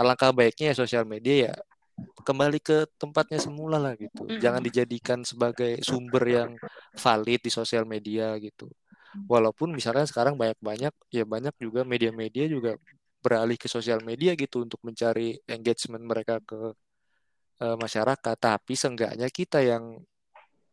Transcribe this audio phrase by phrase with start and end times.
[0.00, 1.54] alangkah baiknya ya sosial media ya
[2.00, 4.24] kembali ke tempatnya semula lah gitu.
[4.40, 6.50] Jangan dijadikan sebagai sumber yang
[6.96, 8.72] valid di sosial media gitu.
[9.28, 12.80] Walaupun misalnya sekarang banyak-banyak ya banyak juga media-media juga
[13.20, 16.72] beralih ke sosial media gitu untuk mencari engagement mereka ke
[17.60, 18.36] uh, masyarakat.
[18.38, 20.00] Tapi seenggaknya kita yang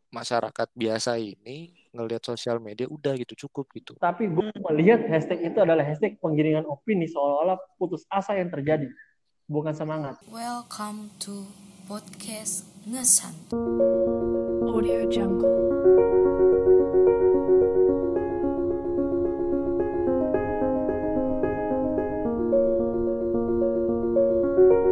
[0.08, 3.92] masyarakat biasa ini ngelihat sosial media udah gitu cukup gitu.
[4.00, 8.88] Tapi gue melihat hashtag itu adalah hashtag penggiringan opini seolah-olah putus asa yang terjadi,
[9.48, 10.20] bukan semangat.
[10.28, 11.48] Welcome to
[11.88, 13.32] podcast Ngesan.
[14.68, 15.48] Audio Jungle.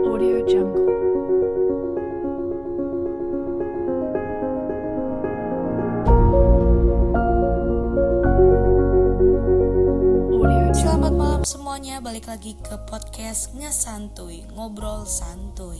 [0.08, 0.85] Audio Jungle.
[11.46, 15.78] Semuanya, balik lagi ke podcast Ngesantuy, ngobrol santuy.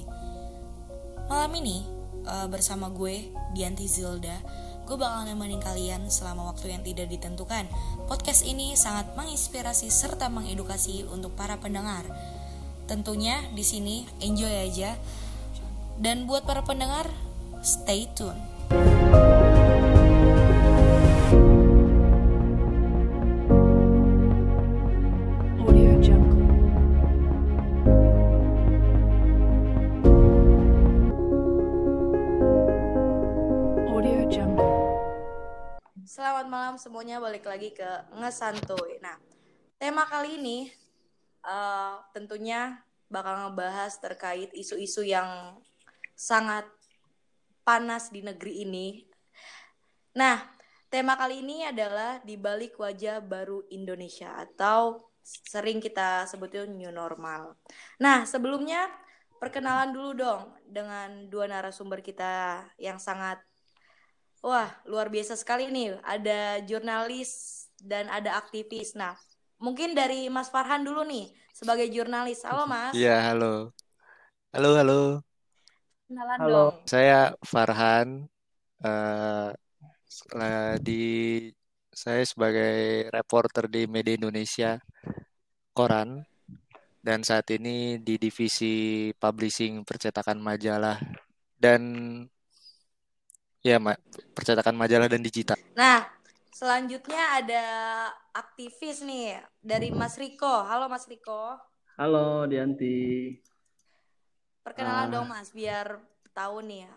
[1.26, 1.82] Malam ini
[2.22, 4.38] eh, bersama gue Dianti Zilda,
[4.86, 7.66] gue bakal nemenin kalian selama waktu yang tidak ditentukan.
[8.06, 12.06] Podcast ini sangat menginspirasi serta mengedukasi untuk para pendengar.
[12.86, 14.94] Tentunya di sini enjoy aja.
[15.98, 17.10] Dan buat para pendengar,
[17.66, 18.38] stay tune.
[36.86, 39.02] Semuanya, balik lagi ke Ngesantuy.
[39.02, 39.18] Nah,
[39.74, 40.70] tema kali ini
[41.42, 42.78] eh, tentunya
[43.10, 45.58] bakal ngebahas terkait isu-isu yang
[46.14, 46.62] sangat
[47.66, 49.02] panas di negeri ini.
[50.14, 50.46] Nah,
[50.86, 57.58] tema kali ini adalah di balik wajah baru Indonesia atau sering kita sebutnya new normal.
[57.98, 58.86] Nah, sebelumnya
[59.42, 63.42] perkenalan dulu dong dengan dua narasumber kita yang sangat
[64.44, 65.96] Wah, luar biasa sekali nih.
[66.04, 68.96] Ada jurnalis dan ada aktivis.
[68.96, 69.16] Nah,
[69.56, 72.44] mungkin dari Mas Farhan dulu nih sebagai jurnalis.
[72.44, 72.92] Halo, Mas.
[72.92, 73.72] Iya, halo.
[74.52, 75.00] Halo, halo.
[76.06, 76.52] Kenalan Halo.
[76.54, 76.74] dong.
[76.86, 78.08] Saya Farhan
[78.84, 79.50] eh
[80.36, 81.02] eh, di
[81.90, 84.76] saya sebagai reporter di Media Indonesia
[85.72, 86.20] Koran
[87.00, 91.00] dan saat ini di divisi publishing percetakan majalah
[91.56, 91.82] dan
[93.66, 93.98] ya ma-
[94.30, 95.58] percetakan majalah dan digital.
[95.74, 96.06] Nah,
[96.54, 97.64] selanjutnya ada
[98.30, 100.62] aktivis nih dari Mas Riko.
[100.62, 101.58] Halo, Mas Riko.
[101.98, 103.34] Halo Dianti.
[104.62, 105.12] Perkenalan Ah.
[105.12, 105.98] dong, Mas, biar
[106.30, 106.94] tahu nih ya.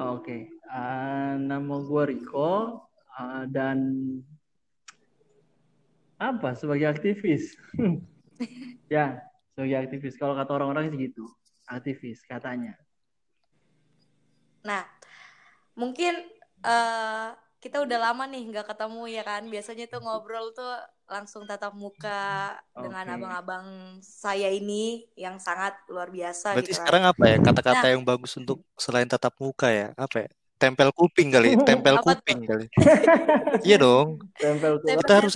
[0.00, 2.80] Oke, Ah, nama gue Riko
[3.12, 3.92] ah, dan
[6.16, 7.52] apa sebagai aktivis?
[8.94, 9.20] ya,
[9.52, 10.16] sebagai aktivis.
[10.16, 11.26] Kalau kata orang-orang sih gitu,
[11.66, 12.76] aktivis katanya.
[14.62, 14.84] Nah,
[15.78, 16.14] mungkin
[16.64, 17.28] eh
[17.60, 19.42] kita udah lama nih nggak ketemu ya kan.
[19.52, 20.72] Biasanya tuh ngobrol tuh
[21.10, 23.14] langsung tatap muka dengan Oke.
[23.18, 23.66] abang-abang
[24.00, 26.78] saya ini yang sangat luar biasa Berarti gitu kan.
[26.82, 27.92] sekarang apa ya kata-kata Nah.
[27.94, 29.88] yang bagus untuk selain tatap muka ya?
[29.94, 30.28] Apa ya?
[30.60, 32.20] Tempel kuping kali, tempel Apa tuh?
[32.20, 32.66] kuping kali.
[33.66, 34.08] Iya dong.
[34.36, 34.86] Tempel tuh.
[34.88, 35.34] Tempel Kita harus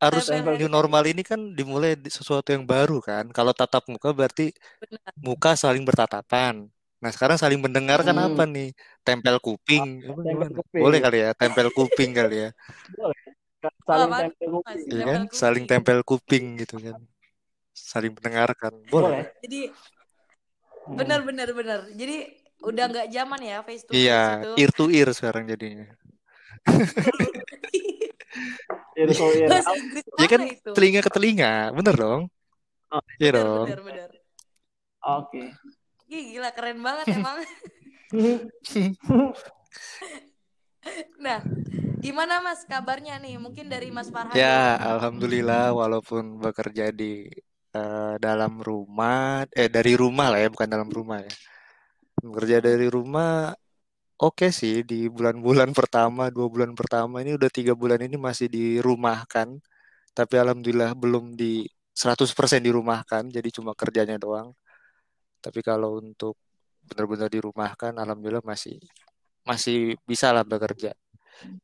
[0.00, 3.30] harus Tempel new normal ini kan dimulai di sesuatu yang baru kan.
[3.34, 4.52] Kalau tatap muka berarti
[4.82, 5.12] Benar.
[5.22, 6.73] muka saling bertatapan.
[7.04, 8.32] Nah, sekarang saling mendengar kan Hmm.
[8.32, 8.72] apa nih?
[9.04, 10.00] Tempel kuping.
[10.00, 10.56] Apa Tempel gimana?
[10.56, 10.80] kuping.
[10.80, 12.50] Boleh kali ya, tempel kuping kali ya.
[12.90, 13.20] Boleh.
[13.84, 14.78] Saling apaan tempel kuping.
[14.80, 15.20] Iya Tempel kan?
[15.20, 15.36] kuping.
[15.36, 16.96] Saling tempel kuping gitu kan.
[17.70, 18.72] Saling mendengarkan.
[18.88, 19.04] Boleh.
[19.04, 19.24] Boleh.
[19.38, 19.60] Jadi
[20.84, 20.96] Hmm.
[20.96, 21.80] benar benar benar.
[21.90, 22.16] Jadi
[22.62, 24.52] udah nggak zaman ya face to face Iya, itu.
[24.56, 25.84] ear to ear sekarang jadinya.
[28.94, 29.48] Ear to ear.
[30.16, 30.70] Ya kan itu?
[30.72, 32.22] telinga ke telinga, bener dong?
[32.88, 33.66] Oh, Iya Benar dong.
[33.66, 34.08] benar benar.
[35.20, 35.42] Oke.
[36.14, 37.36] Ih, gila keren banget emang.
[41.16, 41.40] Nah,
[42.04, 43.40] gimana Mas kabarnya nih?
[43.40, 47.32] Mungkin dari Mas Farhan Ya, alhamdulillah walaupun bekerja di
[47.72, 51.32] eh, dalam rumah, eh dari rumah lah ya, bukan dalam rumah ya.
[52.20, 53.56] Bekerja dari rumah,
[54.20, 59.48] oke sih di bulan-bulan pertama, dua bulan pertama ini udah tiga bulan ini masih dirumahkan,
[60.12, 61.64] tapi alhamdulillah belum di
[61.96, 64.52] 100% dirumahkan, jadi cuma kerjanya doang.
[65.44, 66.40] Tapi kalau untuk
[66.88, 68.80] benar-benar dirumahkan, alhamdulillah masih
[69.44, 70.96] masih bisa lah bekerja.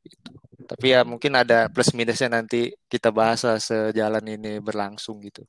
[0.04, 0.30] Gitu.
[0.68, 5.42] Tapi ya mungkin ada plus minusnya nanti kita bahas lah sejalan ini berlangsung gitu.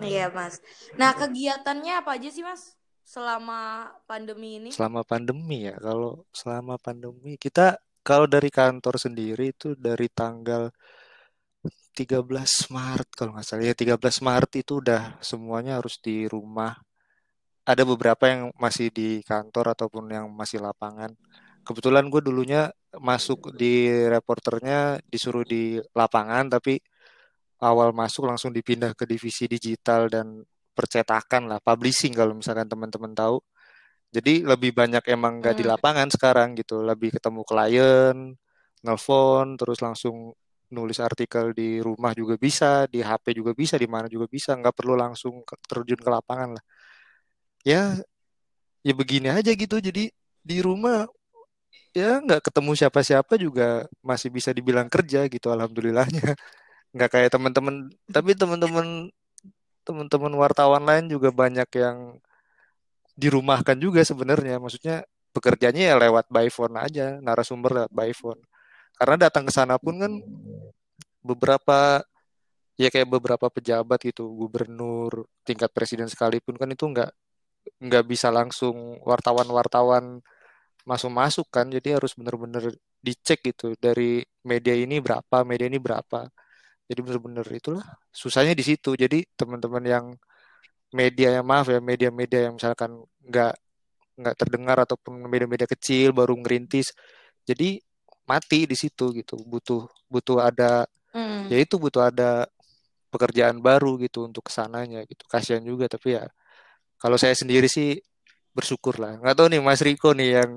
[0.00, 0.64] Iya, Mas.
[0.96, 2.78] Nah, kegiatannya apa aja sih, Mas?
[3.04, 4.70] Selama pandemi ini?
[4.72, 10.72] Selama pandemi ya, kalau selama pandemi kita kalau dari kantor sendiri itu dari tanggal
[12.00, 16.72] 13 Maret kalau nggak salah ya 13 Maret itu udah semuanya harus di rumah.
[17.70, 21.12] Ada beberapa yang masih di kantor ataupun yang masih lapangan.
[21.66, 26.80] Kebetulan gue dulunya masuk di reporternya disuruh di lapangan tapi
[27.60, 30.40] awal masuk langsung dipindah ke divisi digital dan
[30.72, 33.36] percetakan lah, publishing kalau misalkan teman-teman tahu.
[34.10, 35.76] Jadi lebih banyak emang nggak di Hmm.
[35.76, 38.16] lapangan sekarang gitu, lebih ketemu klien,
[38.82, 40.32] nelfon, terus langsung
[40.74, 44.74] nulis artikel di rumah juga bisa, di HP juga bisa, di mana juga bisa, nggak
[44.78, 46.64] perlu langsung terjun ke lapangan lah.
[47.64, 48.00] Ya,
[48.86, 49.76] ya begini aja gitu.
[49.78, 50.08] Jadi
[50.40, 51.06] di rumah
[51.96, 56.22] ya nggak ketemu siapa-siapa juga masih bisa dibilang kerja gitu, alhamdulillahnya.
[56.94, 57.74] Nggak kayak teman-teman,
[58.10, 58.86] tapi teman-teman
[59.86, 61.98] teman-teman wartawan lain juga banyak yang
[63.18, 64.58] dirumahkan juga sebenarnya.
[64.62, 68.40] Maksudnya pekerjaannya ya lewat by phone aja, narasumber lewat by phone.
[69.00, 70.12] Karena datang ke sana pun kan
[71.24, 72.04] beberapa
[72.76, 77.10] ya kayak beberapa pejabat gitu, gubernur, tingkat presiden sekalipun kan itu nggak
[77.80, 80.20] nggak bisa langsung wartawan-wartawan
[80.88, 86.28] masuk-masuk kan, jadi harus bener-bener dicek gitu dari media ini berapa, media ini berapa.
[86.90, 88.92] Jadi bener-bener itulah susahnya di situ.
[88.98, 90.06] Jadi teman-teman yang
[90.94, 93.54] media yang maaf ya media-media yang misalkan nggak
[94.20, 96.92] nggak terdengar ataupun media-media kecil baru ngerintis
[97.46, 97.80] jadi
[98.30, 99.34] mati di situ gitu.
[99.42, 101.50] Butuh butuh ada Hmm.
[101.50, 102.46] ya itu butuh ada
[103.10, 105.26] pekerjaan baru gitu untuk ke sananya gitu.
[105.26, 106.30] Kasihan juga tapi ya
[106.96, 107.98] kalau saya sendiri sih
[108.54, 110.52] bersyukur lah nggak tahu nih Mas Riko nih yang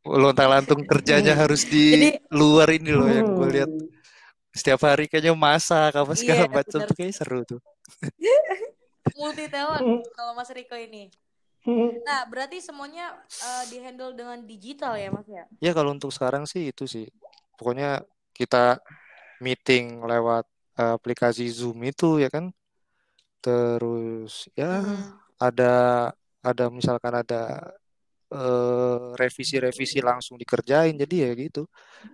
[0.00, 3.70] lontang-lantung kerjanya harus di Jadi- luar ini loh yang gue lihat.
[4.50, 7.60] Setiap hari kayaknya masak apa segala Iya, macam tuh kayak seru tuh.
[9.18, 11.06] Multi talent kalau Mas Riko ini.
[11.66, 15.44] Nah, berarti semuanya eh, dihandle dengan digital ya, Mas ya?
[15.60, 17.06] Ya kalau untuk sekarang sih itu sih.
[17.60, 18.00] Pokoknya
[18.32, 18.80] kita
[19.44, 20.44] meeting lewat
[20.80, 22.48] eh, aplikasi Zoom itu ya kan.
[23.44, 25.16] Terus ya Hmm.
[25.40, 25.74] ada
[26.44, 27.42] ada misalkan ada
[28.32, 30.94] eh, revisi-revisi langsung dikerjain.
[30.96, 31.66] Jadi ya gitu.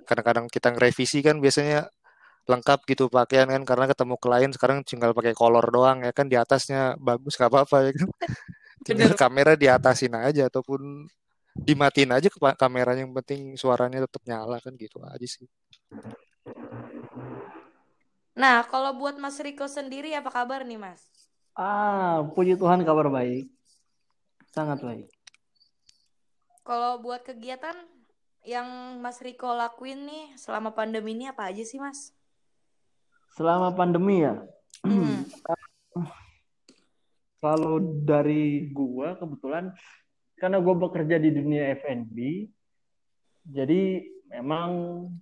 [0.08, 1.86] Kadang-kadang kita ngerevisi kan biasanya
[2.50, 6.36] lengkap gitu pakaian kan karena ketemu klien sekarang tinggal pakai kolor doang ya kan di
[6.38, 8.08] atasnya bagus nggak apa-apa ya kan.
[8.86, 9.18] Tinggal Bener.
[9.18, 11.10] kamera diatasin aja ataupun
[11.58, 15.50] dimatiin aja ke kameranya yang penting suaranya tetap nyala kan gitu aja sih.
[18.36, 21.02] Nah, kalau buat Mas Riko sendiri apa kabar nih, Mas?
[21.56, 23.48] Ah, puji Tuhan kabar baik.
[24.52, 25.08] Sangat baik.
[26.62, 27.74] Kalau buat kegiatan
[28.46, 32.14] yang Mas Riko lakuin nih selama pandemi ini apa aja sih, Mas?
[33.34, 34.46] Selama pandemi ya,
[34.84, 35.24] Hmm.
[37.38, 39.70] kalau dari gua kebetulan
[40.36, 42.48] karena gua bekerja di dunia F&B,
[43.46, 44.68] jadi memang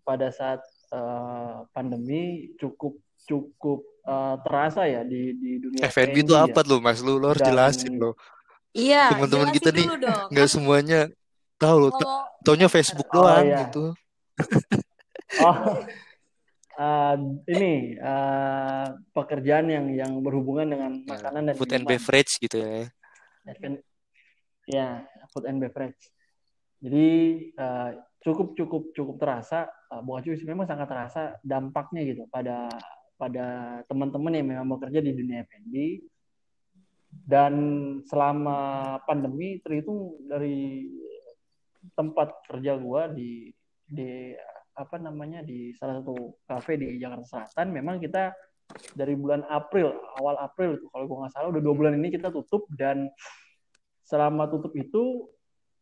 [0.03, 6.47] pada saat eh, pandemi cukup cukup eh, terasa ya di di dunia F&B itu ya.
[6.47, 7.01] apa tuh Mas?
[7.01, 8.15] Lu, lu harus Dan- jelasin loh.
[8.75, 9.87] Iya, Teman-teman kita nih.
[10.35, 11.07] Nggak semuanya
[11.63, 13.59] tahu kalau Taunya Facebook Oh, doang iya.
[13.65, 13.85] gitu.
[15.41, 15.57] Oh,
[16.75, 17.17] eh,
[17.55, 22.89] ini eh, pekerjaan yang yang berhubungan dengan Ya, makanan dan food and beverage gitu ya.
[24.65, 24.89] Ya,
[25.31, 26.01] food and beverage.
[26.85, 27.09] Jadi
[27.53, 27.91] eh,
[28.25, 32.69] cukup cukup cukup terasa, eh, bukan cukup sih, memang sangat terasa dampaknya gitu pada
[33.15, 35.75] pada teman-teman yang memang bekerja di dunia F&B.
[37.15, 37.55] Dan
[38.11, 40.91] selama pandemi terhitung dari
[41.95, 43.55] tempat kerja gua di
[43.85, 44.35] di
[44.75, 48.35] apa namanya di salah satu kafe di Jakarta Selatan memang kita
[48.97, 52.33] dari bulan April awal April itu kalau gua nggak salah udah dua bulan ini kita
[52.35, 53.07] tutup dan
[54.05, 55.31] selama tutup itu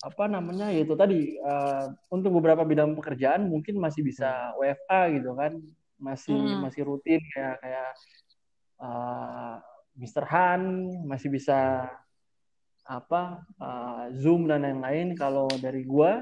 [0.03, 5.57] apa namanya yaitu tadi eh, untuk beberapa bidang pekerjaan mungkin masih bisa WFA gitu kan
[6.03, 6.67] masih Hmm.
[6.67, 7.91] masih rutin kayak kayak
[8.83, 9.55] eh,
[10.03, 10.25] Mr.
[10.27, 10.63] Han
[11.07, 11.87] masih bisa
[12.83, 16.19] apa eh, Zoom dan lain-lain kalau dari gua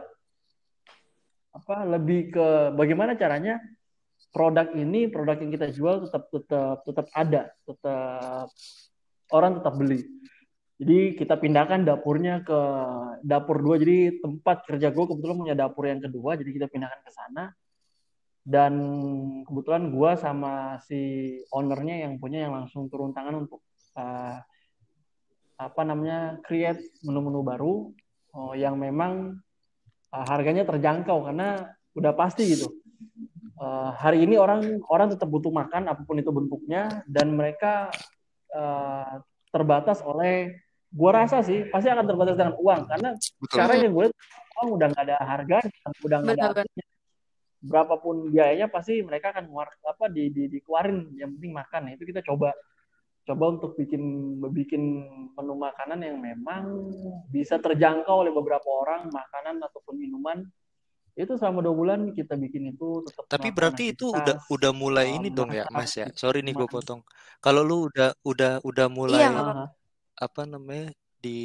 [1.61, 3.61] apa lebih ke bagaimana caranya
[4.33, 8.49] produk ini produk yang kita jual tetap tetap tetap ada tetap
[9.31, 10.00] orang tetap beli.
[10.81, 12.61] Jadi kita pindahkan dapurnya ke
[13.21, 13.76] dapur dua.
[13.76, 17.45] Jadi tempat kerja gue kebetulan punya dapur yang kedua jadi kita pindahkan ke sana.
[18.40, 18.73] Dan
[19.45, 23.61] kebetulan gua sama si ownernya yang punya yang langsung turun tangan untuk
[24.00, 24.40] uh,
[25.61, 27.93] apa namanya create menu-menu baru
[28.33, 29.37] oh, yang memang
[30.14, 32.69] uh, harganya terjangkau karena udah pasti gitu
[33.61, 37.93] Uh, hari ini orang orang tetap butuh makan apa pun itu bentuknya dan mereka
[38.57, 39.21] uh,
[39.52, 43.52] terbatas oleh gua rasa sih pasti akan terbatas dengan uang karena Betul.
[43.52, 44.17] sekarang yang gue lihat
[44.57, 45.59] uang udah nggak ada harga
[46.00, 46.85] udah nggak ada artinya.
[47.61, 52.05] berapapun biayanya pasti mereka akan keluar apa di, di dikeluarin yang penting makan Nah, itu
[52.09, 52.57] kita coba
[53.31, 54.03] coba untuk bikin
[54.51, 55.07] bikin
[55.39, 56.91] menu makanan yang memang
[57.31, 60.43] bisa terjangkau oleh beberapa orang makanan ataupun minuman
[61.15, 65.17] itu selama dua bulan kita bikin itu tetap Tapi berarti itu udah udah mulai uh,
[65.21, 66.11] ini dong ya, Mas ya.
[66.15, 67.03] Sorry nih gue potong.
[67.39, 69.53] Kalau lu udah udah udah Iya mulai apa-apa.
[69.53, 69.69] Ah,
[70.17, 71.39] apa namanya di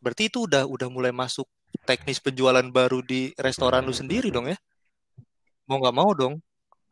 [0.00, 1.46] berarti itu udah udah mulai masuk
[1.84, 4.58] teknis penjualan baru di restoran lu sendiri dong ya?
[5.70, 6.34] Mau nggak mau dong.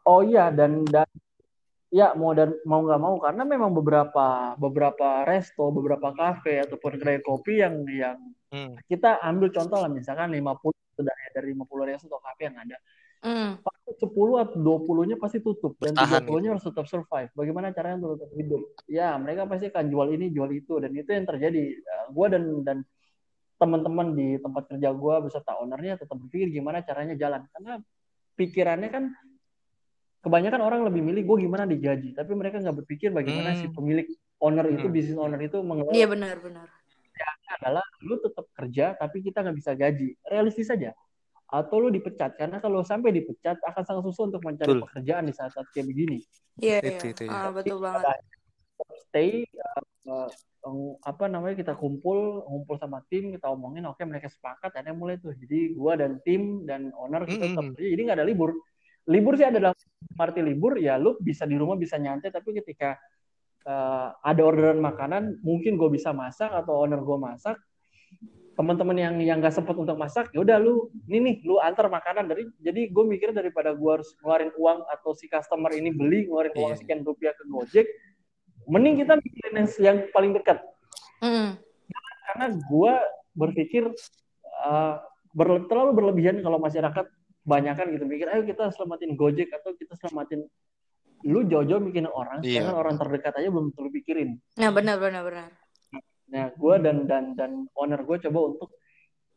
[0.04, 1.08] oh iya dan dan
[1.94, 7.22] ya mau dan mau nggak mau karena memang beberapa beberapa resto beberapa kafe ataupun kedai
[7.22, 8.18] kopi yang yang
[8.54, 8.78] Hmm.
[8.86, 12.78] kita ambil contoh lah misalkan 50 dari dari 50 resto atau kafe yang ada
[13.24, 13.58] Hmm.
[13.66, 17.32] pasti 10 atau 20-nya pasti tutup dan Bertahan 30-nya harus tetap survive.
[17.32, 18.62] Bagaimana caranya untuk tetap hidup?
[18.84, 21.64] Ya, mereka pasti akan jual ini, jual itu dan itu yang terjadi.
[21.72, 22.84] Eh, Gua dan dan
[23.56, 27.80] teman-teman di tempat kerja gua beserta ownernya tetap berpikir gimana caranya jalan karena
[28.36, 29.04] pikirannya kan
[30.24, 33.76] kebanyakan orang lebih milih gue gimana digaji, tapi mereka nggak berpikir bagaimana si Hmm.
[33.76, 34.08] pemilik
[34.40, 34.94] owner itu, Hmm.
[34.96, 36.68] bisnis owner itu mengelola Iya benar-benar.
[37.54, 40.18] adalah lu tetap kerja tapi kita nggak bisa gaji.
[40.26, 40.90] Realistis saja.
[41.46, 44.82] Atau lu dipecat karena kalau sampai dipecat akan sangat susah untuk mencari Betul.
[44.90, 46.18] pekerjaan di saat-saat kayak begini.
[46.58, 46.98] Iya iya.
[46.98, 47.30] Itu itu ya.
[47.30, 48.18] Ah, betul banget.
[49.06, 49.46] stay
[50.10, 50.26] uh,
[50.66, 55.14] uh, apa namanya kita kumpul ngumpul sama tim kita omongin oke mereka sepakat akhirnya mulai
[55.22, 57.78] tuh jadi gua dan tim dan owner kita tetap Mm-mm.
[57.78, 58.50] kerja jadi nggak ada libur
[59.04, 59.76] libur sih adalah
[60.16, 62.96] arti libur ya lu bisa di rumah bisa nyantai tapi ketika
[63.68, 67.56] uh, ada orderan makanan mungkin gue bisa masak atau owner gue masak
[68.54, 72.30] teman-teman yang yang nggak sempet untuk masak ya udah lu ini nih lu antar makanan
[72.30, 76.54] dari jadi gue mikir daripada gue harus ngeluarin uang atau si customer ini beli ngeluarin
[76.54, 76.78] uang Iya.
[76.78, 77.86] sekian rupiah ke Gojek
[78.70, 80.58] mending kita mikirin yang, yang paling dekat
[81.18, 81.56] Hmm.
[82.30, 82.94] karena gue
[83.32, 83.88] berpikir
[84.60, 85.00] uh,
[85.32, 87.06] berle- terlalu berlebihan kalau masyarakat
[87.44, 90.48] banyakan gitu mikir ayo kita selamatin Gojek atau kita selamatin
[91.24, 92.64] lu jauh-jauh mikirin orang Iya.
[92.64, 95.50] sedangkan orang terdekat aja belum terlalu pikirin Nah benar benar benar.
[96.24, 98.74] Nah, gue dan dan dan owner gue coba untuk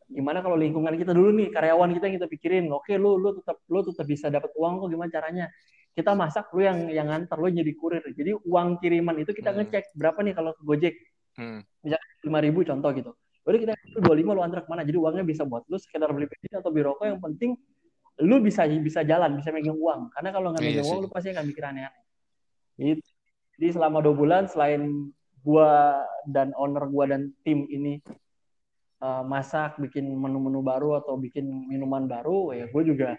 [0.08, 3.60] gimana kalau lingkungan kita dulu nih karyawan kita yang kita pikirin, oke lu lu tetap
[3.68, 5.46] lu tetap bisa dapat uang kok gimana caranya?
[5.92, 8.02] Kita masak lu yang yang nganter lu jadi kurir.
[8.08, 9.62] Jadi uang kiriman itu kita Hmm.
[9.62, 10.96] ngecek berapa nih kalau ke Gojek
[11.38, 11.62] Hmm.
[12.24, 13.12] lima ribu contoh gitu.
[13.46, 14.82] Udah kita dua lima lu antar ke mana?
[14.82, 17.54] Jadi uangnya bisa buat lu sekedar beli bensin atau beli rokok yang penting
[18.24, 20.10] lu bisa bisa jalan bisa megang uang.
[20.14, 20.92] Karena kalau nggak Iya megang sih.
[20.94, 22.04] uang lu pasti akan mikir aneh-aneh.
[22.78, 23.10] Gitu.
[23.58, 25.10] Jadi selama dua bulan selain
[25.42, 28.02] gua dan owner gua dan tim ini
[29.02, 33.18] uh, masak, bikin menu-menu baru atau bikin minuman baru, ya gue juga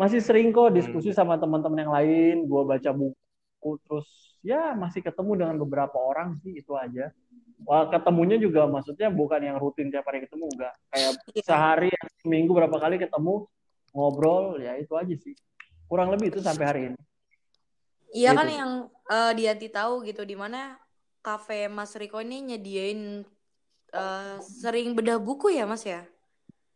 [0.00, 2.36] masih sering kok diskusi sama teman-teman yang lain.
[2.48, 4.08] Gua baca buku, terus
[4.40, 7.12] ya masih ketemu dengan beberapa orang sih itu aja.
[7.68, 10.74] Wah, ketemunya juga maksudnya bukan yang rutin tiap hari ketemu, enggak.
[10.88, 11.42] Kayak Iya.
[11.44, 11.90] sehari,
[12.24, 13.44] seminggu berapa kali ketemu,
[13.90, 15.34] ngobrol, ya itu aja sih.
[15.90, 17.00] Kurang lebih itu sampai hari ini.
[18.10, 18.58] Iya kan Gitu.
[18.58, 18.72] yang
[19.10, 20.78] eh, Dianti tahu gitu di mana
[21.22, 23.22] kafe Mas Riko ini nyediain
[23.94, 26.06] eh, sering bedah buku ya Mas ya?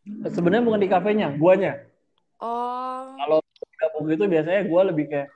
[0.05, 1.81] Sebenarnya bukan di kafenya, guanya.
[2.37, 3.41] Oh, Kalau
[3.79, 5.29] gabung itu biasanya gue lebih kayak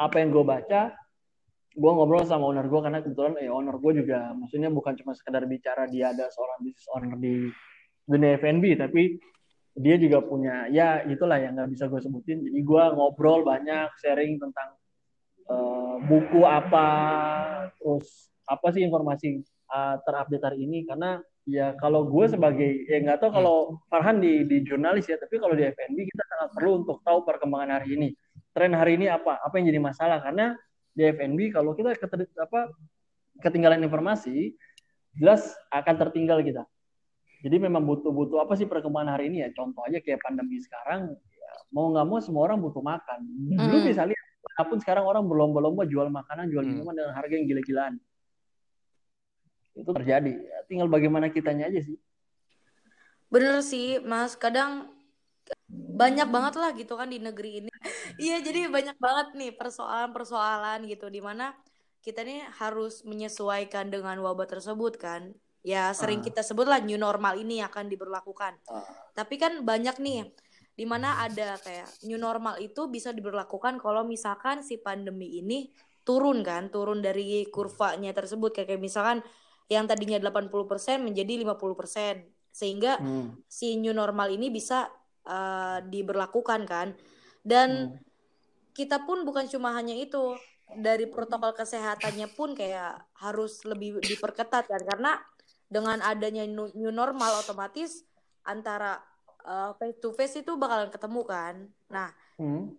[0.00, 0.82] apa yang gue baca,
[1.72, 5.44] gue ngobrol sama owner gue karena kebetulan eh, owner gue juga, maksudnya bukan cuma sekedar
[5.44, 7.52] bicara dia ada seorang business owner di
[8.08, 9.20] dunia F&B, tapi
[9.72, 12.44] dia juga punya ya itulah yang nggak bisa gue sebutin.
[12.44, 14.76] Jadi gue ngobrol banyak, sharing tentang
[15.48, 16.88] eh, buku apa,
[17.80, 20.84] terus apa sih informasi eh, terupdate hari ini.
[20.84, 21.16] Karena
[21.48, 23.56] ya kalau gue sebagai ya nggak tahu kalau
[23.88, 27.80] Farhan di di jurnalis ya tapi kalau di FNB kita sangat perlu untuk tahu perkembangan
[27.80, 28.08] hari ini.
[28.52, 30.20] Tren hari ini apa apa yang jadi masalah.
[30.20, 30.52] Karena
[30.92, 32.68] di FNB kalau kita keter, apa
[33.40, 34.52] ketinggalan informasi
[35.16, 36.68] jelas akan tertinggal kita
[37.42, 41.50] jadi memang butuh-butuh apa sih perkembangan hari ini ya contoh aja kayak pandemi sekarang ya,
[41.74, 43.18] mau nggak mau semua orang butuh makan
[43.50, 43.86] lu Hmm.
[43.90, 46.70] bisa lihat walaupun sekarang orang berlomba-lomba jual makanan jual Hmm.
[46.78, 47.94] minuman dengan harga yang gila-gilaan
[49.72, 51.96] itu terjadi Ya, tinggal bagaimana kitanya aja sih
[53.32, 54.36] bener sih Mas.
[54.36, 54.92] Kadang
[56.02, 57.70] banyak banget lah gitu kan di negeri ini.
[58.22, 61.56] Iya, jadi banyak banget nih persoalan-persoalan gitu di mana
[62.04, 65.32] kita nih harus menyesuaikan dengan wabah tersebut kan.
[65.62, 66.24] Ya sering Ah.
[66.26, 68.58] kita sebut lah new normal ini akan diberlakukan.
[68.66, 68.82] Ah.
[69.14, 70.26] Tapi kan banyak nih
[70.74, 75.70] di mana ada kayak new normal itu bisa diberlakukan kalau misalkan si pandemi ini
[76.02, 79.18] turun kan, turun dari kurvanya tersebut kayak kayak misalkan
[79.70, 82.26] yang tadinya 80% menjadi 50%.
[82.52, 83.38] Sehingga Hmm.
[83.48, 84.90] si new normal ini bisa
[85.22, 86.98] uh, diberlakukan kan
[87.46, 88.02] dan Hmm.
[88.74, 90.34] kita pun bukan cuma hanya itu
[90.74, 95.22] dari protokol kesehatannya pun kayak harus lebih diperketat kan karena
[95.72, 98.04] dengan adanya new new normal otomatis
[98.44, 99.00] antara
[99.42, 101.54] eh, face to face itu bakalan ketemu kan.
[101.88, 102.74] Nah, Hmm.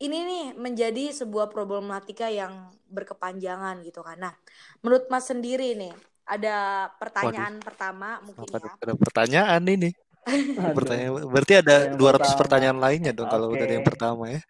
[0.00, 4.16] ini nih menjadi sebuah problematika yang berkepanjangan gitu kan.
[4.16, 4.32] Nah,
[4.80, 5.92] menurut Mas sendiri nih,
[6.24, 8.72] ada pertanyaan pertama mungkin Apa ya.
[8.80, 9.90] ada pertanyaan ini?
[10.78, 12.38] Pertanyaan berarti ada Yang 200 pertama.
[12.44, 14.40] pertanyaan lainnya dong kalau udah ada yang pertama ya.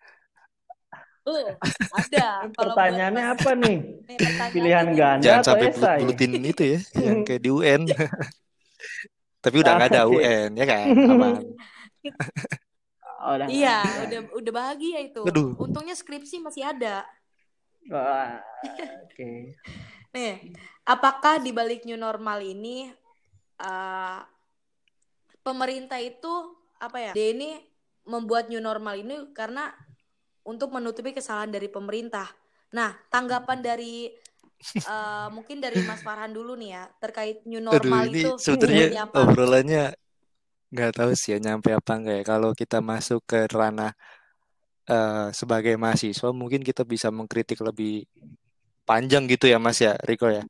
[1.27, 1.53] Uh,
[1.93, 2.27] ada.
[2.57, 3.79] Buat Pertanyaannya Mas- apa nih?
[4.55, 5.99] Pilihan ganda Jangan atau sampai esai?
[6.01, 7.81] bulut-bulutin itu ya, yang kayak di UN.
[9.41, 10.03] Tapi udah nggak ada.
[10.09, 11.35] UN ya kan, aman.
[13.21, 13.47] Oh, udah.
[13.53, 15.23] Iya, udah udah bahagia itu.
[15.29, 15.53] Aduh.
[15.61, 17.05] Untungnya skripsi masih ada.
[17.89, 18.41] Wah,
[19.05, 19.57] Oke.
[20.13, 20.53] Nih,
[20.85, 22.89] apakah di balik new normal ini
[23.61, 24.19] eh,
[25.45, 27.13] pemerintah itu apa ya?
[27.13, 27.61] Dia ini
[28.09, 29.73] membuat new normal ini karena
[30.51, 32.29] untuk menutupi kesalahan dari pemerintah.
[32.79, 33.95] Nah, tanggapan dari
[34.93, 38.29] eh, mungkin dari Mas Farhan dulu nih ya terkait new Aduh, normal ini itu
[39.07, 39.23] apa?
[39.23, 39.83] obrolannya
[40.73, 42.25] nggak tahu sih ya nyampe apa enggak ya.
[42.33, 43.93] Kalau kita masuk ke ranah
[44.91, 48.05] eh, sebagai mahasiswa, mungkin kita bisa mengkritik lebih
[48.89, 50.45] panjang gitu ya, Mas ya, Riko ya.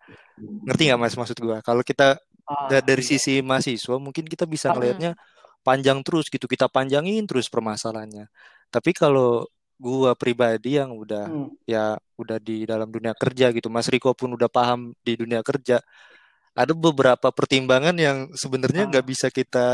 [0.67, 1.59] Ngerti nggak Mas maksud gua?
[1.65, 3.07] Kalau kita Ah, da- dari iya.
[3.07, 4.75] sisi mahasiswa, mungkin kita bisa Hmm.
[4.75, 5.17] ngelihatnya
[5.67, 8.27] panjang terus gitu, kita panjangin terus permasalahannya.
[8.73, 9.47] Tapi kalau
[9.81, 11.49] gua pribadi yang udah Hmm.
[11.65, 15.81] ya udah di dalam dunia kerja gitu, Mas Riko pun udah paham di dunia kerja,
[16.53, 19.09] ada beberapa pertimbangan yang sebenarnya nggak Ah.
[19.09, 19.67] bisa kita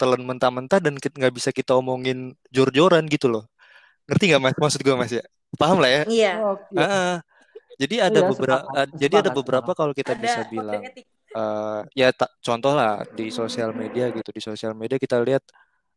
[0.00, 3.44] telan mentah-mentah dan nggak bisa kita omongin jor-joran gitu loh.
[4.08, 4.54] Ngerti nggak Mas?
[4.56, 5.24] Maksud gua Mas ya?
[5.60, 6.02] Paham lah ya?
[6.08, 6.72] Iya, Oke.
[6.76, 7.20] Ah,
[7.76, 10.82] jadi ada Iya, beberapa, sepakat, jadi ada beberapa kalau kita ada bisa bilang
[11.36, 15.44] eh ya tak contoh lah di sosial media gitu di sosial media kita lihat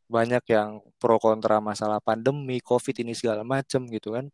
[0.09, 4.27] banyak yang pro kontra masalah pandemi covid ini segala macem gitu kan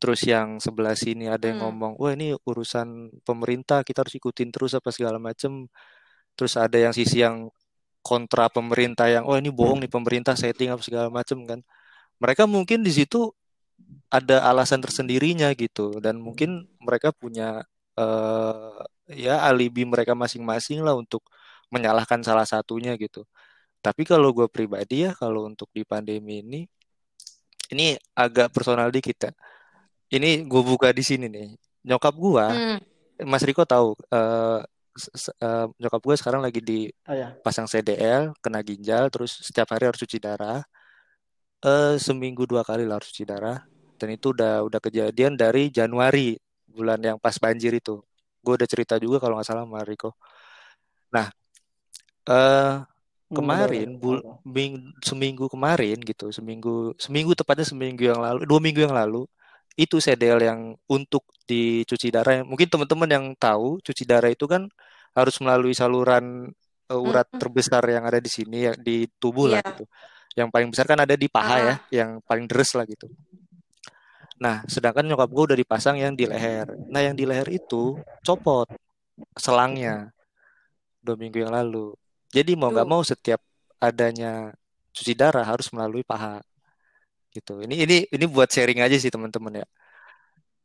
[0.00, 1.66] terus yang sebelah sini ada yang Hmm.
[1.70, 2.88] ngomong wah ini urusan
[3.22, 5.66] pemerintah kita harus ikutin terus apa segala macem
[6.38, 7.50] terus ada yang sisi yang
[8.02, 11.60] kontra pemerintah yang oh ini bohong nih pemerintah setting apa segala macem kan
[12.22, 13.30] mereka mungkin di situ
[14.10, 17.62] ada alasan tersendirinya gitu dan mungkin mereka punya
[17.98, 18.72] eh
[19.12, 21.22] ya alibi mereka masing-masing lah untuk
[21.72, 23.24] menyalahkan salah satunya gitu.
[23.82, 26.60] Tapi kalau gue pribadi ya kalau untuk di pandemi ini
[27.72, 29.32] ini agak personal dikit ya.
[30.12, 31.48] Ini gue buka di sini nih.
[31.88, 32.78] Nyokap gue, Hmm.
[33.26, 34.60] Mas Riko tahu eh,
[34.96, 36.60] s- eh, nyokap gue sekarang lagi
[37.08, 37.28] Oh ya.
[37.32, 40.60] dipasang CDL, kena ginjal, terus setiap hari harus cuci darah.
[41.62, 43.58] Eh seminggu dua kali lah harus cuci darah.
[43.98, 46.34] Dan itu udah udah kejadian dari Januari
[46.66, 48.02] bulan yang pas banjir itu.
[48.42, 50.10] Gue udah cerita juga kalau nggak salah sama Riko.
[51.14, 51.26] Nah,
[52.28, 52.91] eh Hmm,
[53.32, 54.38] kemarin bul udah.
[54.44, 59.24] ming- seminggu kemarin gitu, seminggu seminggu tepatnya seminggu yang lalu, dua minggu yang lalu
[59.72, 62.44] itu CDL yang untuk dicuci darah.
[62.44, 64.68] Mungkin teman-teman yang tahu cuci darah itu kan
[65.12, 66.52] harus melalui saluran
[66.86, 67.40] eh, urat Hmm.
[67.40, 69.68] terbesar yang ada di sini ya di tubuh lah Iya.
[69.72, 69.84] gitu.
[70.32, 71.78] Yang paling besar kan ada di paha ya, Ah.
[71.88, 73.08] yang paling deres lah gitu.
[74.36, 76.74] Nah, sedangkan nyokap gue udah dipasang yang di leher.
[76.90, 78.66] Nah, yang di leher itu copot
[79.38, 80.10] selangnya
[80.98, 81.94] dua minggu yang lalu.
[82.32, 83.40] Jadi mau nggak mau setiap
[83.76, 84.56] adanya
[84.96, 86.40] cuci darah harus melalui paha
[87.32, 87.60] gitu.
[87.64, 89.66] Ini ini ini buat sharing aja sih teman-teman ya.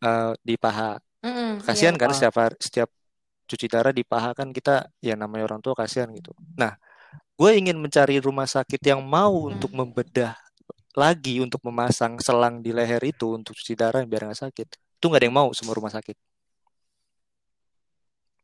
[0.04, 1.00] Eh, di paha.
[1.26, 2.02] Mm-mm, Kasihan iya.
[2.02, 2.90] kan setiap setiap
[3.48, 6.36] cuci darah di paha kan kita ya namanya orang tua kasihan gitu.
[6.60, 6.76] Nah,
[7.40, 10.36] gue ingin mencari rumah sakit yang mau untuk membedah
[10.98, 14.68] lagi untuk memasang selang di leher itu untuk cuci darah biar nggak sakit.
[14.98, 16.18] Itu nggak ada yang mau semua rumah sakit.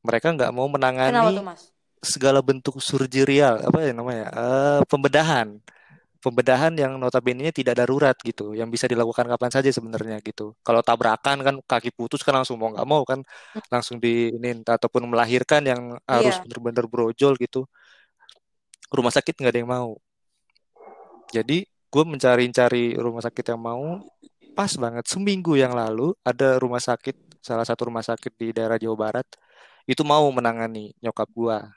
[0.06, 1.73] Mereka nggak mau Kenapa menangani tuh, Mas?
[2.04, 5.48] Segala bentuk surgerial apa ya namanya Eh, pembedahan.
[6.24, 10.56] Pembedahan yang notabene tidak darurat gitu yang bisa dilakukan kapan saja sebenarnya gitu.
[10.64, 13.20] Kalau tabrakan kan kaki putus kan langsung mau nggak mau kan
[13.68, 16.44] langsung di ini ataupun melahirkan yang harus Iya.
[16.48, 17.68] benar-benar brojol gitu.
[18.88, 19.92] Rumah sakit nggak ada yang mau.
[21.36, 24.00] Jadi gue mencari-cari rumah sakit yang mau
[24.56, 25.04] pas banget.
[25.10, 29.28] Seminggu yang lalu ada rumah sakit salah satu rumah sakit di daerah Jawa Barat
[29.84, 31.68] itu mau menangani nyokap gua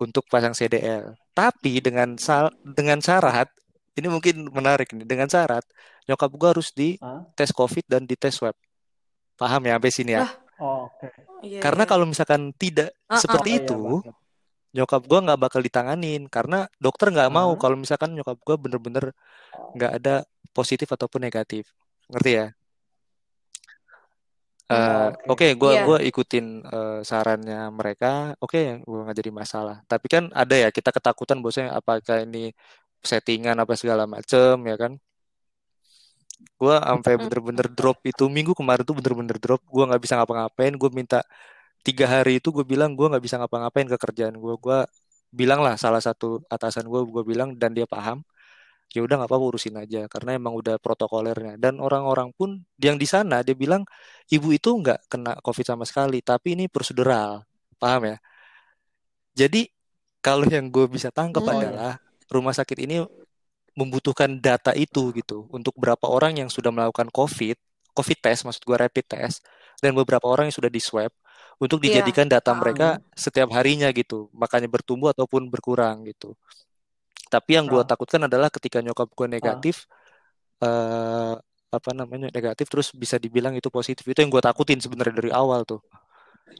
[0.00, 1.14] untuk pasang CDL.
[1.36, 3.46] Tapi dengan sal dengan syarat
[3.94, 5.62] ini mungkin menarik nih dengan syarat
[6.08, 7.22] nyokap gua harus di Ah?
[7.36, 8.56] tes COVID dan di tes swab.
[9.36, 10.24] Paham ya sampai sini ya?
[10.24, 11.08] Lah, Oh, Oke.
[11.40, 11.90] Iya, Karena iya.
[11.90, 13.20] kalau misalkan tidak Ah, ah.
[13.20, 13.78] seperti Oh, iya, itu,
[14.76, 17.58] nyokap gua nggak bakal ditanganin karena dokter nggak mau Ah.
[17.58, 19.16] kalau misalkan nyokap gua bener-bener
[19.72, 20.14] nggak ada
[20.52, 21.72] positif ataupun negatif.
[22.12, 22.46] Ngerti ya?
[24.70, 25.26] Eh, oke.
[25.32, 25.82] Oke, gua Iya.
[25.86, 28.06] gua ikutin eh, sarannya mereka.
[28.44, 29.76] Oke, gua nggak jadi masalah.
[29.90, 32.54] Tapi kan ada ya kita ketakutan bosnya apakah ini
[33.10, 34.92] settingan apa segala macem ya kan?
[36.60, 39.60] Gua sampai bener-bener drop itu minggu kemarin tuh bener-bener drop.
[39.74, 40.72] Gua nggak bisa ngapa-ngapain.
[40.80, 41.18] Gue minta
[41.86, 44.54] tiga hari itu gue bilang gue nggak bisa ngapa-ngapain ke kerjaan gue.
[44.64, 44.78] Gue
[45.32, 48.22] bilang lah salah satu atasan gue gue bilang dan dia paham
[48.94, 53.06] ya udah nggak apa-apa urusin aja karena emang udah protokolernya dan orang-orang pun yang di
[53.06, 53.82] sana dia bilang
[54.34, 57.42] ibu itu nggak kena covid sama sekali tapi ini prosedural
[57.78, 58.16] paham ya
[59.34, 59.70] jadi
[60.20, 61.50] kalau yang gue bisa tangkap Hmm.
[61.56, 61.96] adalah
[62.30, 63.02] rumah sakit ini
[63.78, 67.56] membutuhkan data itu gitu untuk berapa orang yang sudah melakukan covid
[67.96, 69.42] covid test maksud gue rapid test
[69.80, 71.12] dan beberapa orang yang sudah di swab
[71.62, 72.56] untuk Iya, dijadikan data paham.
[72.56, 76.34] mereka setiap harinya gitu makanya bertumbuh ataupun berkurang gitu
[77.30, 77.86] tapi yang gue Ah.
[77.86, 79.86] takutkan adalah ketika nyokap gue negatif
[80.60, 81.34] eh
[81.70, 85.62] apa namanya negatif terus bisa dibilang itu positif itu yang gue takutin sebenarnya dari awal
[85.62, 85.78] tuh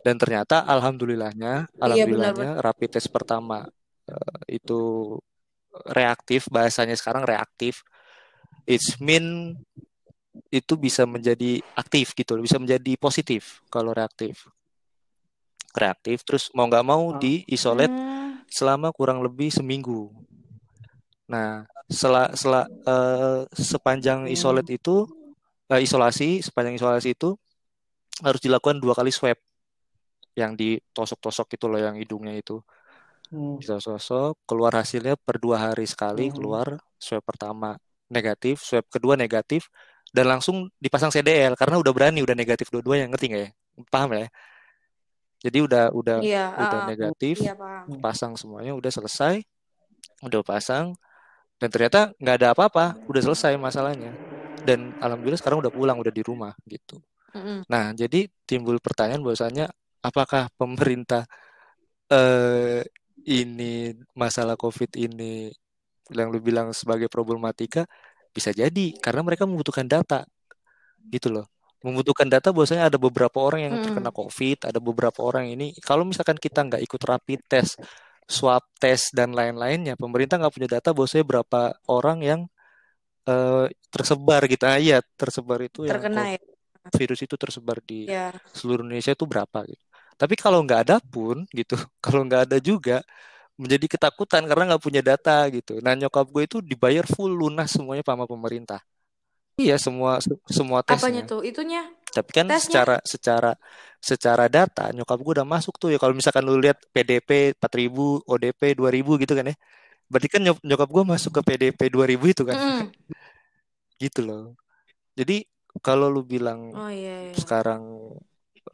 [0.07, 3.67] dan ternyata alhamdulillahnya Iya, alhamdulillahnya rapid test pertama
[4.07, 5.19] eh, itu
[5.91, 7.83] reaktif bahasanya sekarang reaktif
[8.65, 9.59] it's mean
[10.49, 14.47] itu bisa menjadi aktif gitu bisa menjadi positif kalau reaktif
[15.71, 17.19] reaktif terus mau nggak mau Ah.
[17.19, 18.43] di isolate Hmm.
[18.51, 20.11] selama kurang lebih seminggu.
[21.31, 24.35] Nah, sela, sela, eh, sepanjang Hmm.
[24.35, 25.07] isolate itu,
[25.71, 27.39] eh, isolasi, sepanjang isolasi itu
[28.27, 29.39] harus dilakukan dua kali swab
[30.35, 32.59] yang ditosok-tosok itu loh, yang hidungnya itu
[33.31, 33.63] Hmm.
[33.63, 36.35] ditosok, keluar hasilnya per dua hari sekali Hmm.
[36.35, 36.67] keluar
[36.99, 37.79] swab pertama
[38.11, 39.71] negatif, swab kedua negatif,
[40.11, 43.51] dan langsung dipasang CDL karena udah berani, udah negatif dua-duanya, ngerti nggak ya?
[43.87, 44.27] Paham ya?
[45.41, 46.89] Jadi udah udah Iya, udah ah, ah.
[46.91, 47.87] negatif, paham.
[48.03, 49.41] pasang semuanya udah selesai
[50.21, 50.93] udah pasang
[51.61, 54.17] dan ternyata nggak ada apa-apa udah selesai masalahnya.
[54.65, 56.99] Dan alhamdulillah sekarang udah pulang udah di rumah gitu.
[57.31, 57.63] Mm-mm.
[57.71, 59.71] nah jadi timbul pertanyaan bahwasanya
[60.03, 61.31] apakah pemerintah
[62.11, 62.83] eh
[63.29, 65.47] ini masalah covid ini
[66.11, 67.87] yang lu bilang sebagai problematika
[68.35, 68.95] bisa jadi.
[68.99, 70.27] Karena mereka membutuhkan data
[71.11, 71.47] gitu loh.
[71.81, 75.73] Membutuhkan data bahwasanya ada beberapa orang yang terkena covid ada beberapa orang ini.
[75.81, 77.81] Kalau misalkan kita nggak ikut rapid test
[78.37, 79.95] swab test dan lain-lainnya.
[80.03, 82.41] Pemerintah nggak punya data bahwasanya berapa orang yang
[83.31, 84.65] eh, tersebar gitu.
[84.71, 86.39] Ah, iya tersebar itu yang Terkena ya.
[86.39, 88.33] COVID, virus itu tersebar di Iya.
[88.57, 89.83] seluruh Indonesia itu berapa gitu.
[90.21, 92.97] Tapi kalau nggak ada pun gitu kalau nggak ada juga
[93.61, 95.73] menjadi ketakutan karena nggak punya data gitu.
[95.85, 98.81] Nah nyokap gue itu dibayar full lunas semuanya sama pemerintah.
[99.61, 101.25] Iya semua se- semua Apanya tesnya.
[101.31, 101.41] tuh?
[101.47, 102.83] Itunya tapi kan tesnya?
[102.83, 103.51] secara secara
[104.01, 108.75] secara data nyokap gue udah masuk tuh ya kalau misalkan lu lihat PDP 4000 ODP
[108.75, 109.57] 2000 gitu kan ya
[110.11, 112.89] berarti kan nyok- nyokap gue masuk ke PDP 2000 itu kan Mm-mm.
[114.01, 114.57] gitu loh
[115.15, 115.45] jadi
[115.85, 117.35] kalau lu bilang Oh iya, iya.
[117.37, 117.83] sekarang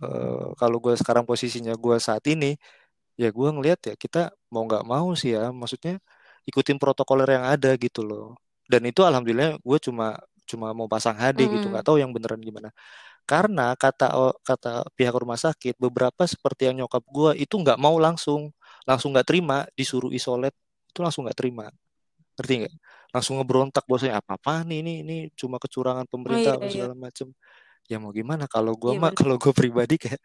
[0.01, 2.57] eh, kalau gue sekarang posisinya gue saat ini
[3.20, 6.01] ya gue ngelihat ya kita mau nggak mau sih ya maksudnya
[6.49, 8.37] ikutin protokoler yang ada gitu loh
[8.68, 11.72] dan itu alhamdulillah gue cuma cuma mau pasang HD gitu Mm-mm.
[11.75, 12.70] nggak tahu yang beneran gimana
[13.27, 14.07] karena kata
[14.47, 18.55] kata pihak rumah sakit beberapa seperti yang nyokap gue itu nggak mau langsung
[18.89, 20.57] langsung nggak terima disuruh isolate
[20.91, 21.67] itu langsung nggak terima.
[22.39, 22.75] Ngerti nggak?
[23.15, 26.73] Langsung ngeberontak bosnya apa apa nih ini ini cuma kecurangan Oh pemerintah iya, apa iya.
[26.73, 27.29] segala macem.
[27.91, 28.45] Ya mau gimana?
[28.51, 29.17] Kalau gue Iya mah benar.
[29.17, 30.21] kalau gue pribadi kayak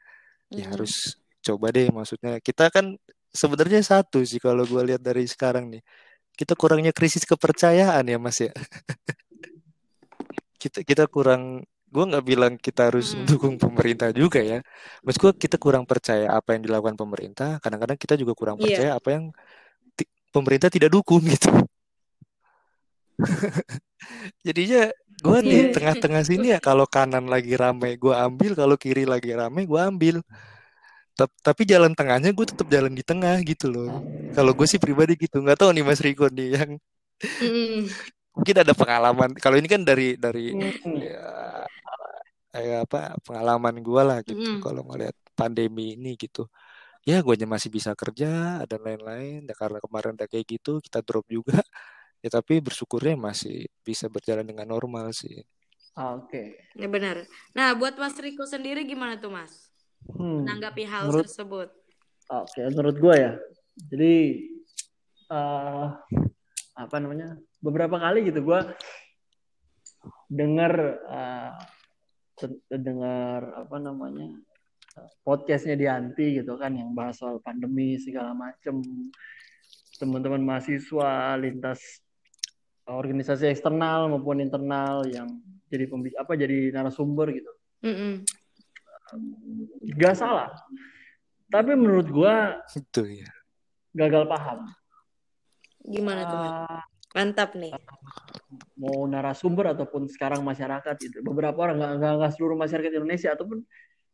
[0.56, 0.74] ya Mm-mm.
[0.74, 2.40] harus coba deh maksudnya.
[2.44, 2.98] Kita kan
[3.34, 5.84] sebenarnya satu sih kalau gue lihat dari sekarang nih.
[6.38, 8.52] Kita kurangnya krisis kepercayaan ya mas ya.
[10.62, 13.28] Kita kita kurang gue nggak bilang kita harus Mm-mm.
[13.28, 14.60] mendukung pemerintah juga ya
[15.04, 18.64] maksud gue kita kurang percaya apa yang dilakukan pemerintah kadang-kadang kita juga kurang Iya.
[18.64, 19.24] percaya apa yang
[19.94, 21.52] ti- pemerintah tidak dukung gitu
[24.48, 24.88] jadinya
[25.22, 25.72] gue di Iya.
[25.76, 30.24] tengah-tengah sini ya kalau kanan lagi rame gue ambil kalau kiri lagi rame gue ambil
[31.12, 33.92] Tap- tapi jalan tengahnya gue tetap jalan di tengah gitu loh
[34.32, 36.72] kalau gue sih pribadi gitu nggak tahu nih Mas Riko nih yang
[37.44, 37.92] Mm-mm.
[38.32, 40.98] mungkin ada pengalaman kalau ini kan dari dari Hmm.
[40.98, 41.20] ya,
[42.52, 44.60] kayak apa pengalaman gue lah gitu Mm-mm.
[44.60, 46.52] kalau ngeliat pandemi ini gitu
[47.08, 51.26] ya gue masih bisa kerja dan lain-lain ya, karena kemarin udah kayak gitu kita drop
[51.26, 51.58] juga
[52.24, 55.42] ya tapi bersyukurnya masih bisa berjalan dengan normal sih
[55.92, 56.56] Oke.
[56.80, 57.28] Ya benar.
[57.52, 59.68] Nah, buat Mas Riko sendiri gimana tuh, Mas?
[60.08, 60.48] Hmm.
[60.48, 61.70] Menanggapi hal Menurut tersebut.
[62.32, 63.32] Oke, menurut gue ya.
[63.92, 64.16] Jadi
[65.28, 65.88] eh
[66.80, 67.36] apa namanya?
[67.60, 68.60] Beberapa kali gitu gue
[70.32, 70.74] dengar
[71.12, 71.81] eh, ten-
[72.70, 74.32] dengar apa namanya?
[74.98, 78.82] eh, podcastnya Dianti gitu kan yang bahas soal pandemi segala macem
[79.98, 82.02] teman-teman mahasiswa lintas
[82.90, 85.30] organisasi eksternal maupun internal yang
[85.70, 87.52] jadi pembi- apa jadi narasumber gitu
[89.96, 90.50] gak salah
[91.48, 93.30] tapi menurut gua itu ya
[93.94, 94.68] gagal paham
[95.82, 96.54] Gimana tuh, Mas?
[96.54, 96.84] Ah,
[97.18, 97.74] Mantap nih.
[98.76, 103.64] Mau narasumber ataupun sekarang masyarakat gitu beberapa orang nggak nggak seluruh masyarakat Indonesia ataupun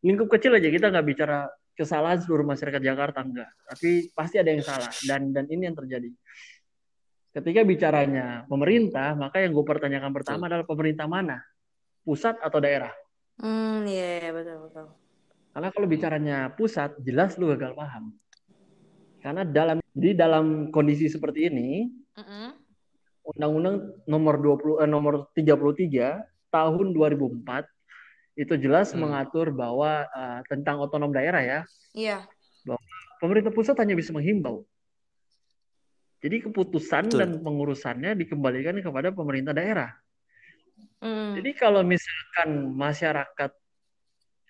[0.06, 4.66] lingkup kecil aja kita nggak bicara kesalahan seluruh masyarakat Jakarta enggak, tapi pasti ada yang
[4.66, 6.10] salah dan dan ini yang terjadi.
[7.38, 11.38] Ketika bicaranya pemerintah, maka yang gue pertanyakan pertama adalah pemerintah mana?
[12.02, 12.90] Pusat atau daerah?
[13.38, 14.86] Hmm, iya iya, betul betul.
[15.54, 18.18] Karena kalau bicaranya pusat, jelas lu gagal paham.
[19.22, 21.86] Karena dalam di dalam kondisi seperti ini,
[22.18, 22.58] Mm-mm.
[23.28, 27.68] Undang-Undang nomor 20 eh, nomor 33 tahun 2004
[28.38, 29.04] itu jelas Hmm.
[29.04, 31.60] mengatur bahwa eh, tentang otonom daerah ya.
[31.92, 32.24] Iya.
[33.18, 34.62] Pemerintah pusat hanya bisa menghimbau.
[36.22, 37.20] Jadi keputusan Betul.
[37.22, 39.90] dan pengurusannya dikembalikan kepada pemerintah daerah.
[41.02, 41.34] Hmm.
[41.38, 43.52] Jadi kalau misalkan masyarakat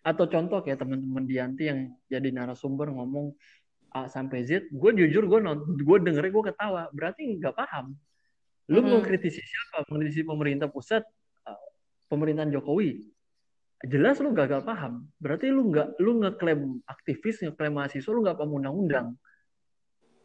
[0.04, 3.36] atau contoh kayak teman-teman Dianti yang jadi narasumber ngomong
[3.92, 5.40] A sampai Z, gue jujur gue
[5.80, 7.96] gue dengernya gue ketawa, berarti nggak paham.
[8.68, 9.88] Lu mau kritisi siapa?
[9.88, 11.04] Mengkritisi pemerintah pusat,
[11.48, 11.62] uh,
[12.12, 13.00] pemerintahan Jokowi.
[13.88, 15.08] Jelas lu gagal paham.
[15.22, 19.08] Berarti lu nggak lu ngeklaim aktivis, ngeklaim mahasiswa, lu nggak paham undang-undang.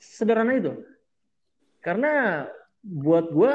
[0.03, 0.73] Sederhana itu.
[1.85, 2.45] Karena
[2.83, 3.53] buat gue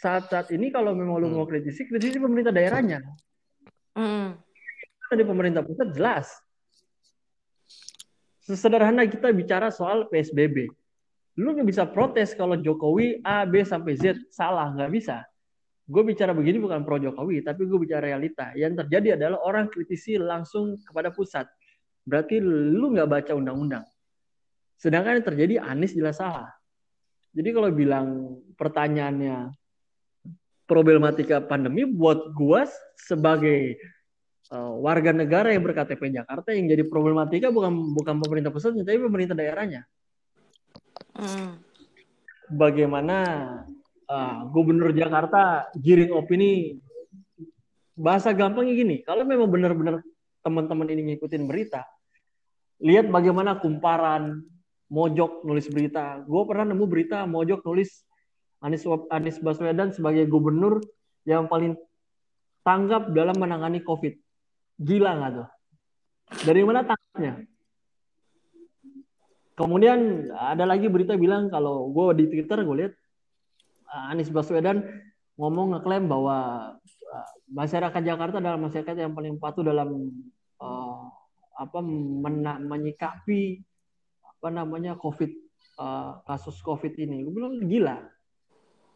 [0.00, 1.44] saat-saat ini kalau memang lu Hmm.
[1.44, 3.04] mau kritisi, kritisi pemerintah daerahnya.
[3.92, 4.40] Hmm.
[5.12, 6.32] Tadi pemerintah pusat jelas.
[8.44, 10.68] Sesederhana kita bicara soal PSBB.
[11.34, 14.18] Lu nggak bisa protes kalau Jokowi A, B, sampai Z.
[14.30, 15.26] Salah, nggak bisa.
[15.84, 18.54] Gue bicara begini bukan pro Jokowi, tapi gue bicara realita.
[18.56, 21.44] Yang terjadi adalah orang kritisi langsung kepada pusat.
[22.06, 23.84] Berarti lu nggak baca undang-undang.
[24.78, 26.52] Sedangkan yang terjadi Anies jelas salah.
[27.34, 29.50] Jadi kalau bilang pertanyaannya
[30.64, 33.76] problematika pandemi buat gua sebagai
[34.54, 39.36] uh, warga negara yang berKTP Jakarta yang jadi problematika bukan bukan pemerintah pusatnya tapi pemerintah
[39.36, 39.84] daerahnya.
[41.14, 41.62] Hmm.
[42.50, 43.18] Bagaimana
[44.10, 46.78] uh, gubernur Jakarta giring opini
[47.94, 50.02] bahasa gampangnya gini, kalau memang benar-benar
[50.42, 51.86] teman-teman ini ngikutin berita,
[52.82, 54.42] lihat bagaimana kumparan
[54.92, 56.22] Mojok nulis berita.
[56.22, 58.04] Gue pernah nemu berita Mojok nulis
[58.60, 60.84] Anies Anies Baswedan sebagai gubernur
[61.24, 61.74] yang paling
[62.62, 64.14] tanggap dalam menangani COVID.
[64.80, 65.48] Gila nggak tuh?
[66.44, 67.53] Dari mana tanggapnya?
[69.54, 72.92] Kemudian ada lagi berita bilang kalau gue di Twitter gue lihat
[73.86, 74.82] uh, Anies Baswedan
[75.38, 76.36] ngomong ngeklaim bahwa
[76.82, 80.10] uh, masyarakat Jakarta adalah masyarakat yang paling patuh dalam
[80.58, 81.06] uh,
[81.54, 83.62] apa mena- menyikapi
[84.26, 85.30] apa namanya COVID
[85.78, 87.22] uh, kasus COVID ini.
[87.22, 87.96] Gue bilang gila.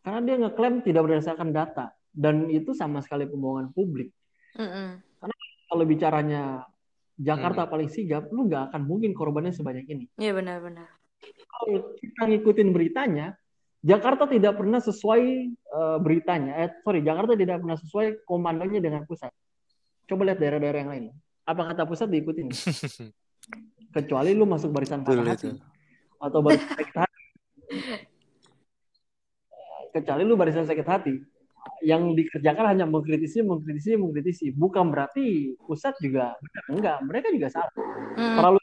[0.02, 4.10] Karena dia ngeklaim tidak berdasarkan data dan itu sama sekali pembohongan publik.
[4.58, 5.06] Mm-mm.
[5.68, 6.64] Kalau bicaranya
[7.18, 10.04] Jakarta paling sigap, lu nggak akan mungkin korbannya sebanyak ini.
[10.22, 10.86] Iya benar-benar.
[11.50, 13.34] Kalau kita ngikutin beritanya,
[13.82, 15.22] Jakarta tidak pernah sesuai
[15.74, 16.62] uh, beritanya.
[16.62, 19.34] Eh, sorry, Jakarta tidak pernah sesuai komandonya dengan pusat.
[20.06, 21.04] Coba lihat daerah-daerah yang lain.
[21.42, 22.54] Apa kata pusat diikutin?
[23.94, 25.26] Kecuali lu masuk barisan patah itu.
[25.26, 25.50] hati
[26.18, 27.22] atau barisan sakit hati.
[29.94, 31.14] Kecuali lu barisan sakit hati.
[31.82, 34.46] Yang dikerjakan hanya mengkritisi, mengkritisi, mengkritisi.
[34.50, 36.64] Bukan berarti pusat juga benar.
[36.70, 37.72] Enggak, mereka juga salah.
[38.18, 38.36] Hmm.
[38.38, 38.58] Terlalu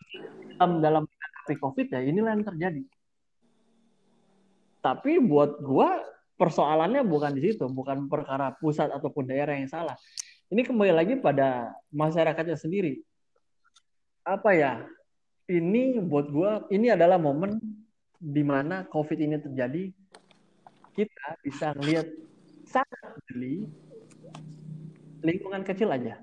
[0.56, 2.84] dalam dalam menghadapi COVID ya inilah yang terjadi.
[4.84, 6.04] Tapi buat gua
[6.36, 9.96] persoalannya bukan di situ, bukan perkara pusat ataupun daerah yang salah.
[10.52, 13.02] Ini kembali lagi pada masyarakatnya sendiri.
[14.22, 14.86] Apa ya?
[15.46, 17.58] Ini buat gua ini adalah momen
[18.18, 19.90] di mana COVID ini terjadi.
[20.96, 22.08] Kita bisa lihat
[23.32, 23.70] jeli
[25.24, 26.22] lingkungan kecil aja.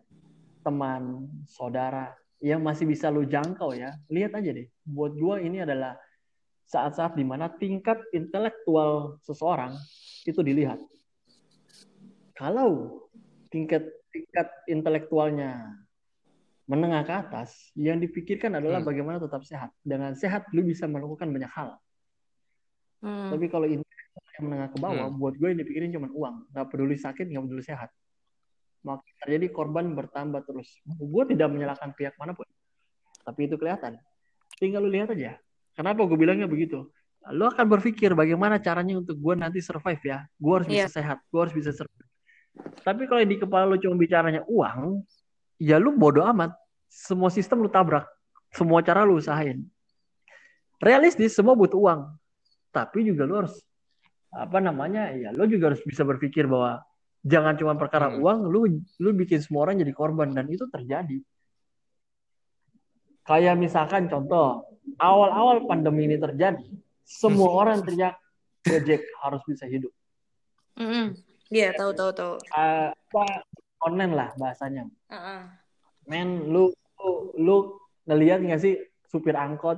[0.63, 3.95] Teman, saudara yang masih bisa lu jangkau ya.
[4.07, 4.71] Lihat aja deh.
[4.87, 5.99] Buat gua ini adalah
[6.67, 9.75] saat-saat di mana tingkat intelektual seseorang
[10.27, 10.79] itu dilihat.
[12.39, 13.03] Kalau
[13.51, 15.83] tingkat tingkat intelektualnya
[16.71, 18.89] menengah ke atas, yang dipikirkan adalah Hmm.
[18.89, 19.75] bagaimana tetap sehat.
[19.83, 21.77] Dengan sehat lu bisa melakukan banyak hal.
[23.03, 23.35] Hmm.
[23.35, 23.67] Tapi kalau
[24.39, 25.19] yang menengah ke bawah, Hmm.
[25.21, 27.91] buat gue yang dipikirin cuma uang, nggak peduli sakit, nggak peduli sehat.
[28.83, 30.69] Maka terjadi korban bertambah terus.
[30.87, 32.49] Gue tidak menyalahkan pihak mana pun,
[33.23, 34.01] tapi itu kelihatan.
[34.59, 35.37] Tinggal lu lihat aja.
[35.77, 36.89] Kenapa gue bilangnya begitu?
[37.31, 40.19] Lu akan berpikir bagaimana caranya untuk gue nanti survive ya.
[40.41, 40.97] Gue harus bisa Iya.
[40.99, 42.09] sehat, gue harus bisa survive.
[42.83, 45.07] Tapi kalau di kepala lu cuma bicaranya uang,
[45.63, 46.51] ya lu bodoh amat.
[46.93, 48.05] Semua sistem lu tabrak,
[48.53, 49.65] semua cara lu usahain.
[50.83, 52.01] Realistis, semua butuh uang
[52.73, 53.55] tapi juga lu harus
[54.33, 56.81] apa namanya ya lu juga harus bisa berpikir bahwa
[57.21, 58.25] jangan cuma perkara Hmm.
[58.25, 58.61] uang lu
[58.99, 61.21] lu bikin semua orang jadi korban dan itu terjadi
[63.23, 64.67] kayak misalkan contoh
[64.99, 66.65] awal-awal pandemi ini terjadi
[67.05, 68.17] semua orang teriak
[68.63, 69.91] Gojek harus bisa hidup
[70.79, 71.13] Mm-mm.
[71.53, 72.35] Iya tahu tahu tahu.
[72.49, 73.25] Eh, apa
[73.85, 75.41] online lah bahasanya Heeh.
[76.09, 77.57] men lu lu, lu
[78.09, 78.75] ngelihat nggak sih
[79.13, 79.77] supir angkot,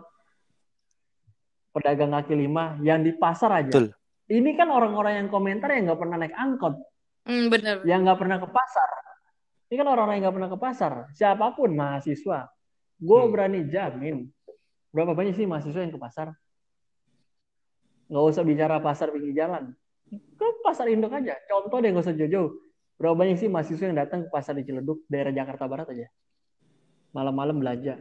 [1.75, 3.75] pedagang kaki lima, yang di pasar aja.
[3.75, 3.91] Betul.
[4.25, 6.75] Ini kan orang-orang yang komentar yang nggak pernah naik angkot,
[7.29, 7.85] Hmm, bener.
[7.85, 8.89] yang nggak pernah ke pasar.
[9.69, 10.93] Ini kan orang-orang yang nggak pernah ke pasar.
[11.13, 12.49] Siapa pun mahasiswa,
[12.97, 13.31] gue Hmm.
[13.33, 14.25] berani jamin.
[14.95, 16.33] Berapa banyak sih mahasiswa yang ke pasar?
[18.09, 19.75] Nggak usah bicara pasar pinggir jalan.
[20.39, 21.35] Ke pasar induk aja.
[21.45, 22.51] Contoh deh nggak usah jauh-jauh.
[22.95, 26.07] Berapa banyak sih mahasiswa yang datang ke pasar di Ciledug, daerah Jakarta Barat aja.
[27.13, 27.99] Malam-malam belanja.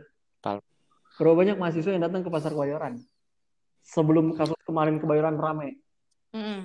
[1.14, 2.98] Berapa banyak mahasiswa yang datang ke pasar Kebayoran?
[3.84, 5.83] Sebelum kasus kemarin Kebayoran rame.
[6.34, 6.62] Mm-mm.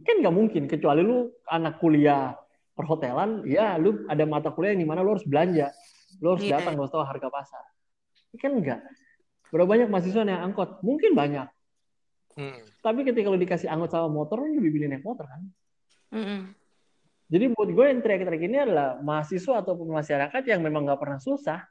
[0.00, 2.34] kan nggak mungkin kecuali lu anak kuliah
[2.74, 5.70] perhotelan ya lu ada mata kuliah yang di mana lu harus belanja
[6.18, 6.58] lu harus Iya.
[6.58, 7.64] datang lu harus tahu harga pasar
[8.34, 8.80] Ini kan enggak
[9.52, 11.48] berapa banyak mahasiswa yang angkot mungkin banyak
[12.34, 12.66] Hmm.
[12.82, 15.46] tapi ketika lu dikasih angkot sama motor lu lebih pilih naik motor kan
[16.10, 16.50] Mm-mm.
[17.30, 21.62] jadi buat gue yang teriak-teriak ini adalah mahasiswa ataupun masyarakat yang memang nggak pernah susah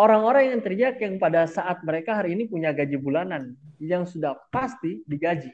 [0.00, 5.04] orang-orang yang teriak yang pada saat mereka hari ini punya gaji bulanan yang sudah pasti
[5.04, 5.52] digaji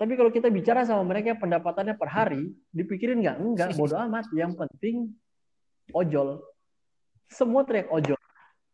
[0.00, 3.36] Tapi kalau kita bicara sama mereka pendapatannya per hari, dipikirin nggak?
[3.36, 4.32] Enggak, bodo amat.
[4.32, 5.12] Yang penting
[5.92, 6.40] ojol.
[7.28, 8.16] Semua teriak ojol.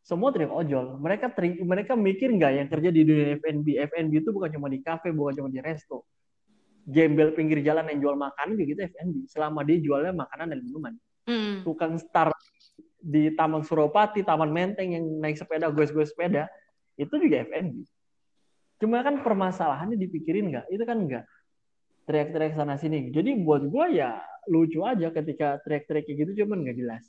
[0.06, 1.02] Semua teriak ojol.
[1.02, 3.74] Mereka teri, mereka mikir nggak yang kerja di dunia F&B?
[3.74, 6.06] F&B itu bukan cuma di kafe, bukan cuma di resto.
[6.86, 9.14] Gembel pinggir jalan yang jual makanan juga gitu F&B.
[9.26, 10.94] Selama dia jualnya makanan dan minuman.
[11.26, 11.66] Mm-mm.
[11.66, 12.30] Tukang star
[13.06, 16.50] di Taman Suropati, Taman Menteng yang naik sepeda, gue-gue sepeda,
[16.98, 17.86] itu juga F&B.
[18.82, 20.66] Cuma kan permasalahannya dipikirin nggak?
[20.74, 21.24] Itu kan nggak.
[22.10, 23.14] Teriak-teriak sana sini.
[23.14, 24.18] Jadi buat gue ya
[24.50, 27.04] lucu aja ketika teriak-teriak kayak gitu cuman nggak jelas.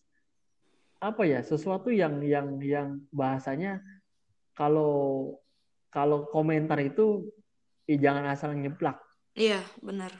[1.01, 1.41] Apa ya?
[1.41, 3.81] Sesuatu yang yang yang bahasanya
[4.53, 5.35] kalau
[5.89, 7.25] kalau komentar itu
[7.89, 9.01] eh, jangan asal nyeplak.
[9.33, 10.13] Iya, benar.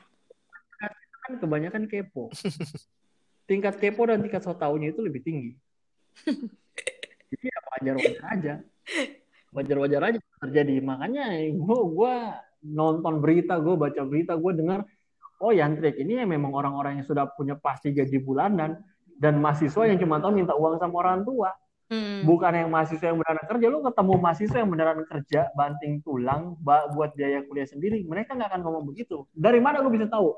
[1.26, 2.30] Kan kebanyakan kepo.
[3.50, 5.56] Tingkat kepo dan tingkat so taunya itu lebih tinggi.
[7.32, 8.54] Jadi ya wajar-wajar aja.
[9.52, 10.76] Wajar-wajar aja terjadi.
[10.80, 14.80] Makanya gue gua nonton berita, gue baca berita, gue dengar,
[15.44, 18.82] oh yang trik ini ya memang orang-orang yang sudah punya pasti gaji bulanan
[19.18, 21.54] dan mahasiswa yang cuma tahu minta uang sama orang tua.
[21.88, 22.28] Mm-mm.
[22.28, 23.66] Bukan yang mahasiswa yang beneran kerja.
[23.72, 28.04] Lu ketemu mahasiswa yang beneran kerja, banting tulang, buat biaya kuliah sendiri.
[28.04, 29.24] Mereka nggak akan ngomong begitu.
[29.32, 30.36] Dari mana gue bisa tahu?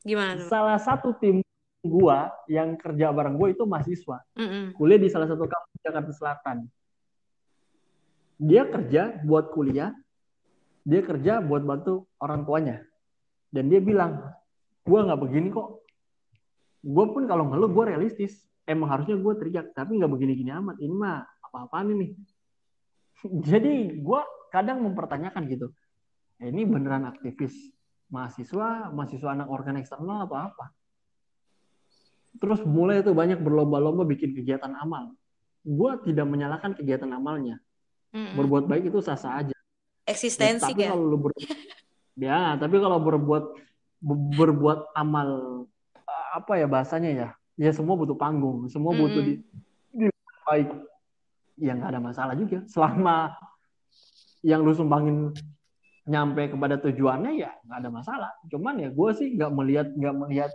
[0.00, 0.40] Gimana?
[0.48, 1.45] Salah satu tim
[1.88, 4.74] gua yang kerja bareng gue itu mahasiswa Mm-mm.
[4.76, 6.56] kuliah di salah satu kampus Jakarta Selatan.
[8.36, 9.96] Dia kerja buat kuliah,
[10.84, 12.76] dia kerja buat bantu orang tuanya.
[13.48, 14.20] Dan dia bilang,
[14.84, 15.80] gue nggak begini kok.
[16.84, 18.44] Gue pun kalau ngeluh gue realistis.
[18.66, 20.76] Emang harusnya gue teriak, tapi nggak begini-gini amat.
[20.82, 22.12] Ini mah apa-apaan ini.
[23.48, 24.20] Jadi gue
[24.52, 25.70] kadang mempertanyakan gitu.
[26.42, 27.54] "Eh, Ini beneran aktivis
[28.12, 30.64] mahasiswa, mahasiswa anak organ eksternal apa apa?
[32.36, 35.16] Terus mulai tuh banyak berlomba-lomba bikin kegiatan amal.
[35.66, 37.58] Gue tidak menyalahkan kegiatan amalnya.
[38.14, 38.36] Mm-mm.
[38.38, 39.56] Berbuat baik itu sah-sah aja.
[40.06, 40.94] Eksistensi tapi kan?
[40.94, 41.32] kalau lu ber...
[42.16, 43.44] ya, tapi kalau berbuat
[44.00, 45.28] be- berbuat amal
[46.36, 47.28] apa ya bahasanya ya?
[47.56, 49.40] Ya semua butuh panggung, semua butuh di,
[49.90, 50.06] di
[50.44, 50.68] baik.
[51.56, 52.60] Ya nggak ada masalah juga.
[52.68, 53.32] Selama
[54.44, 55.32] yang lu sumbangin
[56.06, 58.30] nyampe kepada tujuannya ya nggak ada masalah.
[58.52, 60.52] Cuman ya gue sih nggak melihat nggak melihat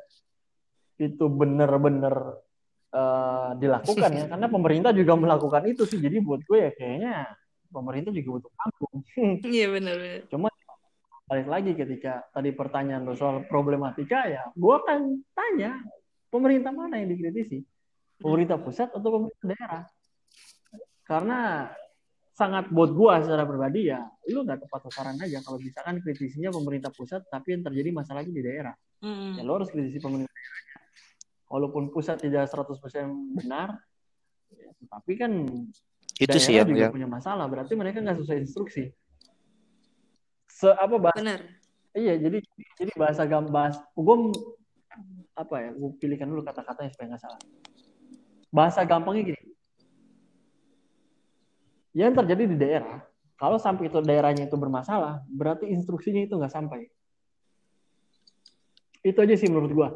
[1.02, 2.46] itu bener-bener
[2.94, 4.26] eh, dilakukan ya.
[4.30, 5.98] Karena pemerintah juga melakukan itu sih.
[5.98, 7.14] Jadi buat gue ya kayaknya
[7.72, 8.96] pemerintah juga butuh panggung.
[9.56, 10.52] Iya benar benar.
[11.32, 15.80] balik lagi ketika tadi pertanyaan lo soal problematika ya gue akan tanya
[16.28, 17.64] pemerintah mana yang dikritisi?
[18.20, 19.84] Pemerintah pusat atau pemerintah daerah?
[21.08, 21.40] Karena
[22.36, 25.40] sangat buat gue secara pribadi ya lu nggak tepat sasaran aja.
[25.40, 28.76] Kalau misalkan kritisinya pemerintah pusat tapi yang terjadi masalahnya di daerah.
[29.02, 29.34] Mm-mm.
[29.34, 30.71] ya lo harus kritisi pemerintah daerahnya
[31.52, 32.80] walaupun pusat tidak 100%
[33.36, 33.76] benar
[34.56, 35.32] ya, tapi kan
[36.16, 37.50] Itu sih yang, juga yang punya masalah.
[37.52, 38.88] Berarti mereka nggak sesuai instruksi.
[40.48, 41.42] Se apa bahasa Benar.
[41.92, 42.40] iya jadi
[42.80, 44.16] jadi bahasa gambas gue
[45.36, 47.42] apa ya gue pilihkan dulu kata-katanya supaya nggak salah.
[48.54, 49.42] Bahasa gampangnya gini.
[51.92, 53.04] Yang terjadi di daerah
[53.36, 56.88] kalau sampai itu daerahnya itu bermasalah berarti instruksinya itu nggak sampai.
[59.02, 59.90] Itu aja sih menurut gue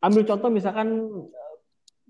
[0.00, 0.88] ambil contoh misalkan
[1.28, 1.54] eh,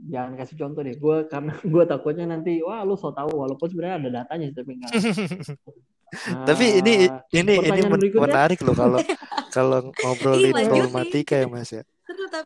[0.00, 3.96] jangan kasih contoh deh gue karena gue takutnya nanti wah lu so tahu walaupun sebenarnya
[4.00, 4.92] ada datanya sih, tapi enggak
[6.48, 8.22] tapi ini Nah, ini ini men- berikutnya.
[8.26, 8.98] menarik loh kalau
[9.54, 11.82] kalau ngobrolin problematika ya Mas ya.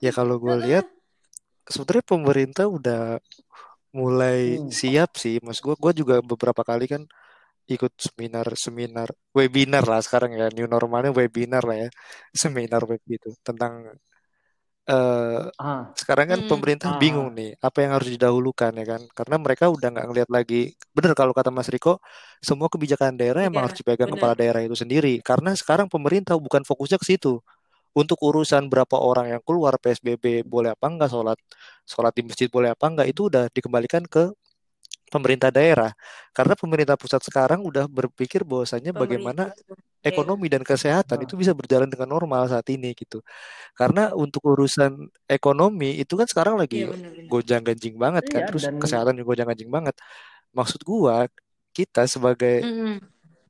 [0.05, 0.85] Ya kalau gue lihat
[1.65, 3.17] sebenarnya pemerintah udah
[3.97, 4.69] mulai Hmm.
[4.69, 5.65] siap sih, Mas.
[5.65, 7.03] Gue gue juga beberapa kali kan
[7.65, 11.91] ikut seminar seminar webinar lah sekarang ya new normalnya webinar lah ya
[12.37, 13.97] seminar web gitu tentang
[14.91, 16.49] eh Ah, sekarang kan Hmm.
[16.51, 16.99] pemerintah Ah.
[17.01, 21.15] bingung nih apa yang harus didahulukan ya kan karena mereka udah nggak ngelihat lagi bener
[21.15, 22.03] kalau kata Mas Riko
[22.43, 24.19] semua kebijakan daerah emang Iya, harus dipegang bener.
[24.19, 27.39] kepala daerah itu sendiri karena sekarang pemerintah bukan fokusnya ke situ
[27.95, 31.39] untuk urusan berapa orang yang keluar PSBB boleh apa enggak sholat
[31.87, 34.31] sholat di masjid boleh apa enggak itu udah dikembalikan ke
[35.15, 35.91] pemerintah daerah
[36.35, 39.55] karena pemerintah pusat sekarang udah berpikir bahwasanya bagaimana
[40.03, 43.23] ekonomi dan kesehatan itu bisa berjalan dengan normal saat ini gitu.
[43.79, 47.31] Karena untuk urusan ekonomi itu kan sekarang lagi Iya benar-benar.
[47.31, 49.95] gonjang-ganjing banget kan, Iya, terus dan- kesehatan juga gonjang-ganjing banget.
[50.53, 51.31] Maksud gua
[51.73, 52.99] kita sebagai Mm-mm.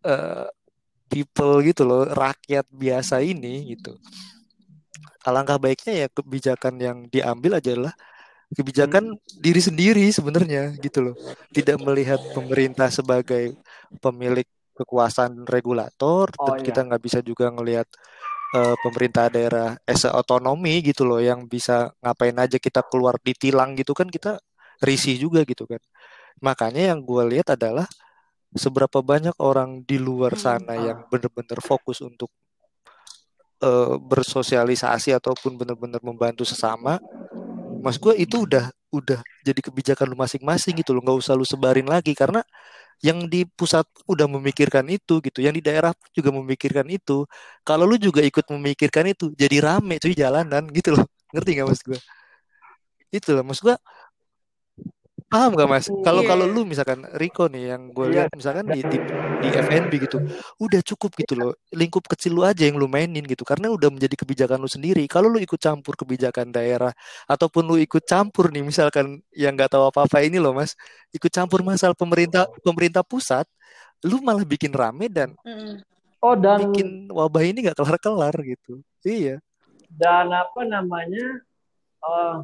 [0.04, 0.46] eh,
[1.10, 3.96] people gitu loh, rakyat biasa ini gitu.
[5.24, 7.92] Alangkah baiknya ya kebijakan yang diambil adalah
[8.52, 11.16] kebijakan diri sendiri sebenarnya gitu loh.
[11.54, 13.56] Tidak melihat pemerintah sebagai
[14.02, 16.64] pemilik kekuasaan regulator Oh, dan iya.
[16.66, 17.86] kita nggak bisa juga ngelihat
[18.54, 23.94] eh, pemerintah daerah as otonomi gitu loh yang bisa ngapain aja kita keluar ditilang gitu
[23.94, 24.38] kan kita
[24.82, 25.78] risih juga gitu kan.
[26.42, 27.86] Makanya yang gue lihat adalah
[28.54, 30.42] seberapa banyak orang di luar Hmm.
[30.42, 30.82] sana Ah.
[30.92, 32.30] yang benar-benar fokus untuk
[33.62, 37.00] eh, bersosialisasi ataupun benar-benar membantu sesama.
[37.84, 41.84] Mas gue itu udah udah jadi kebijakan lu masing-masing gitu loh, nggak usah lu sebarin
[41.84, 42.40] lagi karena
[43.04, 47.26] yang di pusat udah memikirkan itu gitu, yang di daerah juga memikirkan itu.
[47.66, 51.04] Kalau lu juga ikut memikirkan itu, jadi rame cuy jalanan gitu loh,
[51.34, 51.98] ngerti nggak mas gue?
[53.12, 53.74] Itu loh, mas gue
[55.34, 55.86] paham gak mas?
[56.06, 56.30] Kalau Iya.
[56.30, 58.12] kalau lu misalkan Riko nih yang gue Iya.
[58.14, 58.98] lihat misalkan di, di
[59.42, 60.22] di FNB gitu,
[60.62, 64.14] udah cukup gitu loh, lingkup kecil lu aja yang lu mainin gitu, karena udah menjadi
[64.14, 65.02] kebijakan lu sendiri.
[65.10, 66.94] Kalau lu ikut campur kebijakan daerah
[67.26, 70.78] ataupun lu ikut campur nih misalkan yang nggak tahu apa-apa ini loh mas,
[71.10, 73.44] ikut campur masalah pemerintah pemerintah pusat,
[74.06, 75.34] lu malah bikin rame dan.
[76.24, 78.80] Oh dan bikin wabah ini nggak kelar-kelar gitu.
[79.04, 79.42] Iya.
[79.94, 81.44] dan apa namanya
[82.02, 82.36] eh,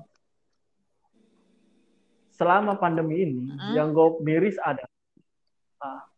[2.41, 3.74] selama pandemi ini Hmm.
[3.76, 4.88] yang gue miris ada
[5.78, 6.09] ah,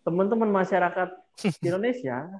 [0.00, 1.08] teman-teman masyarakat
[1.66, 2.30] Indonesia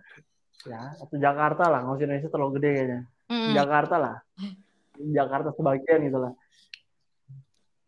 [0.63, 3.53] ya atau Jakarta lah nggak usah Indonesia terlalu gede kayaknya Mm-mm.
[3.53, 4.17] Jakarta lah
[5.19, 6.33] Jakarta sebagian gitu lah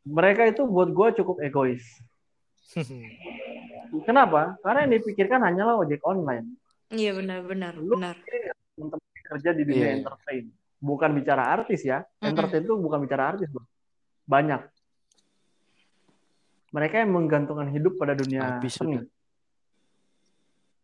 [0.02, 1.86] mereka itu buat gue cukup egois
[4.02, 6.58] kenapa karena yang dipikirkan hanyalah ojek online
[6.90, 8.18] Iya benar-benar Lu- benar.
[8.74, 9.96] teman-teman kerja di dunia Iya.
[10.02, 10.44] entertain.
[10.82, 12.02] Bukan bicara artis ya.
[12.18, 13.62] Entertain itu bukan bicara artis, Bro.
[14.26, 14.58] Banyak.
[16.70, 19.02] Mereka yang menggantungkan hidup pada dunia Habis seni.
[19.02, 19.06] sudah.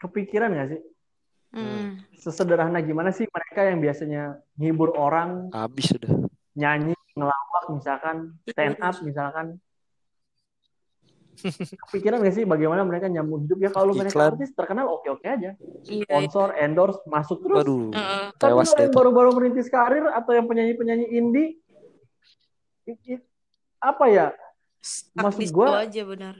[0.02, 0.82] Kepikiran nggak sih?
[1.54, 1.88] Mm.
[2.18, 4.22] Sesederhana gimana sih mereka yang biasanya
[4.58, 6.10] ngibur orang, Habis sudah.
[6.58, 9.46] nyanyi, ngelawak misalkan, stand up misalkan.
[11.86, 15.52] Kepikiran nggak sih bagaimana mereka nyambung hidup ya kalau mereka artis terkenal oke-oke aja.
[15.86, 16.08] Iya.
[16.08, 17.62] Sponsor, endorse, masuk terus.
[17.92, 18.32] Heeh.
[18.40, 21.60] Tapi yang baru-baru merintis karir atau yang penyanyi-penyanyi indie,
[23.78, 24.26] apa ya?
[24.86, 26.34] Stuck Maksud gua- aja benar.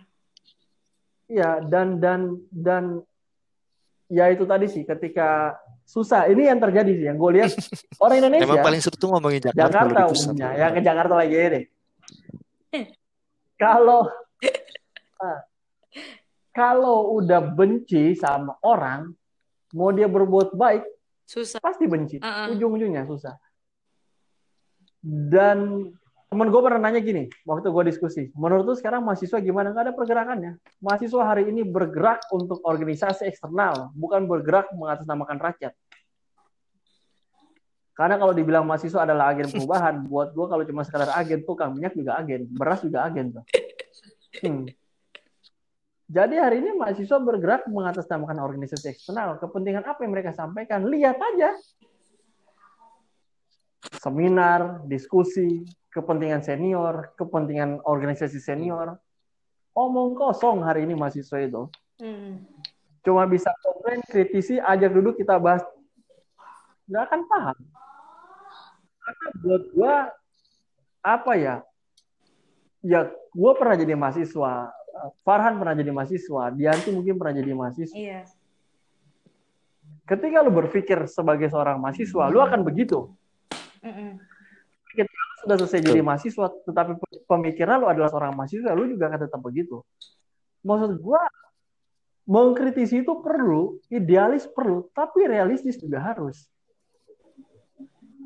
[1.27, 3.03] Ya dan dan dan
[4.07, 6.31] ya itu tadi sih ketika susah.
[6.31, 7.51] Ini yang terjadi sih yang gue lihat
[8.05, 11.35] orang Indonesia, Emang paling seru tuh ngomongin Jakarta, Jakarta gitu, umumnya, ya ke Jakarta lagi
[11.35, 11.65] ya deh.
[13.63, 14.07] Kalau
[15.19, 15.41] ah,
[16.55, 19.11] kalau udah benci sama orang,
[19.75, 20.85] mau dia berbuat baik
[21.27, 21.59] Susah.
[21.59, 22.17] pasti benci.
[22.23, 22.53] Uh-uh.
[22.55, 23.35] Ujung-ujungnya susah.
[25.03, 25.91] Dan
[26.27, 29.71] temen gue pernah nanya gini, waktu gue diskusi, menurut lu sekarang mahasiswa gimana?
[29.71, 30.59] Gak ada pergerakannya.
[30.83, 35.73] Mahasiswa hari ini bergerak untuk organisasi eksternal, bukan bergerak mengatasnamakan rakyat.
[37.97, 41.97] Karena kalau dibilang mahasiswa adalah agen perubahan, buat gue kalau cuma sekadar agen, tukang minyak
[41.97, 43.33] juga agen, beras juga agen.
[43.33, 43.45] Tuh.
[44.45, 44.69] Hmm.
[46.07, 49.43] Jadi hari ini mahasiswa bergerak mengatasnamakan organisasi eksternal.
[49.43, 50.87] Kepentingan apa yang mereka sampaikan?
[50.87, 51.51] Lihat aja.
[53.99, 55.67] Seminar, diskusi,
[55.97, 59.01] kepentingan senior, kepentingan organisasi senior.
[59.73, 61.73] Omong kosong hari ini mahasiswa itu.
[61.97, 62.45] Mm.
[63.01, 65.65] Cuma bisa komplain, kritisi, ajak duduk kita bahas.
[66.85, 67.57] Nggak akan paham.
[69.01, 69.95] Karena buat gua
[71.01, 71.57] apa ya?
[72.85, 74.69] Ya, gua pernah jadi mahasiswa.
[75.25, 76.53] Farhan pernah jadi mahasiswa.
[76.53, 77.97] Dianti mungkin pernah jadi mahasiswa.
[77.97, 78.23] Iya.
[80.07, 83.11] ketika lu berpikir sebagai seorang mahasiswa, lu akan begitu.
[83.83, 84.23] Mm-mm.
[85.47, 86.99] Sudah selesai jadi mahasiswa, tetapi
[87.31, 89.79] pemikiran lu adalah seorang mahasiswa, lu juga akan tetap begitu.
[90.67, 91.23] Maksud gua,
[92.27, 96.51] mengkritisi itu perlu, idealis perlu, tapi realistis juga harus.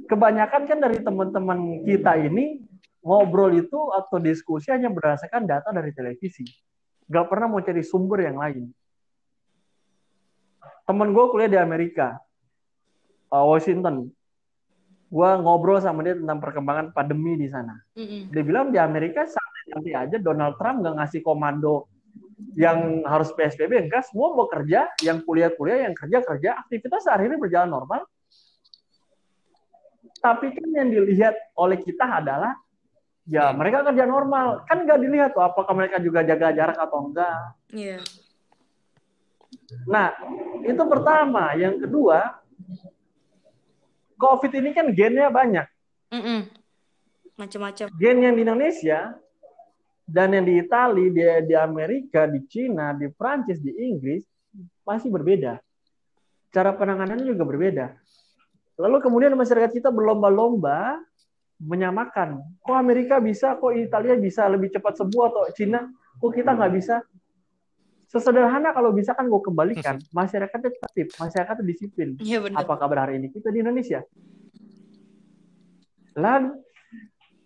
[0.08, 2.64] Kebanyakan kan dari teman-teman kita ini
[3.04, 6.48] ngobrol itu atau diskusi hanya berdasarkan data dari televisi.
[7.04, 8.72] Gak pernah mau cari sumber yang lain.
[10.88, 12.16] Temen gue kuliah di Amerika,
[13.28, 14.08] uh, Washington.
[15.10, 17.74] Gua ngobrol sama dia tentang perkembangan pandemi di sana.
[17.98, 18.30] Mm-mm.
[18.30, 21.90] Dia bilang di Amerika santai aja Donald Trump nggak ngasih komando
[22.56, 27.38] yang harus PSBB enggak semua mau kerja yang kuliah kuliah yang kerja kerja aktivitas sehari-hari
[27.38, 28.02] berjalan normal
[30.20, 32.52] tapi kan yang dilihat oleh kita adalah
[33.24, 37.40] ya mereka kerja normal kan nggak dilihat tuh apakah mereka juga jaga jarak atau enggak
[37.70, 37.98] Iya.
[39.86, 40.10] nah
[40.66, 42.40] itu pertama yang kedua
[44.20, 45.66] COVID ini kan gennya banyak.
[47.40, 47.88] Macam-macam.
[47.96, 49.16] gen yang di Indonesia
[50.04, 54.20] dan yang di Italia, di, di Amerika, di Cina, di Prancis, di Inggris
[54.84, 55.56] masih berbeda.
[56.52, 57.86] Cara penanganannya juga berbeda.
[58.76, 61.00] Lalu kemudian masyarakat kita berlomba-lomba
[61.60, 62.40] menyamakan.
[62.64, 65.84] Kok Amerika bisa, kok Italia bisa lebih cepat sembuh atau Cina,
[66.18, 67.04] kok kita nggak bisa?
[68.10, 70.02] Sesederhana kalau bisa kan gue kembalikan.
[70.10, 72.18] Masyarakatnya tertib, masyarakatnya disiplin.
[72.18, 72.66] Iya benar.
[72.66, 74.02] Apa kabar hari ini kita di Indonesia?
[76.18, 76.58] Lalu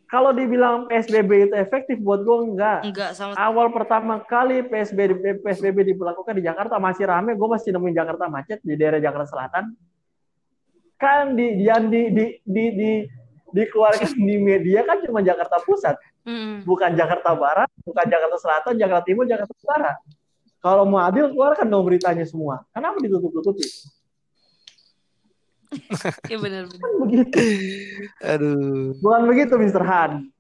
[0.09, 2.81] kalau dibilang PSBB itu efektif buat gue enggak.
[2.81, 7.97] Enggak sama Awal pertama kali PSBB PSBB diberlakukan di Jakarta masih rame, gue masih nemuin
[8.01, 9.65] Jakarta macet di daerah Jakarta Selatan.
[10.97, 12.93] Kan di yang di di di, di
[13.53, 16.65] dikeluarkan di media kan cuma Jakarta Pusat, Mm-mm.
[16.65, 19.93] bukan Jakarta Barat, bukan Jakarta Selatan, Jakarta Timur, Jakarta Utara.
[20.65, 22.65] Kalau mau adil keluarkan dong beritanya semua.
[22.73, 23.69] Kenapa ditutup-tutupi?
[26.31, 26.71] Iya benar.
[26.71, 27.35] Kan begitu.
[28.23, 28.95] Aduh.
[29.03, 29.83] Bukan begitu, Mr.
[29.83, 30.31] Han.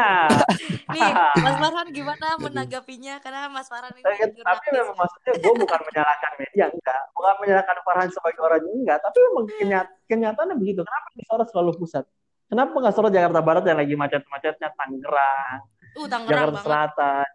[0.92, 1.10] Nih,
[1.40, 3.16] Mas Farhan gimana menanggapinya?
[3.24, 7.76] Karena Mas Farhan ini Tapi tapi memang maksudnya gue bukan menyalahkan media enggak, bukan menyalahkan
[7.80, 10.84] Farhan sebagai orang enggak, tapi memang kenyat, kenyataannya begitu.
[10.84, 12.04] Kenapa disorot selalu pusat?
[12.52, 15.64] Kenapa nggak sorot Jakarta Barat yang lagi macet-macetnya Tangerang,
[15.94, 16.66] Uh, Tangerang Jakarta banget.
[16.66, 17.26] Selatan.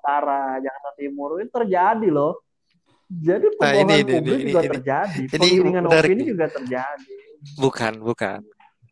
[0.00, 2.40] Utara, Jakarta Timur itu terjadi loh.
[3.10, 4.70] Jadi Nah, pembohongan ini, ini, publik ini, juga ini.
[4.72, 7.14] terjadi, Ini penggiringan menarik opini juga terjadi.
[7.60, 8.38] Bukan, bukan.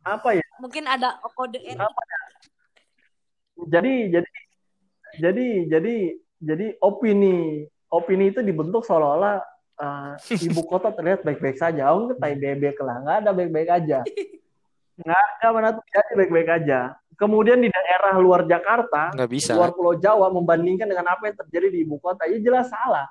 [0.04, 0.46] Apa ya?
[0.59, 1.80] Mungkin ada kode etik.
[1.80, 2.20] Apa ya?
[3.59, 4.30] Jadi jadi
[5.18, 5.94] jadi jadi
[6.38, 9.42] jadi opini opini itu dibentuk seolah-olah
[9.78, 10.12] eh,
[10.46, 11.90] ibu kota terlihat baik-baik saja.
[11.94, 13.98] Oh, tai bebek lah, nggak ada baik-baik aja.
[14.98, 16.80] Nggak ada mana terjadi baik-baik aja.
[17.18, 19.58] Kemudian di daerah luar Jakarta, Nggak bisa.
[19.58, 23.10] luar Pulau Jawa membandingkan dengan apa yang terjadi di ibu kota, ya jelas salah.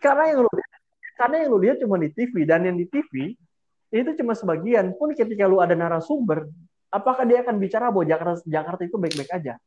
[0.00, 0.72] Karena yang lu lihat,
[1.20, 3.36] karena yang lu lihat cuma di TV dan yang di TV
[3.92, 4.96] itu cuma sebagian.
[4.96, 6.48] Pun ketika lu ada narasumber,
[6.88, 9.60] apakah dia akan bicara bahwa Jakarta Jakarta itu baik-baik aja?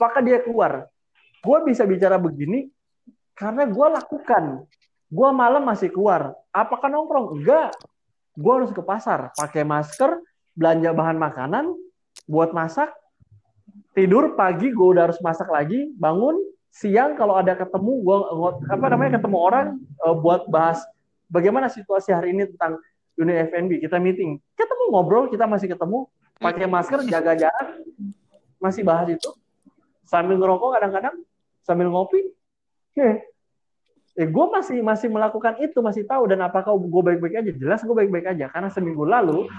[0.00, 0.88] Apakah dia keluar?
[1.44, 2.72] Gue bisa bicara begini
[3.36, 4.64] karena gue lakukan.
[5.08, 6.32] Gue malam masih keluar.
[6.52, 7.40] Apakah nongkrong?
[7.40, 7.76] Enggak.
[8.36, 10.20] Gue harus ke pasar, pakai masker,
[10.54, 11.74] belanja bahan makanan,
[12.28, 12.92] buat masak,
[13.96, 16.36] tidur pagi gue udah harus masak lagi, bangun
[16.68, 18.16] siang kalau ada ketemu gue
[18.68, 20.84] apa namanya ketemu orang eh, buat bahas
[21.32, 22.78] bagaimana situasi hari ini tentang
[23.18, 24.38] dunia F&B kita meeting.
[24.54, 26.06] Ketemu ngobrol kita masih ketemu.
[26.38, 27.82] Pakai masker jaga jarak
[28.62, 29.30] masih bahas itu.
[30.06, 31.16] Sambil ngerokok kadang-kadang
[31.66, 32.22] sambil ngopi.
[32.94, 33.26] Eh
[34.18, 37.50] eh gue masih masih melakukan itu masih tahu dan apakah gue baik-baik aja?
[37.54, 39.50] Jelas gue baik-baik aja karena seminggu lalu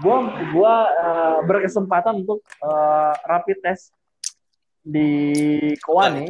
[0.00, 0.16] gue
[0.56, 3.92] gua eh, berkesempatan untuk eh, rapid test
[4.80, 5.12] di
[5.84, 6.28] Kowani.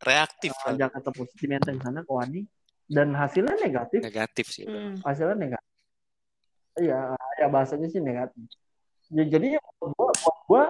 [0.00, 0.52] Reaktif.
[0.68, 2.44] Eh, Jakarta Pusat di Menteng sana Kowani.
[2.90, 4.02] Dan hasilnya negatif.
[4.02, 4.66] Negatif sih.
[4.66, 5.00] Mm.
[5.06, 5.70] hasilnya negatif.
[6.80, 8.44] Iya ya bahasanya sih negatif.
[9.10, 10.64] Ya, jadi gua, gua, gua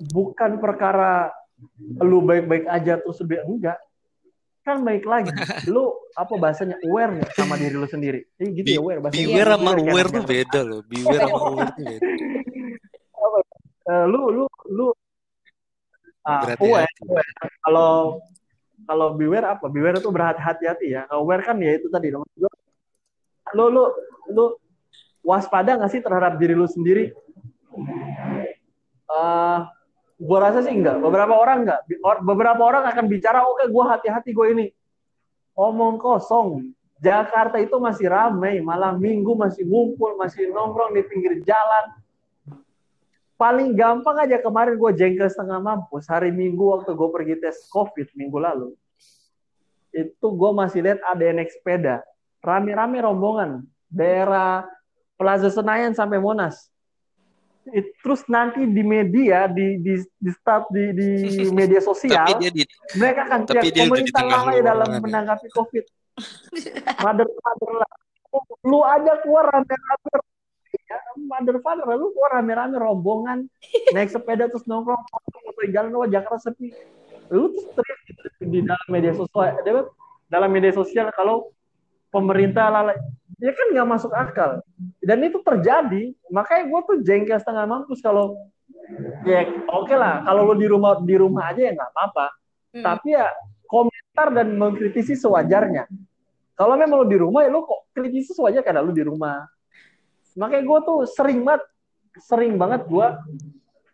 [0.00, 1.32] bukan perkara
[2.00, 3.76] lu baik-baik aja terus lebih enggak
[4.60, 5.32] kan baik lagi
[5.72, 9.14] lu apa bahasanya aware nggak sama diri lu sendiri Eh, gitu Be- ya aware bahasa
[9.16, 10.28] beware sama Inggrisnya aware kan, tuh kan.
[10.28, 10.80] beda loh.
[10.84, 12.08] Beware sama aware tuh beda.
[13.82, 14.86] Eh, lu lu lu
[16.22, 16.62] ah, Berhati-hati.
[16.62, 17.30] aware, aware.
[17.60, 17.90] kalau
[18.86, 22.24] kalau beware apa beware itu berhati-hati ya aware kan ya itu tadi dua
[23.50, 23.82] lu lu
[24.30, 24.44] lu
[25.20, 27.10] waspada nggak sih terhadap diri lu sendiri
[29.10, 29.58] eh
[30.20, 31.00] gua rasa sih enggak.
[31.00, 31.80] Beberapa orang enggak.
[32.20, 34.66] Beberapa orang akan bicara oke gua hati-hati gue ini.
[35.56, 36.76] Omong kosong.
[37.00, 38.60] Jakarta itu masih ramai.
[38.60, 41.96] Malam minggu masih ngumpul masih nongkrong di pinggir jalan.
[43.40, 46.04] Paling gampang aja kemarin gue jengkel setengah mampus.
[46.04, 48.76] Hari minggu waktu gue pergi tes covid minggu lalu
[49.90, 52.02] itu gue masih lihat ada yang naik sepeda.
[52.40, 53.66] Rame-rame rombongan.
[53.90, 54.64] Daerah
[55.18, 56.70] Plaza Senayan sampai Monas
[57.70, 61.08] It- terus nanti di media di di di start di, di
[61.58, 62.62] media Tapi sosial dia di
[62.98, 65.84] mereka akan Tapi dia pemerintah tengah lalai dalam ya." menanggapi covid.
[67.04, 67.92] Mother father lah.
[68.62, 70.12] Lu aja keluar rame-rame.
[70.86, 73.46] Ya mother father lu keluar rame-rame rombongan.
[73.90, 75.02] Naik sepeda terus nongkrong.
[75.10, 76.70] Foto jalan wah Jakarta sepi.
[77.30, 79.58] Lu terus teriak gitu di dalam media sosial.
[80.30, 81.50] Dalam media sosial kalau
[82.10, 82.98] pemerintah lalai
[83.40, 84.60] ya kan nggak masuk akal.
[85.00, 86.12] Dan itu terjadi.
[86.28, 88.36] Makanya gue tuh jengkel setengah mampus kalau
[89.24, 90.22] ya oke lah.
[90.28, 92.26] Kalau lo di rumah di rumah aja ya nggak apa-apa.
[92.70, 92.86] Mm.
[92.86, 93.26] tapi ya
[93.66, 95.90] komentar dan mengkritisi sewajarnya.
[96.54, 99.42] Kalau memang lo di rumah ya lo kok kritisi sewajarnya karena lo di rumah.
[100.38, 101.66] Makanya gue tuh sering banget
[102.22, 103.06] sering banget gue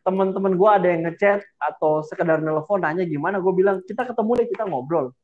[0.04, 3.40] teman-teman gue ada yang ngechat atau sekedar nelpon nanya gimana.
[3.40, 5.16] Gue bilang kita ketemu deh kita ngobrol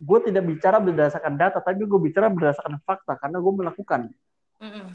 [0.00, 4.00] gue tidak bicara berdasarkan data tapi gue bicara berdasarkan fakta karena gue melakukan
[4.56, 4.86] Mm-mm.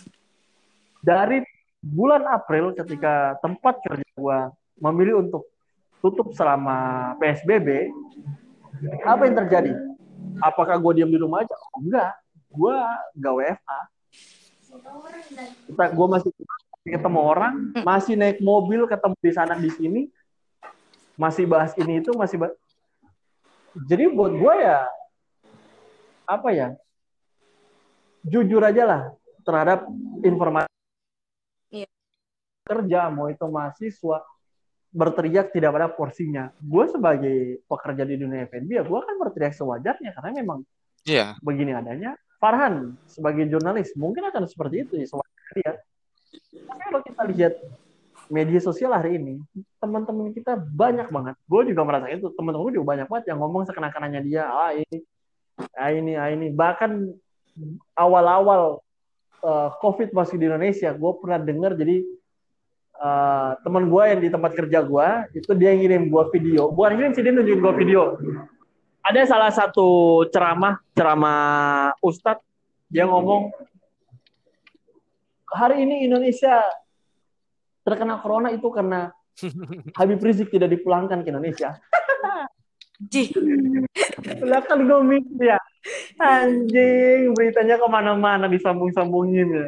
[1.06, 1.46] dari
[1.86, 4.40] bulan April ketika tempat kerja gue
[4.82, 5.46] memilih untuk
[6.06, 7.90] tutup selama PSBB,
[9.02, 9.72] apa yang terjadi?
[10.38, 11.56] Apakah gue diam di rumah aja?
[11.56, 12.12] Oh, enggak,
[12.54, 12.76] gue
[13.18, 13.80] gak WFA.
[15.66, 16.32] Kita, gue masih
[16.86, 20.02] ketemu orang, masih naik mobil, ketemu di sana di sini,
[21.18, 22.54] masih bahas ini itu, masih bahas...
[23.90, 24.86] Jadi buat gue ya,
[26.26, 26.68] apa ya?
[28.26, 29.02] Jujur aja lah
[29.46, 29.86] terhadap
[30.26, 30.70] informasi
[31.70, 31.90] Iya.
[32.66, 34.26] kerja, mau itu mahasiswa,
[34.90, 36.50] berteriak tidak pada porsinya.
[36.58, 40.66] Gue sebagai pekerja di dunia F&B ya gue kan berteriak sewajarnya karena memang
[41.06, 41.38] Iya.
[41.46, 42.18] begini adanya.
[42.42, 45.74] Farhan sebagai jurnalis mungkin akan seperti itu ya sewajarnya dia.
[46.66, 47.54] Tapi kalau kita lihat
[48.26, 49.38] media sosial hari ini,
[49.78, 51.36] teman-teman kita banyak banget.
[51.46, 54.44] Gue juga merasa itu teman-teman gue juga banyak banget yang ngomong sekenak-kenaknya dia.
[54.50, 55.06] Ah ini,
[55.76, 56.52] ah ini, ah ini.
[56.52, 56.92] Bahkan
[57.96, 58.84] awal-awal
[59.44, 62.04] eh, COVID masih di Indonesia, gue pernah dengar jadi
[63.00, 66.72] eh, teman gue yang di tempat kerja gue itu dia ngirim gue video.
[66.72, 68.02] Bukan ngirim sih dia nunjukin gue video.
[69.06, 72.42] Ada salah satu ceramah ceramah ustadz
[72.90, 73.54] dia ngomong
[75.56, 76.62] hari ini Indonesia
[77.86, 79.14] terkena corona itu karena
[79.98, 81.78] Habib Rizik tidak dipulangkan ke Indonesia
[82.96, 83.28] Jih,
[84.40, 85.60] belakang gue mikir ya
[86.16, 89.68] anjing beritanya ke mana-mana disambung-sambungin ya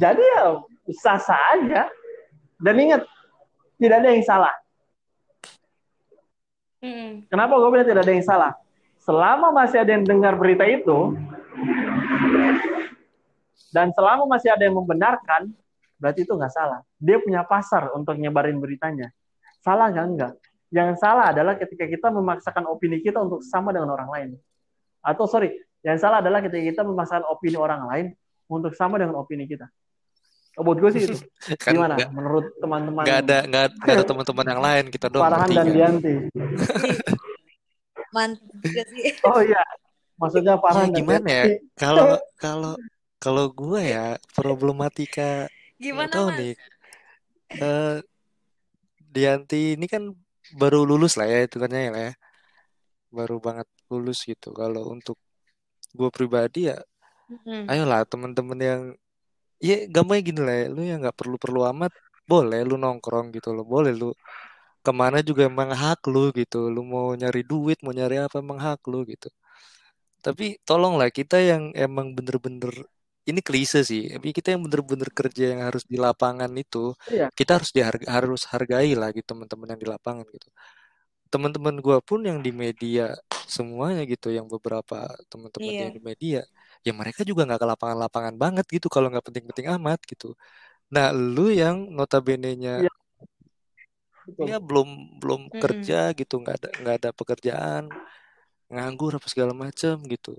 [0.00, 0.64] jadi ya
[0.96, 1.92] sah-sah aja
[2.56, 3.04] dan ingat
[3.76, 4.54] tidak ada yang salah
[6.84, 7.24] Mm-mm.
[7.32, 8.52] Kenapa gue bilang tidak ada yang salah?
[9.00, 11.16] Selama masih ada yang dengar berita itu,
[13.72, 15.48] dan selama masih ada yang membenarkan,
[15.96, 16.84] berarti itu nggak salah.
[17.00, 19.08] Dia punya pasar untuk nyebarin beritanya.
[19.64, 20.06] Salah nggak?
[20.12, 20.32] Enggak.
[20.74, 24.28] Yang salah adalah ketika kita memaksakan opini kita untuk sama dengan orang lain.
[25.06, 25.54] Atau sorry,
[25.86, 28.06] yang salah adalah ketika kita memaksakan opini orang lain
[28.50, 29.70] untuk sama dengan opini kita.
[30.58, 31.14] Oh, buat gue sih itu.
[31.62, 31.94] Kan Gimana?
[31.94, 35.66] nggak Menurut teman-teman nggak ada nggak nggak ada teman-teman yang lain kita doang Farhan dan.
[35.70, 36.14] Dianti?
[38.14, 39.10] mantap sih.
[39.26, 39.62] Oh iya,
[40.18, 41.44] maksudnya Ya Farhan dan gimana ya?
[41.78, 42.06] Kalau
[42.38, 42.74] kalau
[43.22, 45.46] kalau gue ya problematika
[45.78, 46.38] Gimana tahu mas?
[46.38, 46.52] nih.
[47.62, 47.96] Eh
[49.14, 50.10] Dianti ini kan
[50.60, 52.14] baru lulus lah ya hitungannya ya lah ya.
[53.16, 54.48] Baru banget lulus gitu.
[54.60, 55.16] Kalau untuk
[55.98, 56.76] gue pribadi ya,
[57.30, 57.62] Mm-mm.
[57.70, 58.82] ayolah teman-teman yang
[59.62, 61.92] ya gampangnya gini lah ya, lu yang nggak perlu-perlu amat
[62.30, 64.12] boleh lu nongkrong gitu loh, boleh lu
[64.84, 68.60] ke mana juga emang hak lu gitu, lu mau nyari duit mau nyari apa emang
[68.60, 69.28] hak lu gitu.
[70.24, 72.72] Tapi tolonglah kita yang emang bener-bener
[73.30, 76.78] ini klise sih, tapi kita yang bener-bener kerja yang harus di lapangan itu,
[77.10, 77.30] Iya.
[77.38, 80.48] kita harus diharga, harus hargai lah gitu teman-teman yang di lapangan gitu.
[81.32, 83.02] Teman-teman gua pun yang di media
[83.56, 84.96] semuanya gitu, yang beberapa
[85.32, 85.82] teman-teman Iya.
[85.82, 86.40] yang di media,
[86.86, 90.26] ya mereka juga nggak ke lapangan-lapangan banget gitu kalau nggak penting-penting amat gitu.
[90.94, 92.88] Nah, lu yang notabene-nya Iya,
[94.26, 94.48] betul.
[94.48, 94.88] ya belum
[95.20, 95.60] belum Mm-mm.
[95.62, 97.84] kerja gitu, nggak ada nggak ada pekerjaan,
[98.72, 100.32] nganggur apa segala macam gitu.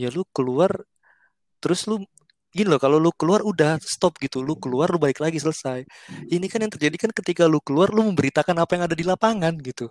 [0.00, 0.72] Ya lu keluar
[1.62, 1.96] terus lu
[2.52, 5.88] gini loh kalau lu keluar udah stop gitu lu keluar lu balik lagi selesai.
[6.28, 9.56] Ini kan yang terjadi kan ketika lu keluar lu memberitakan apa yang ada di lapangan
[9.64, 9.88] gitu.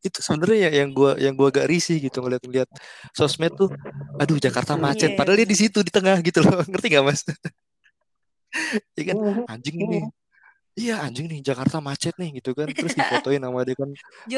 [0.00, 2.68] Itu sebenarnya ya yang gua yang gua agak risih gitu ngeliat ngeliat
[3.12, 3.68] sosmed tuh
[4.16, 5.12] aduh Jakarta macet.
[5.12, 5.16] Iya.
[5.20, 6.64] padahal dia di situ di tengah gitu loh.
[6.72, 7.22] Ngerti gak mas?
[8.98, 9.46] Ya kan?
[9.46, 10.00] Anjing ini
[10.74, 12.66] iya anjing nih Jakarta macet nih gitu kan.
[12.72, 13.90] Terus difotoin sama dia kan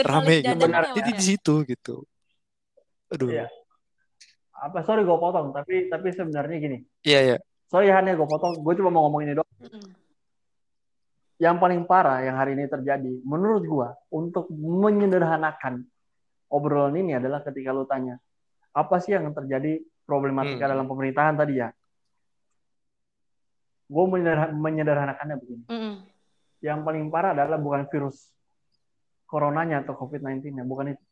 [0.04, 0.66] rame gitu.
[0.66, 2.04] dia mas di situ gitu.
[3.08, 3.30] Aduh.
[3.30, 3.46] Iya.
[4.60, 6.78] Apa sorry gue potong, tapi tapi sebenarnya gini.
[7.02, 7.38] iya iya
[7.72, 8.60] Sorry Han ya gue potong.
[8.60, 9.48] Gue cuma mau ngomong ini doang.
[11.40, 15.82] Yang paling parah yang hari ini terjadi, menurut gue, untuk menyederhanakan
[16.52, 18.20] obrolan ini adalah ketika lu tanya,
[18.76, 20.72] apa sih yang terjadi problematika Hmm.
[20.76, 21.72] dalam pemerintahan tadi ya?
[23.88, 24.04] Gue
[24.52, 25.64] menyederhanakannya begini.
[25.66, 25.94] Mm-mm.
[26.62, 28.30] Yang paling parah adalah bukan virus
[29.26, 31.04] coronanya atau COVID-19-nya, bukan itu.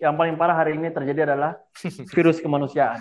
[0.00, 1.58] Yang paling parah hari ini terjadi adalah
[2.14, 3.00] virus kemanusiaan.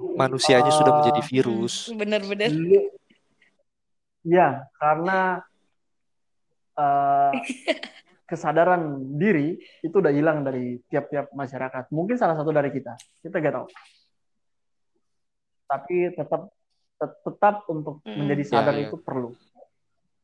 [0.00, 2.50] Manusianya sudah menjadi Ah, virus Bener-bener.
[4.20, 5.40] Ya, karena
[6.76, 7.32] eh,
[8.30, 8.82] kesadaran
[9.16, 11.88] diri itu udah hilang dari tiap-tiap masyarakat.
[11.90, 12.94] Mungkin salah satu dari kita,
[13.24, 13.66] kita gak tahu.
[15.66, 16.50] Tapi tetap
[16.98, 18.16] tet- tetap untuk Mm-mm.
[18.22, 18.86] menjadi Ya, sadar ya.
[18.90, 19.34] itu perlu.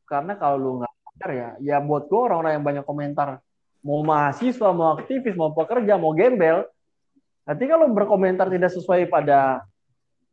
[0.07, 3.43] Karena kalau lu nggak sadar ya, ya buat gue orang-orang yang banyak komentar,
[3.83, 6.63] mau mahasiswa, mau aktivis, mau pekerja, mau gembel,
[7.47, 9.63] nanti kalau berkomentar tidak sesuai pada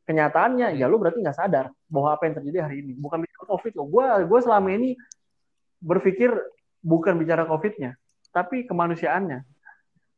[0.04, 2.92] kenyataannya, ya lu berarti nggak sadar bahwa apa yang terjadi hari ini.
[2.98, 3.86] Bukan bicara COVID loh.
[3.88, 4.98] Gue gue selama ini
[5.80, 6.34] berpikir
[6.84, 7.96] bukan bicara COVID-nya,
[8.34, 9.46] tapi kemanusiaannya.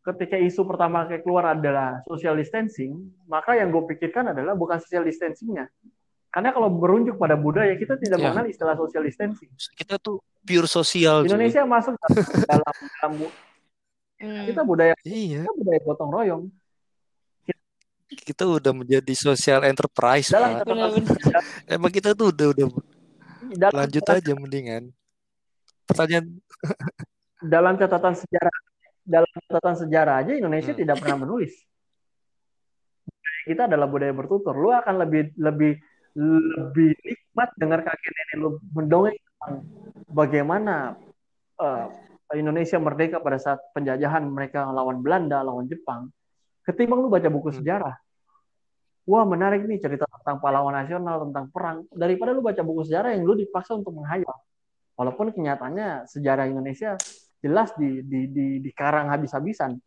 [0.07, 2.95] Ketika isu pertama kali keluar adalah social distancing,
[3.27, 5.67] maka yang gue pikirkan adalah bukan social distancingnya.
[6.31, 8.31] Karena kalau berunjuk pada budaya, kita tidak Ya.
[8.31, 9.51] mengenal istilah social distancing.
[9.75, 11.27] Kita tuh pure sosial.
[11.27, 11.99] Indonesia masuk
[12.47, 13.15] dalam, dalam
[14.17, 14.49] Hmm.
[14.49, 16.45] kita budaya Iya, kita budaya gotong royong.
[18.07, 20.67] Kita udah menjadi social enterprise, Dalam Pak.
[21.75, 22.67] Emang kita tuh udah udah
[23.59, 24.83] dalam lanjut catatan- aja mendingan.
[25.87, 26.27] Pertanyaan
[27.43, 28.57] dalam catatan sejarah
[29.07, 30.81] dalam catatan sejarah aja Indonesia Hmm.
[30.83, 31.53] tidak pernah menulis.
[33.47, 34.55] Kita adalah budaya bertutur.
[34.55, 35.79] Lu akan lebih lebih
[36.17, 39.55] lebih nikmat dengar kakek nenek lu mendongeng tentang
[40.09, 40.97] bagaimana
[41.59, 41.87] eh,
[42.35, 46.11] Indonesia merdeka pada saat penjajahan mereka lawan Belanda, lawan Jepang.
[46.67, 47.59] Ketimbang lu baca buku Hmm.
[47.63, 47.95] sejarah.
[49.07, 51.87] Wah menarik nih cerita tentang pahlawan nasional, tentang perang.
[51.95, 54.35] Daripada lu baca buku sejarah yang lu dipaksa untuk menghayal.
[54.99, 56.99] Walaupun kenyataannya sejarah Indonesia
[57.39, 59.79] jelas di, di, di, dikarang habis-habisan.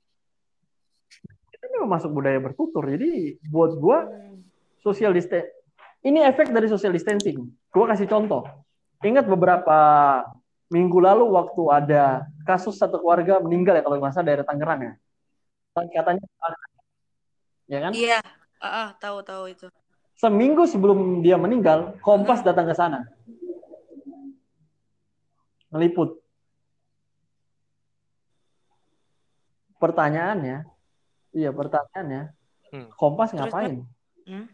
[1.51, 2.87] Itu memang masuk budaya bertutur.
[2.87, 4.39] Jadi buat gua Hmm.
[4.79, 5.51] social distancing.
[5.99, 7.43] Ini efek dari social distancing.
[7.75, 8.47] Gua kasih contoh.
[9.03, 9.77] Ingat beberapa
[10.71, 14.93] minggu lalu waktu ada kasus satu keluarga meninggal ya kalau nggak salah daerah Tangerang ya.
[15.75, 16.23] Katanya
[17.69, 17.91] ya kan?
[17.93, 18.19] Iya,
[18.59, 19.67] ah, ah, tahu tahu itu.
[20.19, 23.07] Seminggu sebelum dia meninggal, Kompas datang ke sana.
[25.71, 26.19] Meliput.
[29.79, 30.67] Pertanyaannya,
[31.31, 32.35] iya pertanyaannya,
[32.69, 32.87] Hmm.
[32.93, 33.81] Kompas Terus, ngapain?
[34.29, 34.45] Hmm?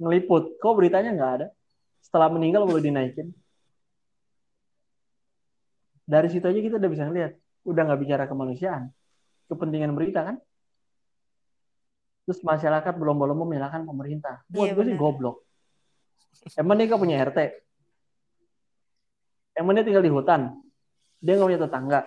[0.00, 0.56] Ngeliput.
[0.58, 1.46] Kok beritanya nggak ada?
[2.00, 3.30] Setelah meninggal baru dinaikin.
[6.02, 7.32] Dari situ aja kita udah bisa ngeliat.
[7.62, 8.90] Udah nggak bicara kemanusiaan.
[9.46, 10.36] Kepentingan berita kan?
[12.32, 14.40] Terus masyarakat belum-belum menyalahkan pemerintah.
[14.48, 15.44] Buat Iya, gue sih goblok.
[16.56, 17.38] Emang dia nggak punya RT?
[19.52, 20.56] Emang dia tinggal di hutan?
[21.20, 22.00] Dia nggak punya tetangga?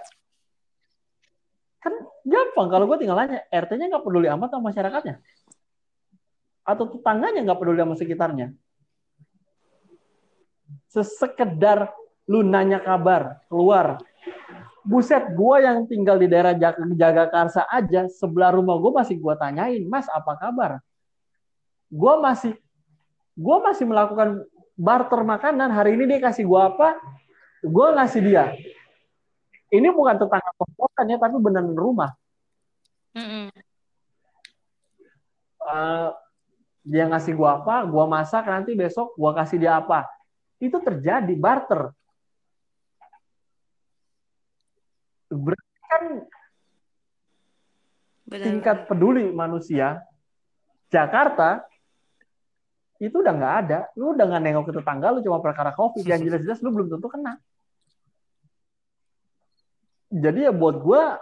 [1.78, 1.94] Kan
[2.26, 5.22] gampang kalau gue tinggal nanya, RT-nya nggak peduli amat sama masyarakatnya?
[6.66, 8.50] Atau tetangganya nggak peduli sama sekitarnya?
[10.90, 11.94] Sesekedar
[12.26, 14.02] lu nanya kabar, keluar.
[14.86, 19.82] Buset, gue yang tinggal di daerah Jag- Jagakarsa aja, sebelah rumah gue masih gue tanyain,
[19.90, 20.78] Mas apa kabar?
[21.90, 22.54] Gue masih
[23.36, 24.46] gue masih melakukan
[24.78, 25.74] barter makanan.
[25.74, 27.02] Hari ini dia kasih gue apa,
[27.66, 28.54] gue ngasih dia.
[29.74, 32.14] Ini bukan tetangga kompokan ya, tapi beneran rumah.
[33.18, 33.50] Mm-mm.
[35.66, 36.10] Eh,
[36.86, 40.06] dia ngasih gue apa, gue masak nanti besok gue kasih dia apa.
[40.62, 41.90] Itu terjadi barter.
[45.36, 46.04] Berarti kan
[48.26, 48.46] Benar.
[48.48, 50.02] tingkat peduli manusia
[50.90, 51.62] Jakarta
[52.98, 53.80] itu udah nggak ada.
[54.00, 57.08] Lu udah nggak nengok ke tetangga lu cuma perkara covid yang jelas-jelas lu belum tentu
[57.12, 57.38] kena.
[60.16, 61.20] Jadi ya buat gua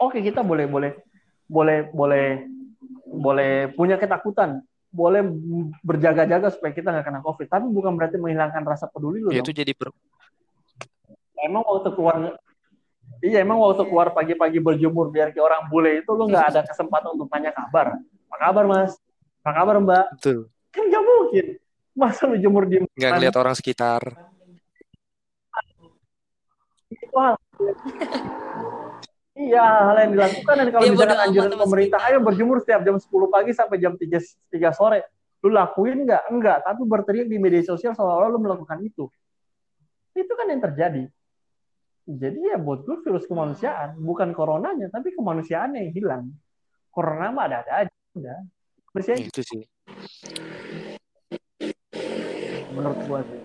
[0.00, 0.96] oke kita boleh boleh
[1.44, 2.26] boleh boleh
[3.04, 5.20] boleh punya ketakutan, boleh
[5.84, 7.46] berjaga-jaga supaya kita nggak kena covid.
[7.46, 9.28] Tapi bukan berarti menghilangkan rasa peduli lu.
[9.30, 9.46] ya dong.
[9.46, 9.92] itu jadi per-
[11.44, 12.40] Emang waktu keluar
[13.24, 17.16] Iya emang waktu keluar pagi-pagi berjemur biar kayak orang bule itu lu nggak ada kesempatan
[17.16, 17.96] untuk tanya kabar.
[18.28, 18.92] Apa kabar mas?
[19.40, 20.04] Apa kabar mbak?
[20.20, 20.52] betul.
[20.68, 21.46] Kan nggak mungkin.
[21.96, 24.02] Masa lu jemur di Nggak ngeliat orang sekitar.
[26.92, 27.34] itu hal.
[29.34, 33.08] Iya, hal yang dilakukan dan kalau Dia misalkan anjuran pemerintah, ayo berjemur setiap jam 10
[33.34, 34.20] pagi sampai jam 3,
[34.52, 35.00] 3 sore.
[35.42, 36.30] Lu lakuin nggak?
[36.30, 39.10] Enggak, tapi berteriak di media sosial seolah-olah lu melakukan itu.
[40.14, 41.10] Itu kan yang terjadi.
[42.04, 46.24] Jadi ya buat gue virus kemanusiaan, bukan coronanya, tapi kemanusiaannya yang hilang.
[46.92, 48.38] Corona mah ada-ada aja, udah.
[48.92, 49.64] Manusia Itu sih.
[52.74, 53.42] menurut gue sih.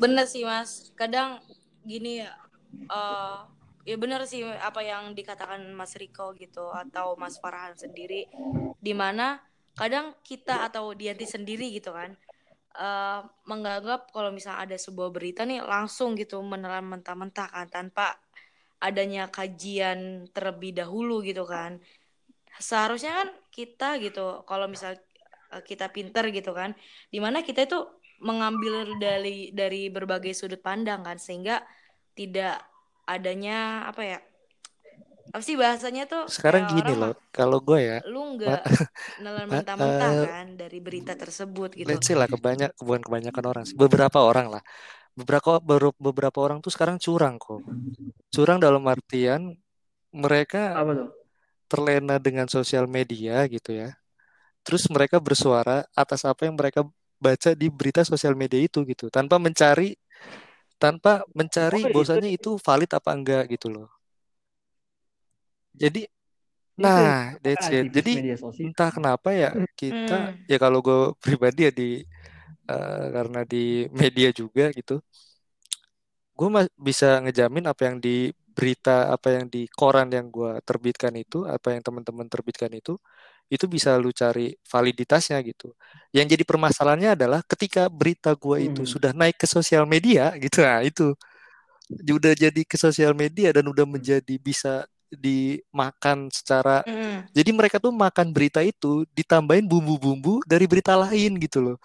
[0.00, 0.90] Bener sih mas.
[0.96, 1.38] Kadang
[1.84, 2.32] gini ya.
[2.68, 3.38] eh
[3.88, 8.28] ya bener sih apa yang dikatakan Mas Riko gitu atau Mas Farhan sendiri.
[8.76, 9.40] Di mana
[9.72, 12.12] kadang kita atau Dianti sendiri gitu kan.
[12.78, 13.20] Eh
[13.50, 18.04] menganggap kalau misalnya ada sebuah berita nih langsung gitu menelan mentah-mentah kan tanpa
[18.78, 21.82] adanya kajian terlebih dahulu gitu kan.
[22.58, 24.94] Seharusnya kan kita gitu kalau misal
[25.54, 26.70] eh, kita pinter gitu kan
[27.12, 27.78] di mana kita itu
[28.22, 31.62] mengambil dari dari berbagai sudut pandang kan sehingga
[32.18, 32.58] tidak
[33.06, 34.18] adanya apa ya
[35.34, 36.24] apa sih bahasanya tuh?
[36.28, 38.60] Sekarang gini orang loh, kalau gue ya, lu nggak
[39.22, 41.88] nelan mentah-mentah eh, kan dari berita tersebut gitu.
[41.88, 44.62] let's say lah kebanyak bukan kebanyakan orang sih, beberapa orang lah,
[45.18, 45.60] beberapa
[45.98, 47.60] beberapa orang tuh sekarang curang kok,
[48.34, 49.56] curang dalam artian
[50.12, 51.08] mereka Apa tuh?
[51.68, 53.92] terlena dengan sosial media gitu ya,
[54.64, 56.84] terus mereka bersuara atas apa yang mereka
[57.18, 59.96] baca di berita sosial media itu gitu, tanpa mencari
[60.78, 63.88] tanpa mencari Oh, bahwasanya itu valid apa enggak gitu loh.
[65.82, 66.00] Jadi
[66.78, 67.86] Nah, that's it.
[67.96, 68.12] Jadi
[68.64, 69.48] entah kenapa ya
[69.80, 70.46] kita Hmm.
[70.50, 71.84] ya kalau gue pribadi ya di
[72.70, 74.94] eh, karena di media juga gitu,
[76.38, 76.48] gue
[76.78, 81.74] bisa ngejamin apa yang di berita, apa yang di koran yang gue terbitkan itu, apa
[81.74, 82.98] yang teman-teman terbitkan itu,
[83.50, 85.74] itu bisa lu cari validitasnya gitu.
[86.14, 88.92] Yang jadi permasalahannya adalah ketika berita gue itu Hmm.
[88.94, 91.14] sudah naik ke sosial media gitu, nah itu
[91.90, 97.24] udah jadi ke sosial media dan udah menjadi bisa dimakan secara Hmm.
[97.32, 101.76] jadi mereka tuh makan berita itu ditambahin bumbu-bumbu dari berita lain gitu loh.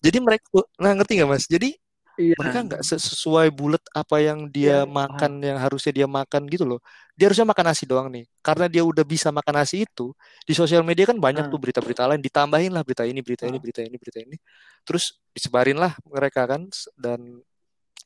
[0.00, 1.44] Jadi mereka tuh- nah ngerti nggak mas?
[1.44, 1.76] Jadi
[2.20, 2.36] Iya.
[2.36, 6.64] mereka nggak ses- sesuai bulat apa yang Iya, dia makan yang harusnya dia makan gitu
[6.68, 6.80] loh.
[7.16, 8.24] Dia harusnya makan nasi doang nih.
[8.40, 10.12] Karena dia udah bisa makan nasi itu
[10.44, 11.50] di sosial media kan banyak Ah.
[11.52, 13.62] tuh berita-berita lain ditambahin lah berita ini, berita ini, Ah.
[13.62, 14.36] berita ini, berita ini.
[14.84, 17.40] Terus disebarin lah mereka kan dan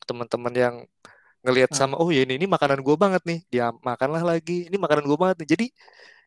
[0.07, 0.75] teman-teman yang
[1.45, 1.78] ngelihat Ah.
[1.84, 5.18] sama oh ya ini ini makanan gue banget nih dia makanlah lagi ini makanan gue
[5.20, 5.66] banget nih jadi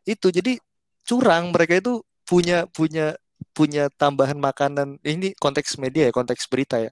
[0.07, 0.53] itu jadi
[1.03, 3.17] curang mereka itu punya punya
[3.53, 6.91] punya tambahan makanan ini konteks media ya konteks berita ya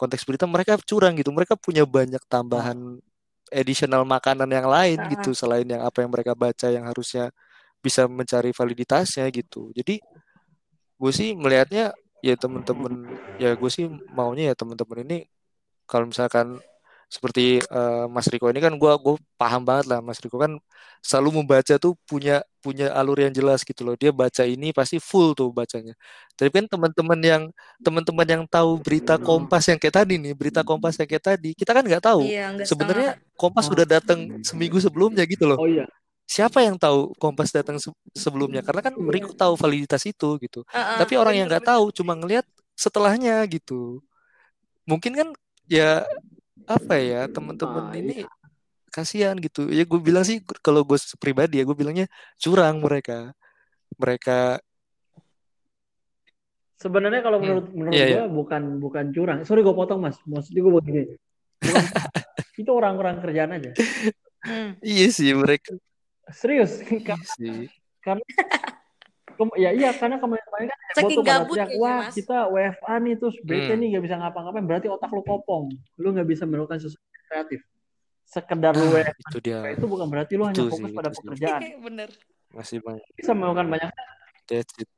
[0.00, 2.96] konteks berita mereka curang gitu mereka punya banyak tambahan
[3.52, 5.08] additional makanan yang lain Ah.
[5.12, 7.28] gitu selain yang apa yang mereka baca yang harusnya
[7.84, 10.00] bisa mencari validitasnya gitu jadi
[11.00, 13.08] gue sih melihatnya ya temen-temen
[13.40, 15.18] ya gue sih maunya ya temen-temen ini
[15.88, 16.60] kalau misalkan
[17.10, 20.54] seperti eh, Mas Riko ini kan gue gue paham banget lah Mas Riko kan
[21.02, 23.96] selalu membaca tuh punya punya alur yang jelas gitu loh.
[23.96, 25.96] Dia baca ini pasti full tuh bacanya.
[26.36, 27.42] Tapi kan teman-teman yang
[27.80, 31.72] teman-teman yang tahu berita Kompas yang kayak tadi nih berita Kompas yang kayak tadi kita
[31.74, 32.20] kan nggak tahu.
[32.28, 35.58] Iya, nggak sebenarnya Kompas sudah datang seminggu sebelumnya gitu loh.
[35.58, 35.88] Oh iya.
[36.30, 38.62] siapa yang tahu Kompas datang se- sebelumnya?
[38.62, 39.10] Karena kan Iya.
[39.10, 40.62] Riko tahu validitas itu gitu.
[40.68, 41.00] Setengah.
[41.02, 42.46] tapi orang yang nggak tahu cuma ngelihat
[42.78, 43.98] setelahnya gitu.
[44.86, 45.28] Mungkin kan
[45.66, 46.04] ya
[46.70, 48.30] apa ya teman-teman Ah, ini iya.
[48.94, 52.06] kasihan gitu ya gue bilang sih kalau gue pribadi ya gue bilangnya
[52.38, 53.34] curang mereka
[53.98, 54.62] mereka
[56.80, 59.38] Sebenarnya kalau Hmm, menurut menurut iya, gua bukan bukan curang.
[59.44, 60.16] Sorry gue potong mas.
[60.24, 61.02] Maksudnya gue begini.
[62.60, 63.70] Itu orang-orang kerjaan aja.
[64.40, 64.80] Hmm.
[64.80, 65.76] iya sih mereka
[66.32, 66.80] Serius.
[66.80, 67.68] iya sih
[68.00, 68.24] Karena
[69.56, 73.14] ya iya karena kemarin-kemarin kan heboh tuh pada gabut teriak, wah Mas." kita WFA nih
[73.16, 73.80] terus bete Hmm.
[73.80, 75.64] nih gak bisa ngapa-ngapain berarti otak lu kopong.
[75.96, 77.60] Lu nggak bisa melakukan sesuatu yang kreatif.
[78.24, 79.58] Sekedar lu ah WFA itu dia.
[79.72, 81.60] Itu bukan berarti lu hanya fokus sih pada pekerjaan.
[81.86, 82.08] Bener.
[82.50, 83.06] masih banyak.
[83.14, 83.90] Bisa melakukan banyak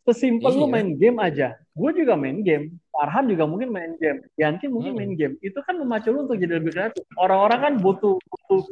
[0.09, 0.73] sesimpel lu Iya.
[0.73, 1.49] main game aja.
[1.77, 2.81] Gue juga main game.
[2.89, 4.25] Farhan juga mungkin main game.
[4.41, 5.01] Yanti mungkin Hmm.
[5.05, 5.35] main game.
[5.45, 7.05] Itu kan memacu lu untuk jadi lebih kreatif.
[7.21, 8.65] Orang-orang kan butuh butuh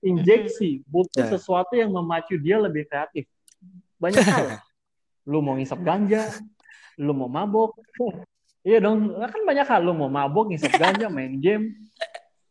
[0.00, 1.30] injeksi butuh Ya.
[1.34, 3.26] sesuatu yang memacu dia lebih kreatif.
[3.98, 4.46] Banyak hal
[5.28, 6.28] lu mau ngisap ganja
[7.00, 7.76] lu mau mabok.
[8.60, 9.80] Iya dong kan banyak hal.
[9.80, 11.88] Lu mau mabok ngisap ganja main game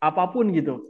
[0.01, 0.81] apa pun gitu.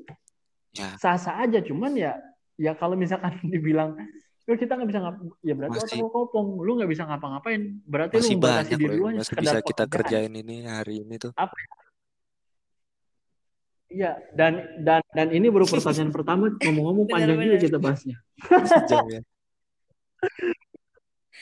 [0.72, 0.96] Ya.
[0.96, 2.16] Sah-sah aja cuman ya
[2.56, 4.00] ya kalau misalkan dibilang
[4.48, 6.48] "Ya, kita nggak bisa ngap ya berarti otak Masih- lu kopong.
[6.64, 7.84] Lu nggak bisa ngapa-ngapain.
[7.84, 9.92] Berarti masih lu diri lu hanya masih sekedar bisa kita pekerjaan.
[9.92, 11.32] kerjain ini hari ini tuh.
[11.36, 11.68] Apa ya?
[13.90, 16.48] Iya, dan dan dan ini baru pertanyaan pertama.
[16.64, 18.16] Ngomong-ngomong panjang juga kita bahasnya.
[18.64, 19.22] sejam ya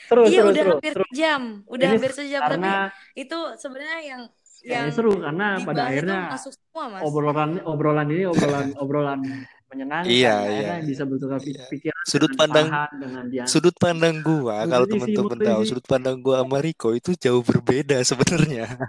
[0.08, 1.04] Seru, Iya seru, udah seru, hampir seru.
[1.06, 2.72] sejam, udah Ini hampir sejam tapi Karena
[3.14, 4.22] itu sebenarnya yang
[4.58, 7.00] ya, yang ini seru karena pada akhirnya masuk semua mas.
[7.04, 9.20] obrolan obrolan ini obrolan obrolan
[9.68, 10.86] menyenangkan Iya, akhirnya iya.
[10.88, 11.64] bisa bertukar Iya.
[11.68, 13.44] pikiran sudut dengan pandang dengan dia.
[13.44, 18.00] sudut pandang gua kalau teman-teman lu tahu sudut pandang gua sama Riko itu jauh berbeda
[18.00, 18.64] sebenarnya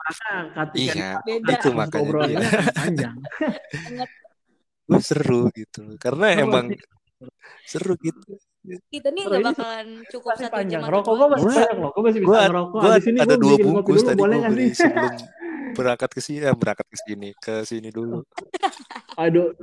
[0.00, 1.52] Karena ketika iya Beda.
[1.54, 3.16] itu makanya obrolan dia ini akan panjang.
[4.88, 6.66] gue seru gitu karena Seru emang.
[7.64, 8.20] Seru gitu
[8.88, 10.82] Kita nih nggak ini bakalan cukup satu panjang.
[10.84, 11.90] jam Rokok dua gua masih banyak loh.
[11.92, 12.80] Gua masih bisa gua ngerokok.
[12.80, 14.74] gua Abis ini ada dua bungkus tadi nggak beli sih?
[14.76, 15.14] sebelum
[15.70, 18.20] berangkat ke sini eh, berangkat ke sini ke sini dulu
[19.22, 19.54] Aduh.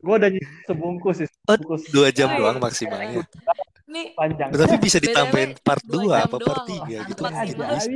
[0.00, 0.30] gua udah
[0.64, 1.28] sebungkus sih.
[1.46, 2.38] Oh, Sebungkus dua jam iya.
[2.38, 3.22] doang maksimalnya
[3.86, 4.48] Nih panjang.
[4.50, 7.86] tapi bisa ditambahin part dua 2 jam apa part doang 3 loh, gitu mungkin bisa.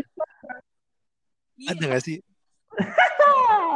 [1.57, 1.71] iya.
[1.71, 2.17] ada gak sih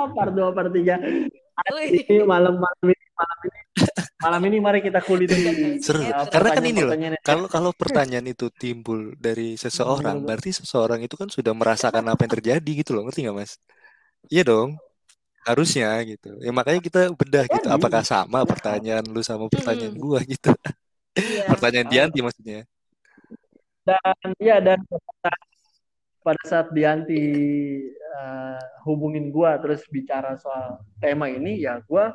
[0.08, 1.47] part 2, part 3.
[1.58, 3.58] Ini malam-malam ini, malam ini
[4.18, 6.02] malam ini mari kita kulit di Seru.
[6.02, 6.94] uh, Karena kan ini loh.
[7.22, 12.32] Kalau kalau pertanyaan itu timbul dari seseorang, berarti seseorang itu kan sudah merasakan apa yang
[12.38, 13.58] terjadi gitu loh, ngerti nggak Mas?
[14.26, 14.78] Iya dong,
[15.46, 16.34] harusnya gitu.
[16.42, 18.46] Ya makanya kita bedah gitu, apakah sama ya.
[18.46, 20.50] pertanyaan lu sama pertanyaan gua gitu.
[21.14, 21.50] Iya.
[21.54, 21.86] Pertanyaan.
[21.90, 22.60] Dianti maksudnya.
[23.86, 24.78] Dan ya dan
[26.28, 27.24] pada saat Dianti
[28.12, 32.12] uh, hubungin gua terus bicara soal tema ini ya gua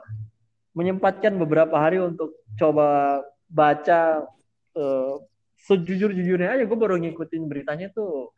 [0.78, 4.30] menyempatkan beberapa hari untuk coba baca
[4.78, 5.18] uh,
[5.64, 8.36] sejujur-jujurnya aja gue baru ngikutin beritanya tuh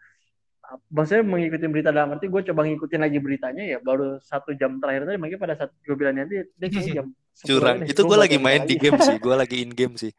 [0.93, 5.09] maksudnya mengikuti berita dalam arti gue coba ngikutin lagi beritanya ya baru satu jam terakhir
[5.09, 7.77] tadi makanya pada saat gue bilang nanti dia kayaknya jam 10 Curang.
[7.83, 10.11] Itu baca lagi main di game sih, gua lagi in game sih.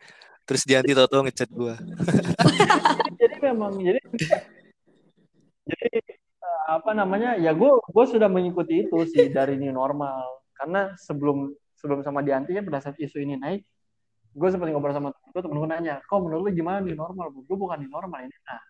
[0.46, 1.74] Terus Dianti tau-tau ngechat gua.
[3.20, 4.00] jadi memang jadi
[5.66, 10.42] jadi eh, apa namanya ya gue gue sudah mengikuti itu sih dari new normal.
[10.56, 13.62] Karena sebelum sebelum sama Dianti kan pada saat isu ini naik
[14.36, 17.32] gue sempat ngobrol sama temen gue temen gue nanya kok menurut lu gimana new normal?
[17.32, 18.36] Gue bukan new normal ini.
[18.46, 18.62] Nah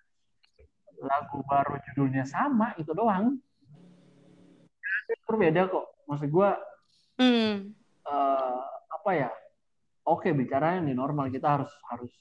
[0.97, 3.37] lagu baru judulnya sama itu doang.
[5.29, 5.87] Berbeda kok.
[6.09, 6.51] Maksud gue
[7.17, 7.73] Hmm.
[8.05, 8.61] eh,
[8.93, 9.33] apa ya
[10.05, 12.13] oke bicaranya nih normal kita harus harus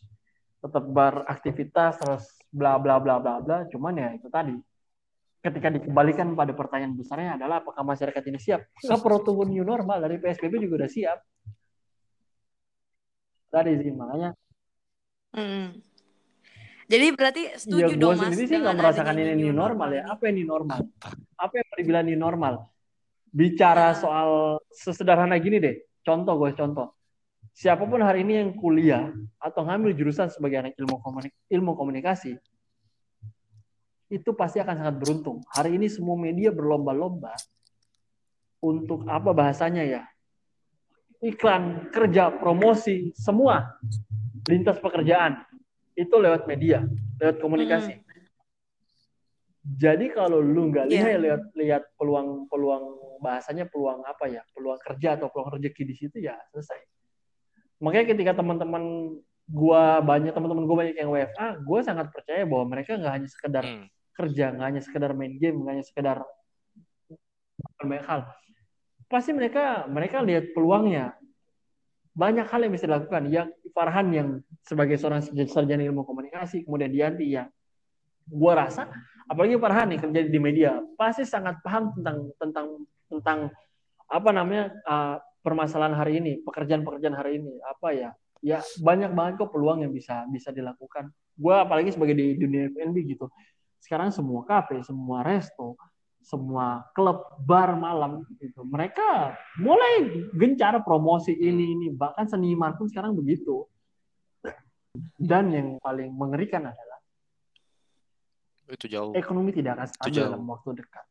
[0.66, 4.58] tetap beraktivitas terus bla bla bla bla bla cuman ya itu tadi.
[5.46, 8.66] Ketika dikembalikan pada pertanyaan besarnya adalah apakah masyarakat ini siap?
[8.82, 11.20] Perlu tunggu new normal dari psbb juga udah siap.
[13.54, 14.34] Tadi sih makanya.
[15.38, 15.86] Hmm.
[16.86, 19.90] Jadi berarti ya setuju gue dong Mas sendiri sih nggak merasakan ini new normal.
[19.94, 20.04] ya.
[20.10, 20.80] Apa yang new normal?
[21.38, 22.54] Apa yang dibilang new normal?
[23.30, 25.78] Bicara soal sesederhana gini deh.
[26.02, 26.98] Contoh gue contoh
[27.56, 32.36] siapa pun hari ini yang kuliah atau ngambil jurusan sebagai anak ilmu komunik ilmu komunikasi
[34.12, 35.42] itu pasti akan sangat beruntung.
[35.50, 37.34] Hari ini semua media berlomba-lomba
[38.62, 40.04] untuk apa bahasanya ya?
[41.24, 43.80] Iklan kerja promosi semua
[44.46, 45.42] lintas pekerjaan.
[45.96, 46.84] Itu lewat media
[47.18, 48.04] lewat komunikasi.
[49.66, 51.18] Jadi kalau lu nggak Iya.
[51.18, 52.84] lihat lihat lihat peluang peluang
[53.24, 54.46] bahasanya peluang apa ya?
[54.54, 56.95] Peluang kerja atau peluang rezeki di situ ya selesai
[57.80, 59.16] makanya ketika teman-teman
[59.46, 63.64] gua banyak teman-teman gua banyak yang WFA gua sangat percaya bahwa mereka nggak hanya sekedar
[63.66, 63.88] Hmm.
[64.16, 66.18] kerja nggak hanya sekedar main game nggak hanya sekedar
[67.84, 68.22] banyak hal.
[69.12, 71.14] Pasti mereka mereka lihat peluangnya.
[72.16, 73.28] Banyak hal yang bisa dilakukan.
[73.28, 73.44] Ya
[73.76, 74.30] Farhan yang
[74.64, 75.20] sebagai seorang
[75.52, 77.52] sarjana ilmu komunikasi kemudian Dianti yang
[78.26, 78.88] gua rasa
[79.30, 82.68] apalagi Farhan nih kerja di media pasti sangat paham tentang tentang
[83.12, 83.40] tentang
[84.06, 88.10] apa namanya uh, permasalahan hari ini pekerjaan-pekerjaan hari ini apa ya?
[88.42, 91.14] Ya banyak banget kok peluang yang bisa bisa dilakukan.
[91.38, 93.30] Gua apalagi sebagai di dunia F&B gitu.
[93.78, 95.78] Sekarang semua kafe semua resto
[96.26, 101.88] semua klub bar malam gitu mereka mulai gencar promosi ini ini.
[101.94, 103.70] Bahkan seniman pun sekarang begitu.
[105.20, 107.00] Dan yang paling mengerikan adalah
[108.66, 109.12] Itu jauh.
[109.14, 111.06] ekonomi tidak akan stabil dalam waktu dekat.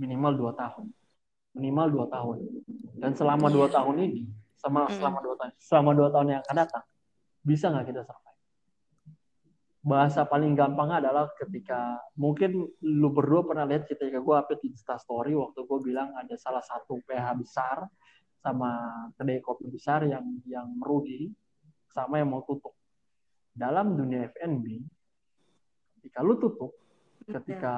[0.00, 0.88] Minimal dua tahun
[1.54, 2.36] minimal dua tahun.
[2.98, 3.74] Dan selama dua Iya.
[3.80, 4.20] tahun ini
[4.58, 6.84] sama selama dua tahun selama dua tahun yang akan datang
[7.44, 8.38] bisa nggak kita survive?
[9.84, 14.96] Bahasa paling gampang adalah ketika mungkin lu berdua pernah lihat ketika gue update di Insta
[14.96, 17.84] Story waktu gue bilang ada salah satu PH besar
[18.40, 18.70] sama
[19.20, 21.28] kedai kopi besar yang yang merugi
[21.92, 22.72] sama yang mau tutup.
[23.52, 24.64] Dalam dunia F&B
[26.00, 26.72] ketika lu tutup
[27.28, 27.76] ketika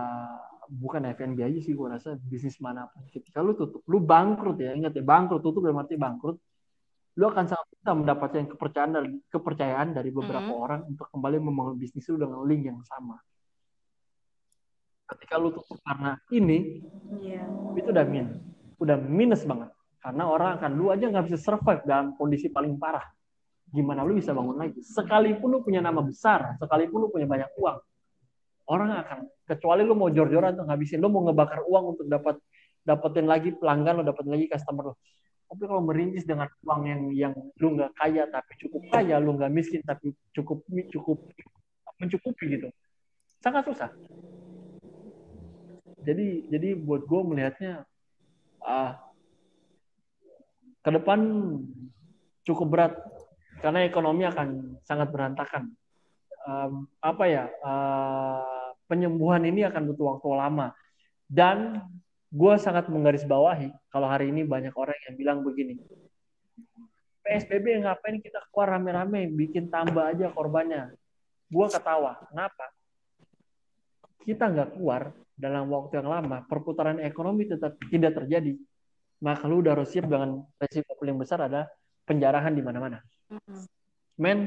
[0.69, 3.07] bukan F&B aja sih gue rasa bisnis mana pun.
[3.11, 6.37] Ketika lu tutup lu bangkrut ya ingat ya bangkrut tutup dalam arti bangkrut
[7.17, 10.61] lu akan sangat bisa mendapatkan kepercayaan dari kepercayaan dari beberapa Mhm.
[10.61, 13.17] orang untuk kembali membangun bisnis lu dengan link yang sama.
[15.07, 16.83] Ketika lu tutup karena ini
[17.23, 17.47] Iya.
[17.79, 18.37] itu udah minus
[18.77, 19.71] udah minus banget.
[20.03, 23.03] Karena orang akan lu aja nggak bisa survive dalam kondisi paling parah.
[23.73, 24.79] Gimana lu bisa bangun lagi?
[24.85, 27.79] Sekalipun lu punya nama besar sekalipun lu punya banyak uang
[28.67, 32.37] orang akan kecuali lu mau jor-joran tuh ngabisin lu mau ngebakar uang untuk dapat
[32.87, 34.95] dapetin lagi pelanggan lu dapetin lagi customer lu.
[35.47, 39.53] Tapi kalau merintis dengan uang yang yang lu nggak kaya tapi cukup kaya lu nggak
[39.55, 41.19] miskin tapi cukup cukup
[41.97, 42.69] mencukupi gitu
[43.41, 43.91] sangat susah.
[46.03, 47.87] Jadi jadi buat gue melihatnya
[48.63, 48.99] ah
[50.83, 51.19] ke depan
[52.47, 52.95] cukup berat
[53.63, 55.75] karena ekonomi akan sangat berantakan.
[56.47, 58.56] Um, apa ya uh,
[58.87, 60.69] penyembuhan ini akan butuh waktu lama
[61.27, 61.83] dan
[62.31, 65.79] gue sangat menggarisbawahi kalau hari ini banyak orang yang bilang begini
[67.27, 70.95] PSBB ngapain kita keluar rame-rame bikin tambah aja korbannya
[71.51, 72.67] gue ketawa kenapa
[74.27, 78.55] kita nggak keluar dalam waktu yang lama perputaran ekonomi tetap tidak terjadi
[79.21, 81.69] maka lu udah harus siap dengan resiko paling besar ada
[82.05, 83.01] penjarahan di mana-mana.
[84.21, 84.45] Men,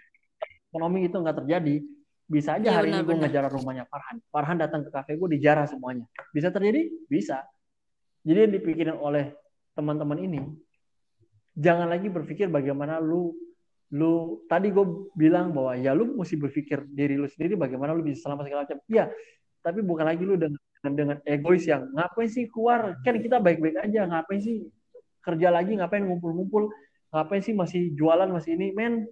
[0.70, 1.82] ekonomi itu nggak terjadi.
[2.30, 4.22] Bisa aja Iya, hari ini gue ngejar rumahnya Farhan.
[4.30, 6.06] Farhan datang ke kafe gue dijarah semuanya.
[6.30, 6.86] Bisa terjadi?
[7.10, 7.42] Bisa.
[8.22, 9.34] Jadi yang dipikirin oleh
[9.74, 10.40] teman-teman ini,
[11.58, 13.34] jangan lagi berpikir bagaimana lu
[13.90, 18.30] lu tadi gue bilang bahwa ya lu mesti berpikir diri lu sendiri bagaimana lu bisa
[18.30, 18.78] selamat segala macam.
[18.86, 19.06] Iya,
[19.66, 20.62] tapi bukan lagi lu dengan
[20.94, 24.70] dengan egois yang ngapain sih keluar kan kita baik-baik aja ngapain sih
[25.20, 26.72] kerja lagi ngapain ngumpul-ngumpul
[27.12, 29.04] ngapain sih masih jualan masih ini men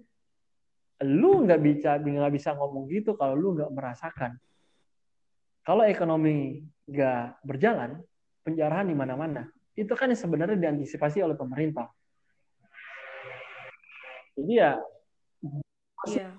[0.98, 4.34] lu nggak bisa nggak bisa ngomong gitu kalau lu nggak merasakan
[5.62, 8.02] kalau ekonomi nggak berjalan
[8.42, 9.42] penjarahan di mana-mana
[9.78, 11.86] itu kan yang sebenarnya diantisipasi oleh pemerintah
[14.34, 14.72] jadi ya
[16.06, 16.30] Iya.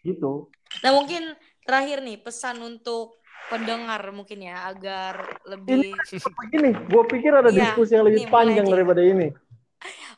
[0.00, 0.48] gitu
[0.80, 3.20] Nah mungkin terakhir nih pesan untuk
[3.52, 5.92] pendengar mungkin ya agar lebih
[6.40, 8.72] begini gue pikir ada Iya, diskusi yang lebih panjang aja.
[8.72, 9.28] daripada ini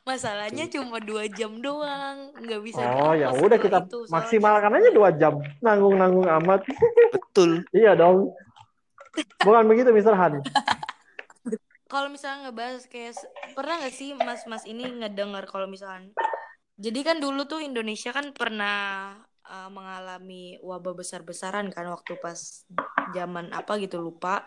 [0.07, 4.15] masalahnya cuma dua jam doang nggak bisa oh ya udah kita itu, soalnya.
[4.15, 5.35] maksimalkan aja dua jam.
[5.59, 6.63] Nanggung nanggung amat.
[7.11, 7.67] Betul.
[7.77, 8.31] iya dong.
[9.43, 10.41] Bukan begitu Mister Han.
[11.93, 13.15] Kalau misalnya ngebahas kayak
[13.55, 16.11] pernah nggak sih mas-mas ini ngedengar kalau misalnya
[16.75, 19.15] jadi kan dulu tuh Indonesia kan pernah
[19.47, 22.67] uh, mengalami wabah besar-besaran kan waktu pas
[23.15, 24.43] zaman apa gitu lupa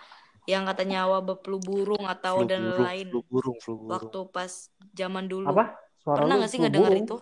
[0.47, 3.91] yang katanya wabah flu burung atau Flu dan burung, lain flu burung, flu burung.
[3.91, 4.51] waktu pas
[4.95, 5.49] zaman dulu.
[5.51, 5.75] Apa?
[5.99, 7.05] Suara pernah nggak sih ngedengar burung.
[7.05, 7.17] itu?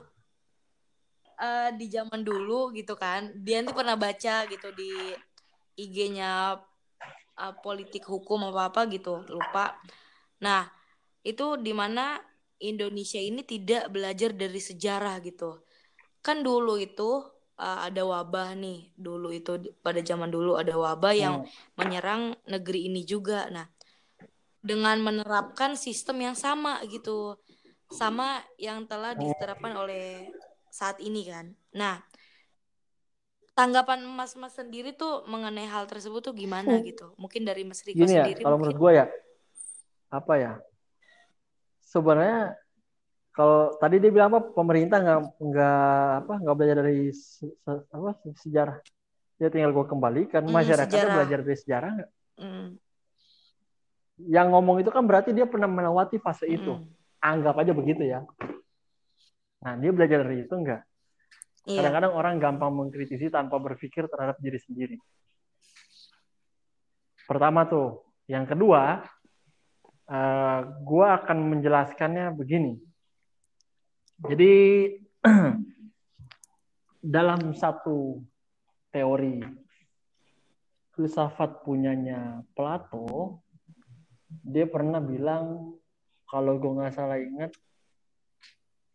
[1.38, 3.30] Eh, di zaman dulu gitu kan.
[3.42, 5.14] Dia tuh pernah baca gitu di
[5.78, 6.58] IG-nya
[7.38, 9.22] eh, politik hukum apa apa gitu.
[9.30, 9.78] Lupa.
[10.42, 10.66] Nah
[11.22, 12.18] itu di mana
[12.58, 15.62] Indonesia ini tidak belajar dari sejarah gitu.
[16.26, 19.52] Kan dulu itu eh, ada wabah nih dulu itu
[19.86, 21.48] pada zaman dulu ada wabah yang Hmm.
[21.80, 22.22] menyerang
[22.54, 23.68] negeri ini juga nah
[24.70, 27.38] dengan menerapkan sistem yang sama gitu
[27.88, 30.28] sama yang telah diterapkan oleh
[30.70, 31.46] saat ini kan.
[31.80, 31.96] Nah,
[33.58, 36.84] tanggapan Mas-mas sendiri tuh mengenai hal tersebut tuh gimana Hmm.
[36.90, 37.06] gitu?
[37.22, 38.62] Mungkin dari Mas Riko gini ya sendiri kalau mungkin.
[38.62, 39.06] menurut gue ya
[40.12, 40.52] apa ya
[41.82, 42.58] sebenarnya
[43.38, 48.18] kalau tadi dia bilang apa pemerintah nggak nggak apa nggak belajar dari se- se- apa
[48.34, 48.82] sejarah.
[49.38, 50.42] Ya tinggal gue kembalikan.
[50.50, 51.16] Masyarakatnya sejarah.
[51.22, 52.12] belajar dari sejarah nggak?
[52.42, 52.68] Mm,
[54.34, 56.82] yang ngomong itu kan berarti dia pernah melewati fase itu.
[56.82, 56.90] Mm,
[57.22, 58.26] anggap aja begitu ya.
[59.62, 60.82] Nah dia belajar dari itu enggak
[61.68, 61.84] Iya.
[61.84, 64.98] kadang-kadang orang gampang mengkritisi tanpa berpikir terhadap diri sendiri.
[67.28, 68.02] Pertama tuh.
[68.26, 69.04] Yang kedua
[70.08, 72.80] eh gue akan menjelaskannya begini
[74.22, 74.54] jadi
[77.18, 78.22] dalam satu
[78.90, 79.42] teori
[80.98, 83.42] filsafat punyanya Plato
[84.42, 85.78] dia pernah bilang
[86.28, 87.54] kalau gue nggak salah ingat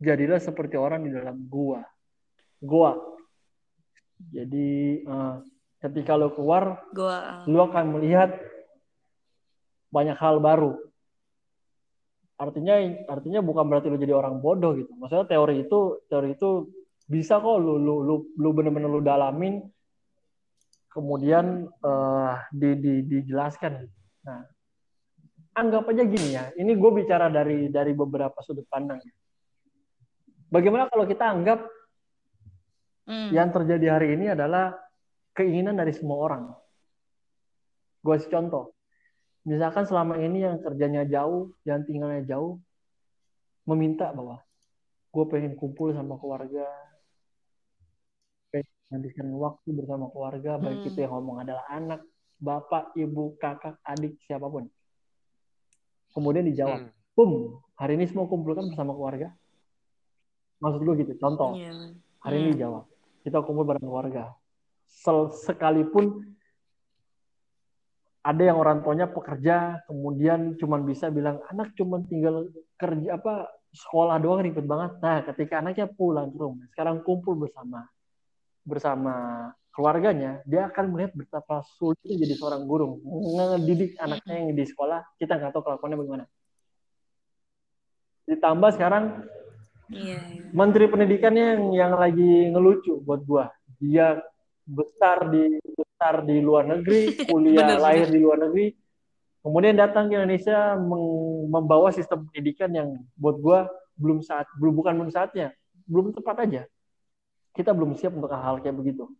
[0.02, 1.86] jadilah seperti orang di dalam gua.
[2.58, 2.98] Gua.
[4.18, 5.36] Jadi eh,
[5.78, 7.46] ketika lo keluar Gua.
[7.46, 8.34] lu akan melihat
[9.94, 10.78] banyak hal baru
[12.40, 12.74] artinya
[13.08, 16.68] artinya bukan berarti lu jadi orang bodoh gitu maksudnya teori itu teori itu
[17.06, 19.62] bisa kok lu lu lu lu bener-bener lu dalamin
[20.90, 23.84] kemudian eh, di, di dijelaskan
[24.24, 24.42] nah
[25.52, 29.14] anggap aja gini ya ini gue bicara dari dari beberapa sudut pandang ya.
[30.48, 31.60] bagaimana kalau kita anggap
[33.06, 34.72] mm, yang terjadi hari ini adalah
[35.36, 36.42] keinginan dari semua orang.
[38.04, 38.64] Gue kasih contoh.
[39.42, 42.62] Misalkan selama ini yang kerjanya jauh, yang tinggalnya jauh,
[43.66, 44.38] meminta bahwa
[45.10, 46.62] gue pengen kumpul sama keluarga,
[48.54, 50.88] pengen menghabiskan waktu bersama keluarga, baik Hmm.
[50.94, 52.00] itu yang ngomong adalah anak,
[52.38, 54.70] bapak, ibu, kakak, adik, siapa pun.
[56.14, 56.94] Kemudian dijawab, Hmm.
[57.12, 59.36] Pum, hari ini semua kumpulkan bersama keluarga.
[60.64, 61.58] Maksud gue gitu, contoh.
[61.58, 61.92] iya.
[62.22, 62.60] Hari ini Hmm.
[62.62, 62.84] jawab.
[63.20, 64.32] Kita kumpul bareng keluarga.
[64.86, 66.32] Sel- sekalipun
[68.22, 72.46] ada yang orang tuanya pekerja, kemudian cuman bisa bilang anak cuman tinggal
[72.78, 75.02] kerja apa sekolah doang ribet banget.
[75.02, 77.90] Nah, ketika anaknya pulang ke rumah, sekarang kumpul bersama
[78.62, 79.14] bersama
[79.74, 85.02] keluarganya, dia akan melihat betapa sulitnya jadi seorang guru ngedidik anaknya yang di sekolah.
[85.18, 86.24] Kita nggak tahu kelakuannya bagaimana.
[88.22, 89.04] Ditambah sekarang
[89.92, 90.42] Iya, iya.
[90.56, 93.52] Menteri Pendidikannya yang yang lagi ngelucu buat gua.
[93.76, 94.24] Dia
[94.62, 98.74] besar di besar di luar negeri, kuliah Bener, lahir di luar negeri,
[99.42, 104.92] kemudian datang ke Indonesia meng- membawa sistem pendidikan yang buat gua belum saat belum bukan
[104.98, 105.54] belum saatnya,
[105.86, 106.62] belum tepat aja.
[107.52, 109.12] Kita belum siap untuk hal-hal kayak begitu.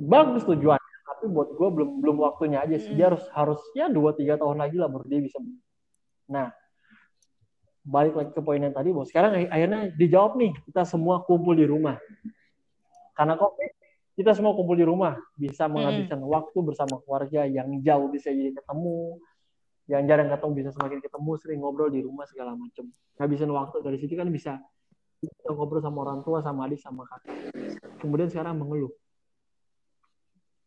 [0.00, 2.92] Bagus tujuannya, tapi buat gua belum belum waktunya aja sih.
[2.92, 5.40] Dia harus harusnya dua tiga tahun lagi lah baru dia bisa.
[6.30, 6.52] Nah,
[7.86, 9.08] balik lagi ke poin yang tadi, bos.
[9.08, 11.96] Sekarang akhirnya dijawab nih, kita semua kumpul di rumah.
[13.20, 13.60] Karena kok
[14.16, 19.20] kita semua kumpul di rumah, bisa menghabiskan waktu bersama keluarga yang jauh bisa jadi ketemu,
[19.92, 22.88] yang jarang ketemu bisa semakin ketemu, sering ngobrol di rumah segala macam.
[23.20, 24.56] Ngabisin waktu dari situ kan bisa
[25.20, 27.52] kita ngobrol sama orang tua, sama adik, sama kakak.
[28.00, 28.88] Kemudian sekarang mengeluh.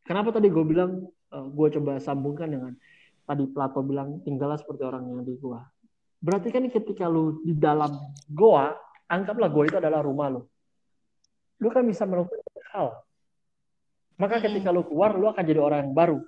[0.06, 2.78] Kenapa tadi gue bilang, uh, gue coba sambungkan dengan
[3.26, 5.64] tadi Plato bilang tinggallah seperti orang yang di gua.
[6.22, 8.72] Berarti kan ketika lu di dalam goa,
[9.10, 10.46] anggaplah goa itu adalah rumah lu.
[11.62, 12.88] Lu kan bisa melakukan hal.
[14.18, 16.20] Maka ketika lu keluar, lu akan jadi orang yang baru.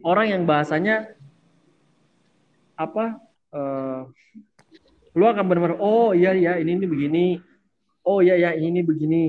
[0.00, 1.12] Orang yang bahasanya
[2.76, 3.20] apa?
[3.52, 4.08] Uh,
[5.12, 7.26] lu akan benar-benar oh iya iya ini ini begini.
[8.06, 9.22] Oh iya iya ini ini begini.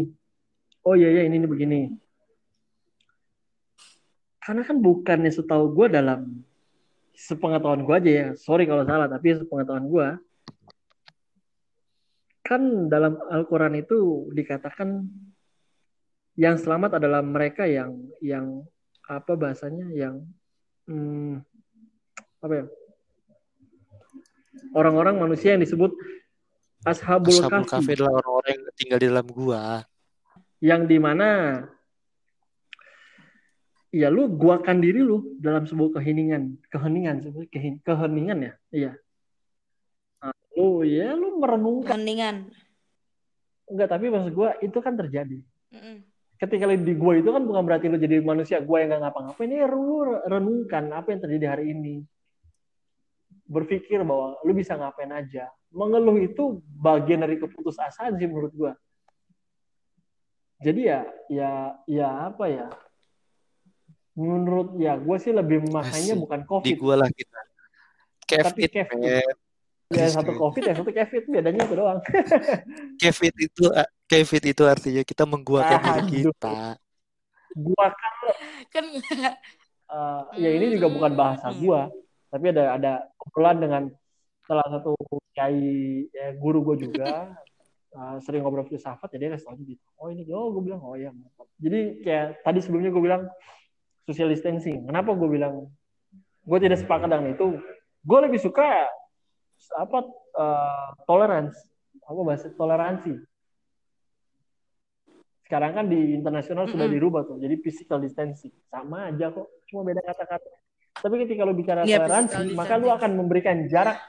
[0.87, 1.81] Oh iya iya ini ini begini
[4.41, 6.41] karena kan bukannya setahu gue dalam
[7.13, 10.07] sepengetahuan gue aja ya sorry kalau salah tapi sepengetahuan gue
[12.41, 15.05] kan dalam Al-Quran itu dikatakan
[16.35, 18.65] yang selamat adalah mereka yang yang
[19.05, 20.25] apa bahasanya yang
[20.89, 21.43] hmm,
[22.41, 22.65] apa ya?
[24.71, 25.91] Orang-orang manusia yang disebut
[26.87, 27.93] ashabul, Ashabul Kahfi.
[27.93, 29.63] Adalah orang-orang yang tinggal di dalam gua.
[30.61, 31.57] yang di mana
[33.89, 37.17] ya lu guakan diri lu dalam sebuah keheningan keheningan
[37.81, 38.53] keheningan ya?
[38.69, 38.91] Iya
[40.61, 42.35] nah, lu ya lu merenungkan Mendingan.
[43.65, 45.41] enggak tapi maksud gua itu kan terjadi
[45.73, 46.05] Mm-mm.
[46.37, 49.49] ketika lu di gua itu kan bukan berarti lu jadi manusia gua yang nggak ngapa-ngapain
[49.49, 51.95] ini lu renungkan apa yang terjadi hari ini
[53.49, 58.73] berpikir bahwa lu bisa ngapain aja mengeluh itu bagian dari keputusasaan sih menurut gua
[60.61, 61.51] jadi ya ya
[61.89, 62.69] ya apa ya
[64.13, 67.39] menurut ya gue sih lebih makanya bukan Di covid gua lah kita.
[68.31, 68.99] Tapi Kevin, Kevin.
[69.01, 69.37] men.
[69.91, 71.99] Ya satu covid ya satu covid bedanya itu doang
[73.01, 73.63] Kevin itu
[74.07, 76.09] Kevin itu artinya kita mengguakan diri Aduh.
[76.11, 76.55] kita.
[77.51, 78.13] gua kan
[78.71, 78.85] Kan
[79.91, 81.59] eh, ya ini juga bukan bahasa Hmm.
[81.59, 81.81] gua
[82.31, 83.83] tapi ada ada obrolan dengan
[84.47, 84.95] salah satu
[85.35, 87.27] kiai ya, guru gue juga
[87.99, 90.95] eh, sering ngobrol filsafat jadi dia kasih tau gitu oh ini oh gue bilang oh
[90.95, 93.23] ya mantap jadi kayak tadi sebelumnya gue bilang
[94.07, 95.67] social distancing kenapa gue bilang
[96.41, 97.47] gue tidak sepakat dengan itu
[98.01, 98.87] gue lebih suka
[99.71, 99.97] apa
[100.33, 101.57] eh, tolerance
[102.01, 103.13] apa bahasa toleransi
[105.45, 106.95] sekarang kan di internasional sudah Mm-mm.
[106.95, 110.47] dirubah tuh jadi physical distancing sama aja kok cuma beda kata-kata
[110.93, 112.95] tapi ketika lu bicara Iya, toleransi maka lu distancing.
[112.95, 113.99] akan memberikan jarak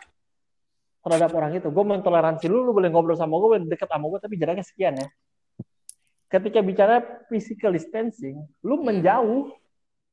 [1.03, 4.21] terhadap orang itu gue mentoleransi lu lu boleh ngobrol sama gue boleh deket sama gue
[4.23, 5.09] tapi jaraknya sekian ya
[6.31, 6.97] ketika bicara
[7.27, 8.87] physical distancing lu Hmm.
[8.89, 9.51] menjauh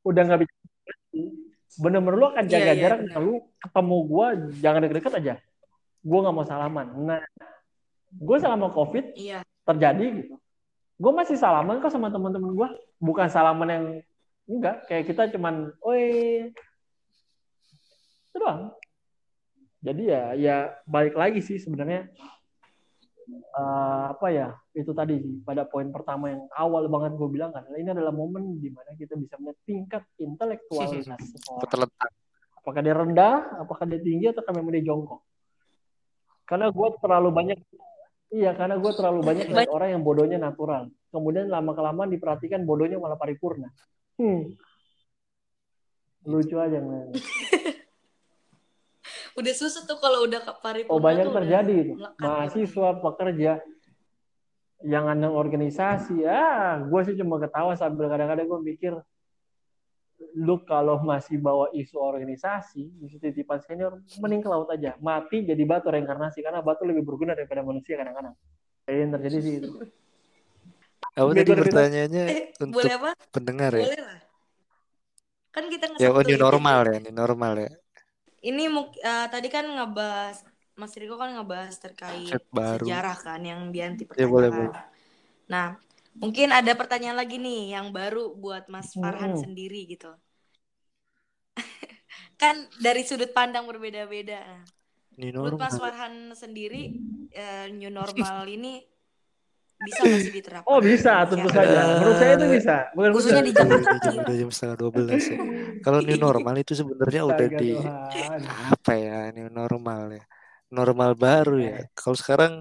[0.02, 0.60] udah nggak bicara
[1.78, 3.22] bener-bener lu akan jaga Iya, iya, jarak benar.
[3.22, 4.28] lu ketemu gue
[4.64, 5.34] jangan deket-deket aja.
[6.02, 6.88] Gue nggak mau salaman.
[7.06, 7.22] Nah
[8.10, 9.46] gue selama covid iya.
[9.68, 10.36] terjadi gitu.
[11.00, 13.86] Gue masih salaman kok sama teman-teman gue bukan salaman yang
[14.50, 16.50] enggak kayak kita cuman oi.
[18.34, 18.74] Itu doang.
[19.80, 20.56] Jadi ya ya
[20.90, 22.10] balik lagi sih sebenarnya.
[23.30, 27.68] Eh, apa ya itu tadi sih pada poin pertama yang awal banget gue bilang kan
[27.76, 32.11] ini adalah momen di mana kita bisa melihat tingkat intelektualitas seseorang Terletak.
[32.64, 35.22] apakah dia rendah apakah dia tinggi atau memang dia jongkok
[36.47, 37.60] karena gue terlalu banyak
[38.31, 42.97] iya karena gue terlalu banyak lihat orang yang bodohnya natural kemudian lama kelamaan diperhatikan bodohnya
[42.97, 43.69] malah paripurna
[44.18, 44.56] hmm.
[46.26, 47.11] lucu aja men.
[49.39, 52.11] Udah susah tuh kalau udah ke paripurna oh banyak terjadi itu gitu.
[52.19, 53.51] mahasiswa pekerja
[54.80, 58.93] yang ada organisasi ah gue sih cuma ketawa sambil kadang-kadang gue mikir
[60.35, 65.64] lu kalau masih bawa isu organisasi isu titipan senior mending ke laut aja mati jadi
[65.68, 68.35] batu reinkarnasi karena batu lebih berguna daripada manusia kadang-kadang
[68.88, 69.72] yang terjadi sih itu
[71.15, 73.11] Apa Oke, tadi pertanyaannya Eh, untuk boleh apa?
[73.34, 73.84] pendengar ya?
[73.88, 74.19] Boleh lah.
[75.51, 77.69] Kan kita Ya, oh, new normal ya, new normal ya.
[78.39, 78.64] Ini
[79.03, 80.47] eh, tadi kan ngebahas
[80.81, 82.85] Mas Riko kan ngebahas terkait baru.
[82.88, 84.85] sejarah kan yang Bianti Ya, boleh, pertanyakan.
[85.53, 85.68] Nah,
[86.23, 89.43] mungkin ada pertanyaan lagi nih yang baru buat Mas Farhan Hmm.
[89.43, 90.11] sendiri gitu.
[92.41, 94.39] kan dari sudut pandang berbeda-beda.
[94.43, 94.61] Nah,
[95.35, 95.76] menurut Mas.
[95.80, 96.81] Farhan sendiri
[97.35, 98.73] eh, new normal ini
[99.80, 100.68] bisa nggak sih diterapkan?
[100.76, 101.56] oh bisa tentu Indonesia?
[101.72, 103.68] saja menurut saya itu bisa bukan Khususnya di jam,
[104.23, 105.39] udah jam setengah 12 ya.
[105.84, 107.72] Kalau new normal itu sebenarnya udah di
[108.76, 110.23] apa ya new normal ya
[110.70, 112.54] normal baru ya kalau sekarang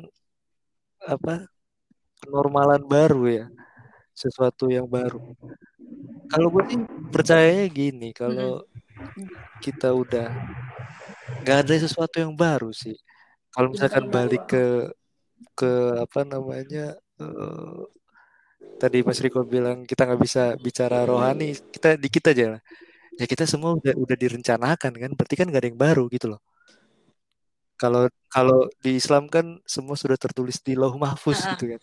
[1.05, 1.47] apa
[2.19, 3.47] kenormalan baru ya
[4.17, 5.23] sesuatu yang baru
[6.29, 8.65] kalau gue sih percayanya gini kalau
[9.63, 10.29] kita udah
[11.43, 12.97] nggak ada sesuatu yang baru sih.
[13.53, 14.65] Kalau misalkan balik ke
[15.57, 17.81] ke apa namanya eh,
[18.79, 22.63] tadi Mas Riko bilang kita nggak bisa bicara rohani, kita dikit aja lah.
[23.19, 26.41] Ya kita semua udah udah direncanakan kan, berarti kan nggak ada yang baru gitu loh.
[27.79, 31.51] Kalau kalau di Islam kan semua sudah tertulis di Lauh Mahfuz Ah, ah.
[31.57, 31.83] gitu kan.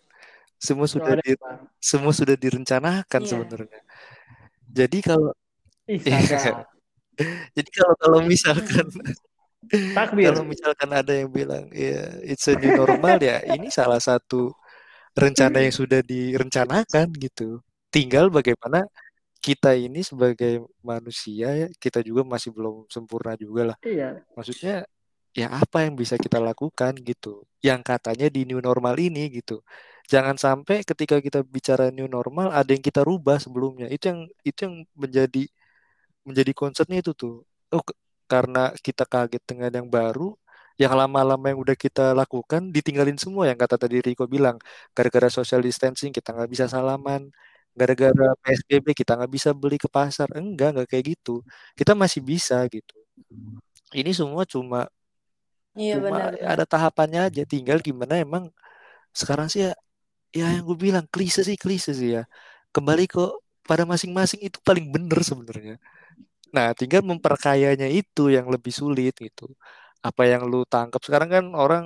[0.60, 1.32] Semua sudah di,
[1.80, 3.30] semua sudah direncanakan Iya.
[3.32, 3.82] sebenarnya.
[4.70, 5.32] Jadi kalau
[5.88, 6.02] Iya.
[7.56, 8.86] jadi kalau kalau misalkan
[9.98, 10.30] Takbir.
[10.30, 14.54] kalau misalkan ada yang bilang ya it's a new normal ya ini salah satu
[15.18, 17.64] rencana yang sudah direncanakan gitu.
[17.90, 18.86] Tinggal bagaimana
[19.42, 23.78] kita ini sebagai manusia ya kita juga masih belum sempurna juga lah.
[23.86, 24.22] Iya.
[24.38, 24.86] Maksudnya
[25.40, 27.44] ya apa yang bisa kita lakukan gitu.
[27.68, 29.62] Yang katanya di new normal ini gitu.
[30.12, 33.88] Jangan sampai ketika kita bicara new normal ada yang kita rubah sebelumnya.
[33.92, 35.44] Itu yang itu yang menjadi
[36.28, 37.34] menjadi concernnya itu tuh.
[37.74, 37.84] Oh,
[38.32, 40.34] karena kita kaget dengan yang baru,
[40.82, 44.58] yang lama-lama yang udah kita lakukan ditinggalin semua yang kata tadi Riko bilang.
[44.98, 47.30] Gara-gara social distancing kita nggak bisa salaman.
[47.78, 50.28] Gara-gara PSBB kita nggak bisa beli ke pasar.
[50.38, 51.44] Enggak, nggak kayak gitu.
[51.80, 52.96] Kita masih bisa gitu.
[53.94, 54.90] Ini semua cuma
[55.82, 56.32] Iya cuma benar.
[56.52, 57.42] ada tahapannya aja.
[57.52, 58.44] Tinggal gimana emang
[59.20, 59.72] sekarang sih ya,
[60.40, 62.22] ya yang gue bilang klise sih klise sih ya.
[62.76, 63.20] Kembali ke
[63.70, 65.76] pada masing-masing itu paling bener sebenarnya.
[66.56, 69.44] Nah, tinggal memperkayanya itu yang lebih sulit gitu.
[70.08, 71.86] Apa yang lu tangkap sekarang kan orang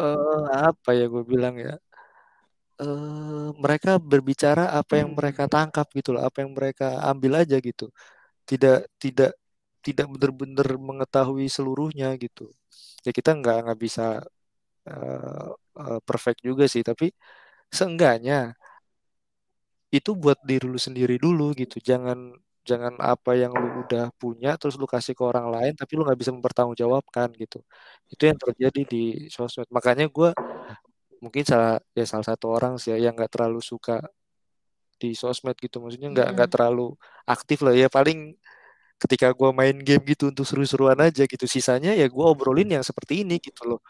[0.00, 1.72] eh, apa ya gue bilang ya
[2.82, 7.84] eh, mereka berbicara apa yang mereka tangkap gitu loh, apa yang mereka ambil aja gitu.
[8.48, 9.30] Tidak tidak
[9.86, 12.42] tidak benar-benar mengetahui seluruhnya gitu.
[13.06, 14.02] Ya kita nggak nggak bisa
[15.80, 17.04] eh, perfect juga sih, tapi
[17.78, 18.34] seenggaknya
[19.96, 21.76] itu buat diri lu sendiri dulu gitu.
[21.90, 22.18] Jangan
[22.70, 26.18] jangan apa yang lu udah punya terus lu kasih ke orang lain tapi lu nggak
[26.22, 27.56] bisa mempertanggungjawabkan gitu.
[28.12, 28.96] Itu yang terjadi di
[29.34, 29.68] sosmed.
[29.76, 30.28] Makanya gue
[31.24, 33.92] mungkin salah ya salah satu orang sih ya yang nggak terlalu suka
[35.00, 35.76] di sosmed gitu.
[35.82, 36.52] Maksudnya nggak nggak Mm-mm.
[36.52, 36.82] terlalu
[37.34, 37.86] aktif lah ya.
[37.96, 38.18] Paling
[39.02, 41.44] ketika gue main game gitu untuk seru-seruan aja gitu.
[41.48, 43.80] Sisanya ya gue obrolin yang seperti ini gitu loh.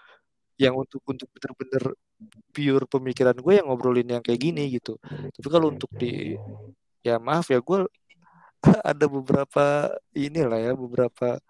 [0.60, 1.84] Yang untuk untuk bener-bener
[2.54, 4.96] pure pemikiran gue yang ngobrolin yang kayak gini gitu.
[5.34, 6.36] Tapi kalau untuk di
[7.06, 7.78] ya maaf ya gue
[8.90, 9.64] ada beberapa
[10.14, 11.40] inilah ya beberapa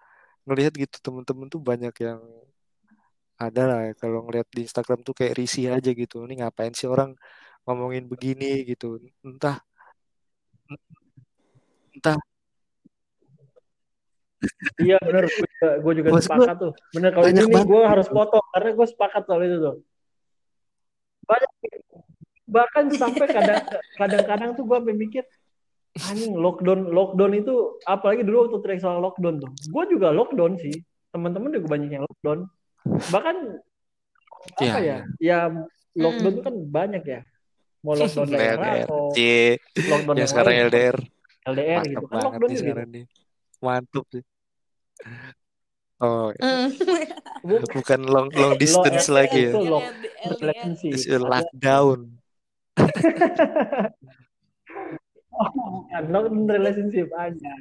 [0.47, 2.21] ngelihat gitu temen-temen tuh banyak yang
[3.41, 6.15] ada lah ya, kalau ngelihat di Instagram tuh kayak risih aja gitu.
[6.25, 7.11] Ini ngapain sih orang
[7.65, 9.01] ngomongin begini gitu.
[9.25, 9.57] Entah
[11.95, 12.17] entah
[14.81, 16.73] Iya bener, gue juga, gue juga Maksud gue sepakat tuh.
[16.97, 18.15] Bener kalau ini nih gue harus gitu.
[18.17, 19.75] potong karena gue sepakat soal itu tuh.
[21.29, 21.51] Banyak
[22.51, 23.63] bahkan sampai kadang
[23.95, 25.23] kadang-kadang tuh gue mikir
[26.03, 29.51] anjing lockdown lockdown itu apalagi dulu waktu track soal lockdown tuh.
[29.69, 30.73] Gue juga lockdown sih.
[31.11, 32.47] Teman-teman juga banyak yang lockdown.
[32.85, 33.35] Bahkan
[34.57, 34.97] Iya, apa ya?
[35.21, 35.37] iya.
[35.37, 35.39] Ya
[36.01, 37.21] lockdown tuh kan banyak ya.
[37.85, 39.01] Mau lockdown daerah LDR, atau
[39.89, 40.97] lockdown yang sekarang LDR,
[41.49, 43.01] LDR mantap gitu kan lockdown juga gitu.
[43.61, 44.23] Mantap sih.
[46.01, 46.73] Oh, Mm.
[47.45, 49.51] Bu- bukan long long lo distance LDR lagi ya.
[49.53, 50.29] itu Yang lock LDR.
[50.33, 50.91] relationship.
[50.91, 51.99] It's a Ada lockdown.
[55.31, 57.53] oh, bukan lockdown relationship aja.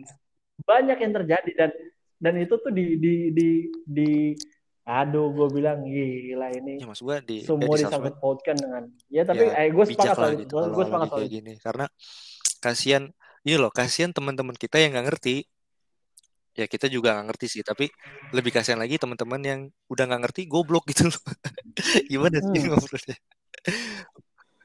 [0.65, 1.71] Banyak yang terjadi dan
[2.17, 3.49] dan itu tuh di di di
[3.83, 4.11] di
[4.85, 8.57] aduh gue bilang gila ini Ya maksud gue di ya semua di sosmed disangkut pautkan
[8.59, 11.53] dengan ya tapi ya eh gue sepakat soal itu gitu gue sepakat lagi soal gini
[11.63, 11.87] karena
[12.59, 13.05] kasihan
[13.41, 15.47] ini loh kasihan teman-teman kita yang nggak ngerti
[16.55, 17.87] ya kita juga nggak ngerti sih tapi
[18.35, 21.23] lebih kasihan lagi teman-teman yang udah nggak ngerti goblok gitu loh.
[22.11, 22.69] Gimana sih hmm.
[22.75, 23.17] ngobrolnya?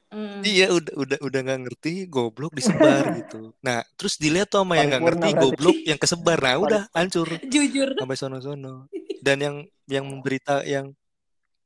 [0.06, 0.40] Mm.
[0.46, 3.52] iya udah udah udah nggak ngerti goblok disebar gitu.
[3.60, 6.38] Nah terus dilihat tuh sama yang nggak ngerti goblok yang kesebar.
[6.38, 7.28] Nah udah hancur.
[7.50, 7.98] Jujur.
[7.98, 8.86] sampai sono-sono.
[9.20, 9.56] Dan yang
[9.90, 10.94] yang memberita yang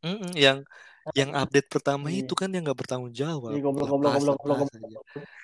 [0.01, 0.65] mm, yang
[1.17, 2.25] yang update pertama iya.
[2.25, 3.57] itu kan yang nggak bertanggung jawab.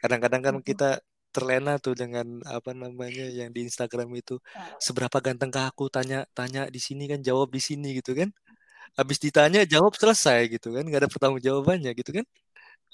[0.04, 1.00] Kadang-kadang kan kita
[1.34, 4.40] terlena tuh dengan apa namanya yang di Instagram itu.
[4.80, 8.30] Seberapa ganteng ke aku tanya tanya di sini kan jawab di sini gitu kan.
[8.96, 12.26] Habis ditanya jawab selesai gitu kan nggak ada pertanggung jawabannya gitu kan.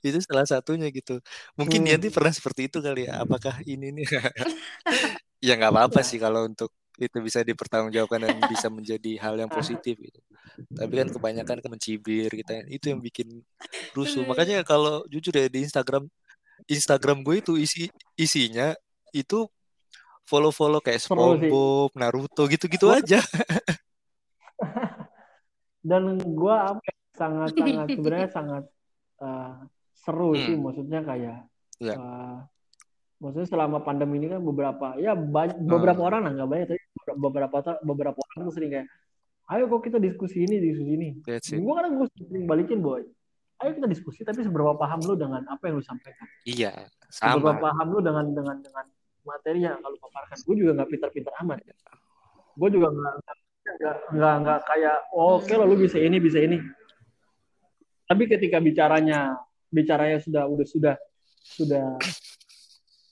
[0.02, 1.22] Itu salah satunya gitu.
[1.54, 2.10] Mungkin hmm.
[2.10, 4.06] Pernah seperti itu kali ya apakah ini nih?
[5.42, 6.70] Ya nggak apa-apa ya sih kalau untuk
[7.02, 10.20] itu bisa dipertanggungjawabkan dan bisa menjadi hal yang positif gitu.
[10.70, 13.42] Tapi kan kebanyakan kan mencibir kita itu yang bikin
[13.96, 14.22] rusuh.
[14.28, 16.06] Makanya kalau jujur ya di Instagram
[16.68, 17.82] Instagram gue itu isi
[18.18, 18.74] isinya
[19.12, 19.46] itu
[20.26, 21.10] follow-follow kayak sih.
[21.10, 23.20] SpongeBob, Naruto gitu-gitu aja.
[25.88, 28.64] dan gue apa ya, sangat sangat sebenarnya sangat
[29.20, 29.52] eh,
[29.98, 30.54] seru sih.
[30.54, 31.38] Hmm, maksudnya kayak
[31.82, 31.94] ya.
[31.98, 32.36] eh,
[33.18, 36.80] maksudnya selama pandemi ini kan beberapa ya banyak beberapa Hmm, orang lah nggak banyak tapi
[37.18, 38.88] beberapa beberapa orang tuh sering kayak
[39.52, 41.08] ayo kok kita diskusi ini diskusi ini.
[41.60, 43.02] Gue kadang gue sering balikin boy
[43.62, 46.26] ayo kita diskusi tapi seberapa paham lu dengan apa yang lu sampaikan?
[46.42, 47.64] Iya, seberapa sama.
[47.70, 48.84] paham lu dengan dengan dengan
[49.22, 51.58] materi yang kalau paparkan gue juga nggak pintar-pintar amat.
[52.58, 56.58] Gue juga nggak nggak kayak oh, oke lo lu bisa ini bisa ini.
[58.10, 59.38] Tapi ketika bicaranya
[59.72, 60.94] bicaranya sudah udah sudah
[61.42, 61.86] sudah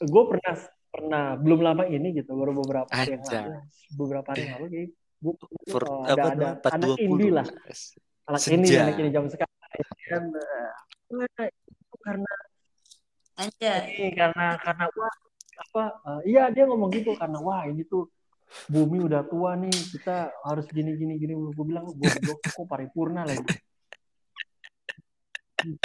[0.03, 0.55] gue pernah
[0.91, 3.51] pernah belum lama ini gitu baru beberapa hari yang lalu
[3.95, 4.89] beberapa hari yang lalu kayak
[5.21, 5.35] gue
[6.09, 7.07] ada ada anak 420.
[7.07, 7.47] indie lah
[8.27, 10.37] anak ini anak ini jam sekarang itu
[12.01, 12.35] karena
[13.41, 13.81] Anjay.
[13.97, 15.15] ini karena karena wah
[15.61, 18.09] apa eh, iya dia ngomong gitu karena wah ini tuh
[18.67, 22.11] bumi udah tua nih kita harus gini gini gini gue bilang gue
[22.43, 23.47] kok paripurna lagi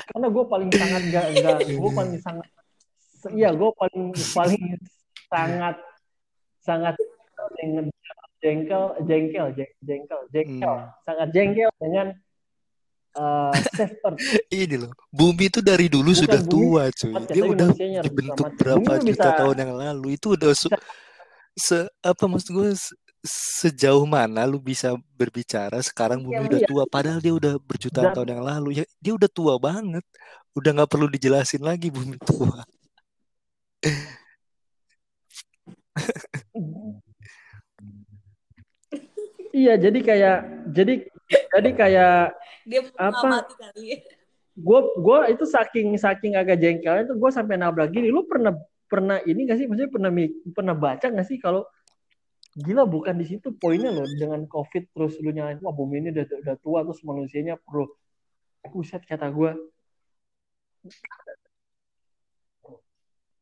[0.10, 2.48] karena gue paling sangat gak gak gue paling sangat
[3.36, 4.04] iya gue paling
[4.34, 4.64] paling
[5.28, 5.76] sangat
[6.64, 6.96] sangat
[7.60, 7.86] jengkel
[8.42, 10.90] jengkel jengkel jeng- jengkel jengkel Hmm.
[11.04, 12.08] sangat jengkel dengan
[13.16, 14.20] eh safe earth.
[14.64, 17.14] Ini loh, bumi itu dari dulu Bukan sudah bumi tua, cuy.
[17.32, 17.68] Dia udah
[18.04, 20.08] dibentuk berapa Bumi juta bisa- tahun yang lalu.
[20.20, 20.72] Itu udah su-
[21.56, 25.80] se apa maksud gue se- sejauh mana lu bisa berbicara?
[25.80, 26.68] Sekarang bumi Iya, udah iya.
[26.68, 28.70] tua padahal dia udah berjutaan Dan- tahun yang lalu.
[28.80, 30.04] Ya dia udah tua banget.
[30.56, 32.64] Udah nggak perlu dijelasin lagi bumi tua.
[39.56, 40.38] Iya, jadi kayak
[40.76, 40.94] jadi
[41.56, 42.16] jadi kayak
[42.66, 43.46] Dia Apa?
[43.46, 44.02] kali
[44.56, 48.08] gue gue itu saking saking agak jengkelnya itu gue sampai nabrak gini.
[48.08, 48.56] Lu pernah
[48.88, 49.68] pernah ini gak sih?
[49.68, 50.12] Maksudnya pernah
[50.56, 51.68] pernah baca gak sih kalau
[52.56, 56.24] gila bukan di situ poinnya loh dengan covid terus lu nyalain wah bumi ini udah
[56.40, 57.92] udah tua terus manusianya perlu
[58.72, 59.52] buset kata gue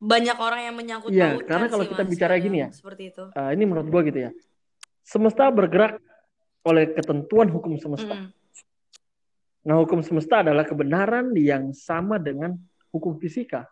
[0.03, 3.23] Banyak orang yang menyangkut Iya, karena kalau kita Mas, bicara gini ya, Seperti itu.
[3.31, 4.31] eh, ini menurut gue gitu ya
[5.03, 5.99] semesta bergerak
[6.63, 8.42] oleh ketentuan hukum semesta Mm-mm.
[9.63, 12.59] Nah, hukum semesta adalah kebenaran yang sama dengan
[12.91, 13.63] hukum fisika.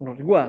[0.00, 0.44] Menurut gua.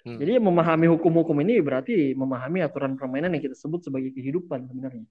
[0.00, 0.16] Hmm.
[0.16, 5.04] Jadi memahami hukum-hukum ini berarti memahami aturan permainan yang kita sebut sebagai kehidupan sebenarnya.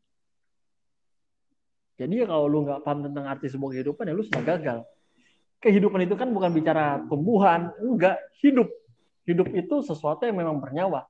[2.00, 4.80] Jadi kalau lu nggak paham tentang arti sebuah kehidupan ya lu sudah gagal.
[5.62, 8.72] Kehidupan itu kan bukan bicara tumbuhan, enggak, hidup.
[9.28, 11.06] Hidup itu sesuatu yang memang bernyawa.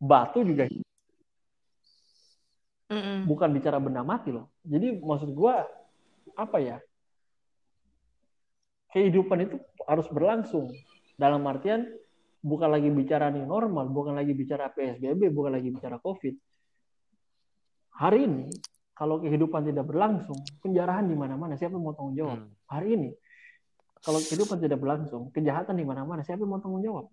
[0.00, 0.66] Batu juga
[2.90, 3.30] Mm-mm.
[3.30, 4.50] bukan bicara benda mati loh.
[4.66, 5.62] Jadi maksud gua
[6.34, 6.78] apa ya?
[8.90, 9.56] Kehidupan itu
[9.86, 10.66] harus berlangsung
[11.14, 11.86] dalam artian
[12.42, 16.34] bukan lagi bicara new normal, bukan lagi bicara PSBB, bukan lagi bicara COVID.
[18.00, 18.50] Hari ini
[18.96, 22.38] kalau kehidupan tidak berlangsung, penjarahan di mana-mana, siapa yang mau tanggung jawab?
[22.42, 22.52] Hmm.
[22.68, 23.10] Hari ini
[24.00, 27.06] kalau kehidupan tidak berlangsung, kejahatan di mana-mana, siapa yang mau tanggung jawab?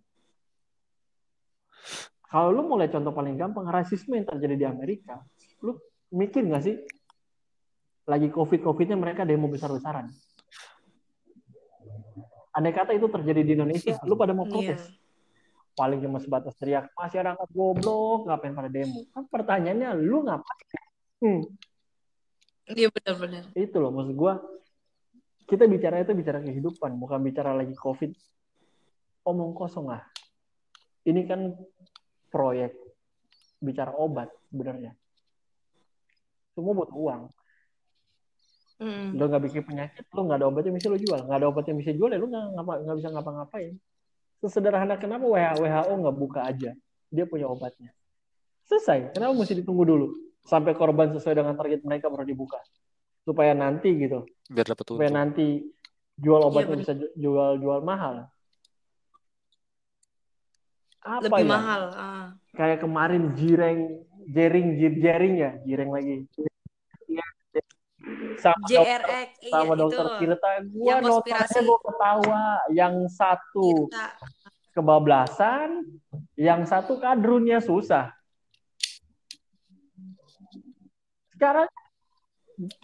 [2.27, 5.23] Kalau lu mulai contoh paling gampang, rasisme yang terjadi di Amerika,
[5.61, 5.77] lu
[6.11, 6.75] mikir nggak sih?
[8.07, 10.07] Lagi covid-covidnya mereka demo besar-besaran.
[12.55, 14.51] Andai kata itu terjadi di Indonesia, lu pada mau Iya.
[14.73, 14.81] protes.
[15.77, 19.05] Paling cuma sebatas teriak, masyarakat goblok, ngapain pada demo?
[19.13, 20.67] Kan pertanyaannya, lu ngapain?
[21.21, 21.41] Hmm,
[22.73, 23.45] Iya benar-benar.
[23.53, 24.41] itu loh, maksud gua.
[25.47, 28.09] Kita bicara itu bicara kehidupan, bukan bicara lagi covid.
[29.23, 30.01] Omong kosong lah.
[31.05, 31.53] Ini kan
[32.27, 32.73] proyek
[33.61, 34.91] bicara obat sebenarnya.
[36.57, 37.21] Semua butuh uang.
[38.81, 39.13] Mm.
[39.13, 41.21] Lo nggak bikin penyakit, lo nggak ada obat yang bisa lo jual.
[41.21, 43.73] Nggak ada obat yang bisa jual, ya lo nggak ngapa- nggak bisa ngapa-ngapain.
[44.37, 46.73] Sesederhana kenapa WHO nggak buka aja?
[47.13, 47.93] Dia punya obatnya.
[48.65, 49.13] Selesai.
[49.13, 50.07] Kenapa mesti ditunggu dulu?
[50.45, 52.57] Sampai korban sesuai dengan target mereka baru dibuka.
[53.21, 54.25] Supaya nanti gitu.
[54.49, 55.61] biar dapat Supaya nanti
[56.17, 56.81] jual obatnya bener.
[56.81, 58.29] bisa ju- jual-jual mahal.
[61.01, 61.49] Apa Lebih ya?
[61.49, 61.81] mahal.
[61.95, 62.25] Ah.
[62.53, 63.79] Kayak kemarin jireng,
[64.27, 64.67] jering,
[64.99, 66.27] jering ya, jireng lagi.
[68.37, 69.29] Sama dokter JRX.
[69.41, 69.81] Iya sama itu.
[69.81, 74.07] dokter Tirta gua Yang notanya gua ketawa yang satu Kita.
[74.77, 75.69] kebablasan
[76.37, 78.13] yang satu kadrunnya susah
[81.33, 81.67] sekarang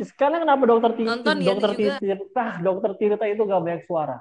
[0.01, 1.71] sekarang kenapa dokter Tirta Nonton ya dokter.
[2.01, 4.17] Tirta dokter Tirta itu gak banyak suara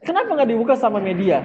[0.00, 1.44] kenapa nggak dibuka sama media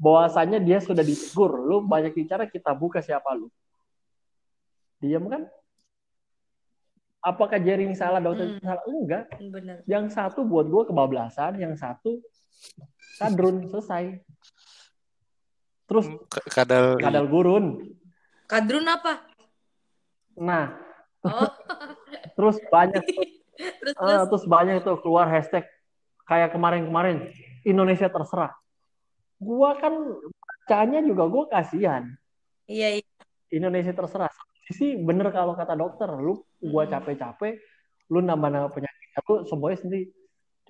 [0.00, 1.60] bahwasanya dia sudah ditegur.
[1.60, 3.52] Lu banyak bicara kita buka siapa lu.
[4.96, 5.44] Diam kan?
[7.20, 8.64] Apakah jaring salah dokter Hmm.
[8.64, 8.84] salah?
[8.88, 9.24] Enggak.
[9.36, 9.76] Benar.
[9.84, 12.16] yang satu buat gue kebablasan yang satu
[13.20, 14.24] kadrun selesai.
[15.84, 17.84] Terus K- kadal kadal gurun.
[18.48, 19.20] Kadrun apa?
[20.32, 20.72] nah.
[21.20, 21.44] Oh,
[22.40, 23.04] terus banyak.
[23.60, 24.44] Terus eh, terus.
[24.48, 25.68] banyak tuh keluar hashtag
[26.24, 27.28] kayak kemarin-kemarin.
[27.60, 28.56] Indonesia terserah
[29.40, 30.38] gua kan baca
[30.70, 32.02] bacanya juga gue kasihan.
[32.70, 33.04] Iya, iya.
[33.50, 34.30] Indonesia terserah.
[34.70, 36.94] Sisi bener kalau kata dokter, lu gua Mm-mm.
[36.94, 37.58] capek-capek,
[38.06, 40.06] lu nambah-nambah penyakit, lu semuanya sendiri.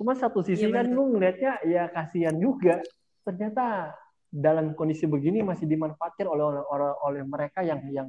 [0.01, 0.97] Cuma satu sisi Iya kan bener.
[0.97, 2.81] lu ngelihatnya ya kasihan juga.
[3.29, 3.93] Ternyata
[4.33, 8.09] dalam kondisi begini masih dimanfaatkan oleh oleh, oleh, oleh mereka yang yang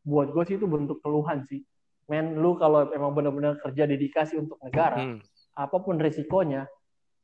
[0.00, 1.60] buat gue sih itu bentuk keluhan sih.
[2.08, 5.20] Men, lu kalau emang benar-benar kerja dedikasi untuk negara, Hmm.
[5.52, 6.64] apa pun resikonya,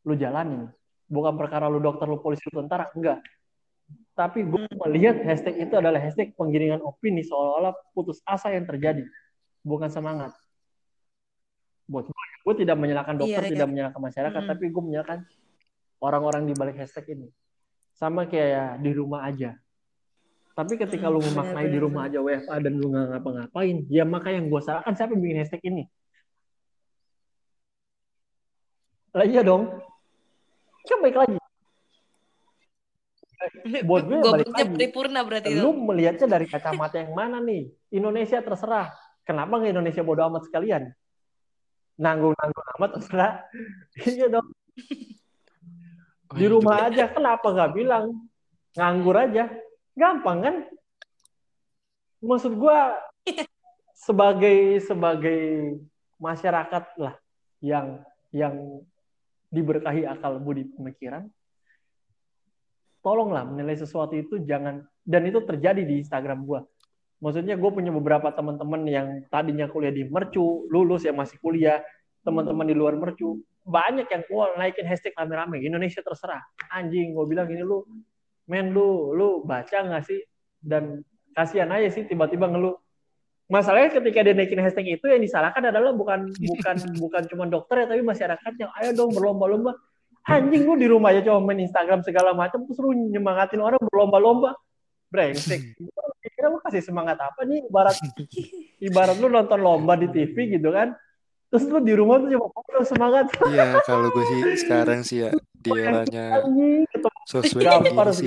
[0.05, 0.69] lu jalanin.
[1.07, 3.23] Bukan perkara lu dokter, lu polisi, lu tentara, enggak.
[4.13, 4.77] Tapi gue Hmm.
[4.89, 9.07] melihat hashtag itu adalah hashtag penggiringan opini seolah-olah putus asa yang terjadi,
[9.63, 10.35] bukan semangat.
[11.87, 13.55] Buat gue, gue tidak menyalahkan dokter, Iya, iya.
[13.55, 14.51] tidak menyalahkan masyarakat, Mm-mm.
[14.51, 15.19] tapi gue menyalahkan
[16.03, 17.29] orang-orang di balik hashtag ini.
[17.95, 19.55] Sama kayak di rumah aja.
[20.57, 21.85] Tapi ketika lu Mm, memaknai di benar-benar.
[21.85, 25.39] rumah aja WFA dan lu nggak ngapa-ngapain, ya maka yang gue salahkan siapa yang bikin
[25.39, 25.85] hashtag ini?
[29.15, 29.69] Lah iya dong.
[30.87, 31.37] Kan baik lagi.
[33.85, 34.75] Buat gue balik lagi.
[34.75, 35.61] paripurna berarti itu.
[35.61, 37.69] Lu melihatnya dari kacamata yang mana nih?
[37.93, 38.95] Indonesia terserah.
[39.27, 40.95] Kenapa nggak Indonesia bodo amat sekalian?
[41.99, 43.33] Nanggung-nanggung amat terserah.
[44.09, 44.49] iya dong.
[46.31, 47.05] Oh, Di iya rumah aja.
[47.11, 48.31] Kenapa nggak bilang?
[48.79, 49.51] Nganggur aja.
[49.99, 50.57] Gampang kan?
[52.23, 52.95] Maksud gua
[54.07, 55.43] sebagai sebagai
[56.17, 57.15] masyarakat lah
[57.61, 58.01] yang
[58.33, 58.55] yang
[59.51, 61.31] diberkahi akal budi pemikiran,
[63.01, 66.67] tolonglah menilai sesuatu itu jangan dan itu terjadi di Instagram gua.
[67.17, 71.81] Maksudnya gue punya beberapa teman-teman yang tadinya kuliah di Mercu, lulus yang masih kuliah,
[72.21, 76.45] teman-teman di luar Mercu, banyak yang wah naikin hashtag rame-rame Indonesia terserah.
[76.71, 77.89] Anjing, gue bilang ini lu,
[78.47, 80.21] men lu, lu baca nggak sih?
[80.61, 81.01] Dan
[81.33, 82.77] kasihan aja sih tiba-tiba ngeluh.
[83.47, 87.87] Masalahnya ketika dia naikin hashtag itu yang disalahkan adalah bukan bukan bukan cuma dokter ya
[87.87, 89.79] tapi masyarakat yang ayo dong berlomba-lomba.
[90.27, 94.59] Anjing lu di rumah aja cuma main Instagram segala macam terus lu nyemangatin orang berlomba-lomba.
[95.07, 95.79] Brengsek.
[96.35, 97.95] Kira lu kasih semangat apa nih ibarat
[98.83, 100.99] ibarat lu nonton lomba di TV gitu kan.
[101.47, 105.31] Terus lu di rumah tuh cuma "Oh, semangat Iya, kalau gue sih sekarang sih ya
[105.67, 106.43] di eranya
[107.27, 108.27] sosmed gini sih.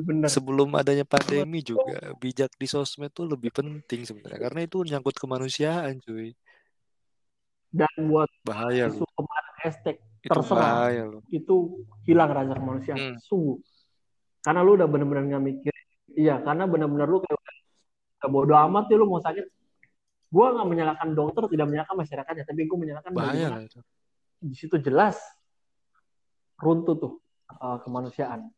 [0.00, 0.28] bener.
[0.28, 6.00] Sebelum adanya pandemi juga bijak di sosmed tuh lebih penting sebenarnya karena itu nyangkut kemanusiaan,
[6.00, 6.32] cuy.
[7.68, 11.22] Dan buat Bahaya isu kemarin hashtag Itu terserah bahaya loh.
[11.28, 11.54] itu
[12.06, 13.18] hilang rasa kemanusiaan Hmm.
[13.20, 13.58] sungguh
[14.40, 15.74] karena lu udah bener-bener nggak mikir
[16.14, 17.40] iya karena bener-bener lu kayak
[18.28, 19.44] bodo amat ya lu mau sakit
[20.34, 23.62] gua nggak menyalahkan dokter tidak menyalahkan masyarakatnya tapi gue menyalahkan Bahaya
[24.44, 25.16] di situ jelas
[26.60, 27.12] runtuh tuh
[27.62, 28.50] uh, kemanusiaan.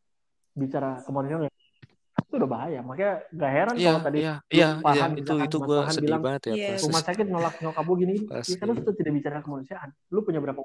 [0.57, 2.81] Bicara kemanusiaan itu udah bahaya.
[2.83, 6.03] Makanya gak heran Iya, kalau tadi iya, lu iya, iya, Farhan itu itu gue sedih
[6.11, 9.37] bilang banget ya pas rumah sakit nolak nyokap lu gini ya karena itu tidak bicara
[9.45, 9.89] kemanusiaan.
[10.11, 10.61] Lu punya berapa?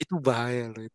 [0.00, 0.88] Itu bahaya loh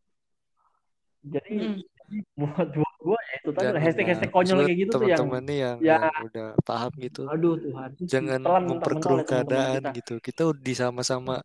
[1.26, 1.82] jadi Hmm.
[2.40, 5.44] buat buat gue ya itu tadi hashtag hashtag konyol Maksudnya kayak gitu tuh yang teman-teman
[5.46, 10.14] nih yang, ya yang udah paham gitu, aduh Tuhan jangan memperkeruh keadaan kita gitu.
[10.18, 11.36] Kita di sama-sama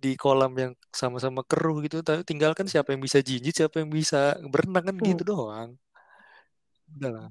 [0.00, 4.40] di kolam yang sama-sama keruh gitu, tapi tinggalkan siapa yang bisa jinjit, siapa yang bisa
[4.48, 5.08] berenang kan Hmm.
[5.12, 5.76] gitu doang.
[6.96, 7.28] Udah lah.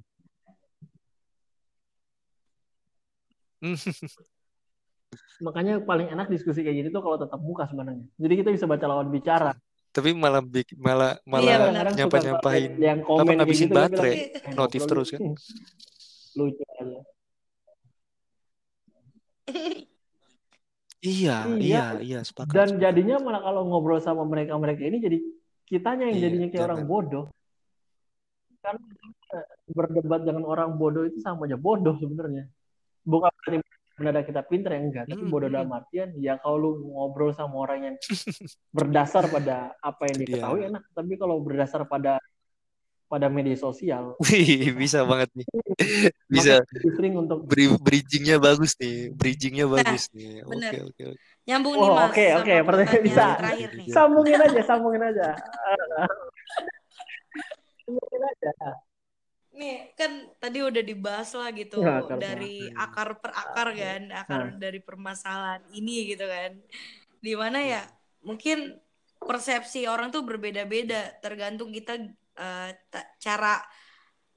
[5.39, 8.85] makanya paling enak diskusi kayak gini tuh kalau tetap muka sebenarnya jadi kita bisa baca
[8.85, 9.51] lawan bicara
[9.89, 14.13] Tapi malah bik- malah Iya, malah nyampa-nyampahin yang komen apa ngabisin gitu gue bilang baterai
[14.13, 15.17] eh, notif terus gitu.
[15.17, 15.33] kan.
[16.37, 16.99] Lucu aja
[20.99, 21.63] Iya, Iya.
[21.63, 22.51] iya, iya, sepakat.
[22.51, 22.83] dan sepakat.
[22.83, 25.17] jadinya malah kalau ngobrol sama mereka mereka ini jadi
[25.63, 26.91] kitanya yang Iya, jadinya kayak orang jangan.
[26.91, 27.25] bodoh
[28.59, 28.83] karena
[29.31, 32.51] eh, berdebat dengan orang bodoh itu sama aja bodoh sebenarnya
[33.01, 33.57] bukan berarti
[33.99, 37.79] benar kita pinter ya enggak tapi bodoh dalam artian ya kalau lu ngobrol sama orang
[37.91, 37.95] yang
[38.71, 42.15] berdasar pada apa yang diketahui enak tapi kalau berdasar pada
[43.09, 45.47] pada media sosial Wih, bisa banget nih.
[46.33, 46.61] Bisa.
[46.93, 50.45] sering untuk Bri- bridgingnya bagus nih, bridgingnya bagus nih.
[50.45, 51.21] Oke, oke, oke.
[51.49, 53.25] Nyambung Oh, nih Mas oke, oke, pertanyaan bisa.
[53.41, 53.89] terakhir nih.
[53.89, 55.27] Sambungin aja sambungin aja
[57.87, 58.51] sambungin aja
[59.59, 62.83] Nih, kan tadi udah dibahas lah gitu Ya, akar dari permasalahan.
[62.83, 64.55] akar per akar kan, akar Nah.
[64.63, 66.51] dari permasalahan ini gitu kan.
[67.25, 67.81] Di mana ya
[68.23, 68.57] mungkin
[69.19, 71.93] persepsi orang tuh berbeda-beda tergantung kita
[72.91, 73.59] ta- cara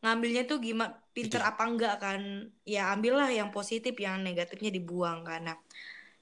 [0.02, 1.50] ngambilnya tuh gimana pinter Iya.
[1.54, 2.20] apa enggak kan.
[2.66, 5.40] Ya ambillah yang positif, yang negatifnya dibuang kan.
[5.46, 5.56] Nah,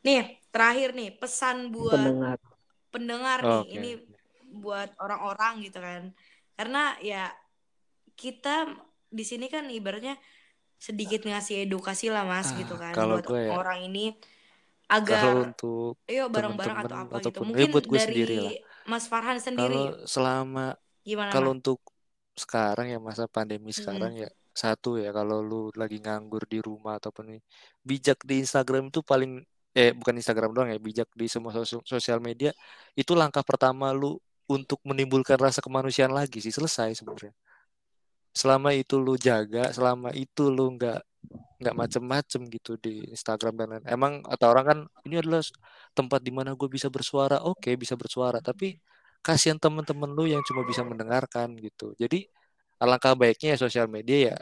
[0.05, 0.21] nih
[0.53, 2.37] terakhir nih pesan buat pendengar
[2.93, 3.75] pendengar nih Oke.
[3.77, 3.91] ini
[4.61, 6.03] buat orang-orang gitu kan
[6.59, 7.31] karena ya
[8.19, 8.69] kita
[9.19, 10.15] di sini kan ibaratnya
[10.87, 14.01] sedikit ngasih edukasi lah mas Ah, gitu kan kalau buat gue ya, orang ini
[15.09, 17.41] Kalau agar untuk ayo bareng-bareng teman-teman atau apa gitu.
[17.41, 18.55] ataupun eh mungkin buat gue dari sendiri lah.
[18.91, 19.75] Mas Farhan sendiri.
[19.75, 19.85] Kalau
[20.15, 20.61] selama
[21.09, 21.57] gimana kalau mas?
[21.57, 21.79] untuk
[22.43, 24.29] sekarang ya masa pandemi sekarang ya
[24.63, 27.25] satu ya kalau lu lagi nganggur di rumah ataupun
[27.89, 29.31] bijak di Instagram itu paling
[29.79, 32.51] eh bukan Instagram doang ya bijak di semua sos- sosial media
[32.99, 34.19] itu langkah pertama lu
[34.51, 37.33] untuk menimbulkan rasa kemanusiaan lagi sih selesai sebenarnya
[38.31, 41.01] selama itu lu jaga selama itu lu nggak
[41.61, 45.45] nggak macem-macem gitu di Instagram dan lain emang atau orang kan ini adalah
[45.93, 47.45] tempat di mana gue bisa bersuara.
[47.45, 48.81] Oke bisa bersuara tapi
[49.21, 51.93] kasihan temen-temen lu yang cuma bisa mendengarkan gitu.
[52.01, 52.25] Jadi
[52.81, 54.37] alangkah baiknya ya sosial media ya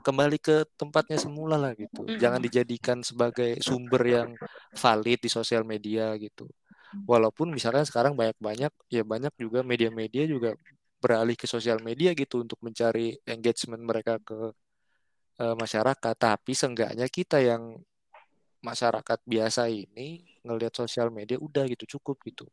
[0.00, 2.08] kembali ke tempatnya semula lah gitu.
[2.16, 4.28] Jangan dijadikan sebagai sumber yang
[4.72, 6.48] valid di sosial media gitu.
[7.04, 10.56] Walaupun misalkan sekarang banyak-banyak ya banyak juga media-media juga
[11.06, 14.38] beralih ke sosial media gitu untuk mencari engagement mereka ke
[15.42, 16.14] eh, masyarakat.
[16.18, 17.78] Tapi seenggaknya kita yang
[18.64, 22.44] masyarakat biasa ini ngelihat sosial media udah gitu cukup gitu.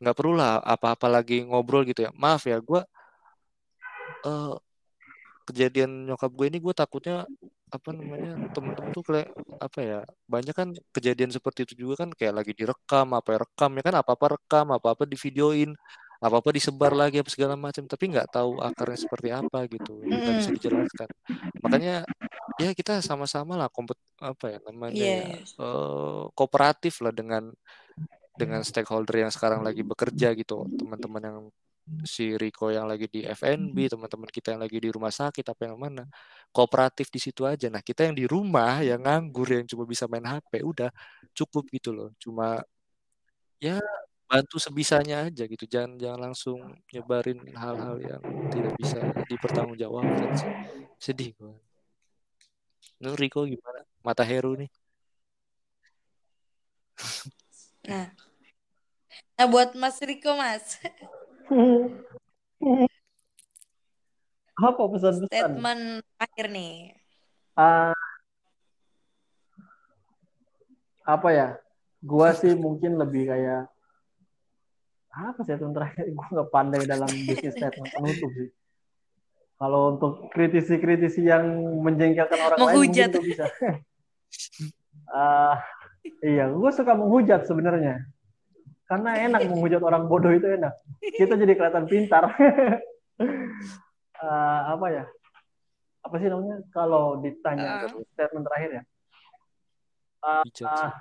[0.00, 2.10] Nggak perlu lah apa-apa lagi ngobrol gitu ya.
[2.16, 2.80] Maaf ya gue
[4.24, 4.54] eh,
[5.48, 7.26] kejadian nyokap gue ini gue takutnya
[7.72, 9.98] apa namanya temen-temen tuh kayak apa ya
[10.28, 13.94] banyak kan kejadian seperti itu juga kan kayak lagi direkam apa ya rekam ya kan
[13.96, 15.72] apa apa rekam apa apa divideoin
[16.22, 20.34] apa apa disebar lagi apa segala macam tapi nggak tahu akarnya seperti apa gitu nggak
[20.38, 20.58] bisa Mm-mm.
[20.62, 21.08] dijelaskan.
[21.66, 21.94] Makanya
[22.62, 25.58] ya kita sama-sama lah kompet apa ya namanya ya Yes.
[25.58, 27.50] eh, kooperatif lah dengan
[28.38, 30.64] dengan stakeholder yang sekarang lagi bekerja gitu.
[30.78, 31.38] Teman-teman yang
[32.06, 35.76] si Rico yang lagi di FNB teman-teman kita yang lagi di rumah sakit apa yang
[35.82, 36.06] mana
[36.54, 37.66] kooperatif di situ aja.
[37.66, 40.94] Nah kita yang di rumah yang nganggur yang cuma bisa main HP udah
[41.34, 42.08] cukup gitu loh.
[42.22, 42.62] Cuma
[43.58, 43.82] ya
[44.32, 45.64] bantu sebisanya aja gitu.
[45.68, 50.48] Jangan jangan langsung nyebarin hal-hal yang tidak bisa dipertanggungjawabkan sih.
[50.96, 51.52] Sedih gue
[53.02, 53.82] Lu Rico gimana?
[54.06, 54.70] Mata Heru nih.
[57.82, 58.14] Nah,
[59.34, 60.78] nah buat Mas Riko Mas,
[64.54, 65.26] Apa pesan-pesan?
[65.26, 66.94] statement akhir nih.
[67.58, 67.90] Ah,
[71.02, 71.48] apa ya?
[71.98, 73.71] Gua sih mungkin lebih kayak
[75.12, 76.04] apa sih statement terakhir?
[76.16, 78.48] Gua nggak pandai dalam bisnis statement penutup sih.
[79.56, 81.46] Kalau untuk kritisi-kritisi yang
[81.86, 83.10] menjengkelkan orang lain mungkin Menghujat.
[83.12, 83.44] gue bisa.
[85.12, 85.60] Ah,
[86.24, 88.00] iya, gue suka menghujat sebenarnya.
[88.88, 90.72] Karena enak menghujat orang bodoh itu enak.
[90.98, 92.24] Kita jadi kelihatan pintar.
[94.16, 95.04] Ah, apa ya?
[96.00, 96.62] Apa sih namanya?
[96.70, 97.90] Kalau ditanya Ah.
[98.14, 98.82] statement terakhir ya.
[100.54, 100.94] sih Ah,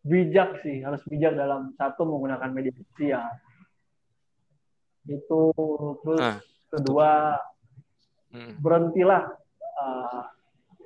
[0.00, 3.28] bijak sih, harus bijak dalam satu menggunakan media sosial.
[5.04, 5.52] Itu
[6.04, 6.38] terus Ah,
[6.72, 7.10] kedua
[8.30, 8.62] Mm.
[8.62, 9.26] berhentilah
[9.80, 10.30] ah,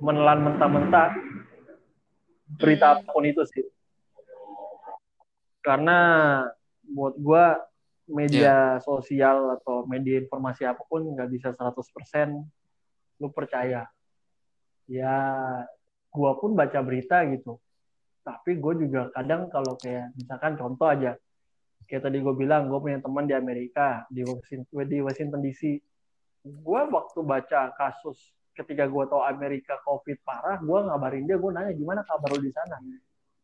[0.00, 1.12] menelan mentah-mentah
[2.56, 2.94] berita Hmm.
[3.04, 3.66] apa pun itu sih.
[5.60, 5.98] Karena
[6.84, 7.60] buat gua
[8.04, 12.44] media sosial atau media informasi apa pun nggak bisa 100%
[13.20, 13.88] lu percaya.
[14.88, 15.16] Ya,
[16.12, 17.60] gua pun baca berita gitu.
[18.24, 21.12] Tapi gue juga kadang kalau kayak misalkan contoh aja,
[21.84, 25.62] kayak tadi gue bilang gue punya teman di Amerika di Washington, di Washington DC.
[26.44, 28.16] Gue waktu baca kasus
[28.56, 32.48] ketika gue tahu Amerika COVID parah, gue ngabarin dia, gue nanya gimana kabar lu di
[32.48, 32.80] sana.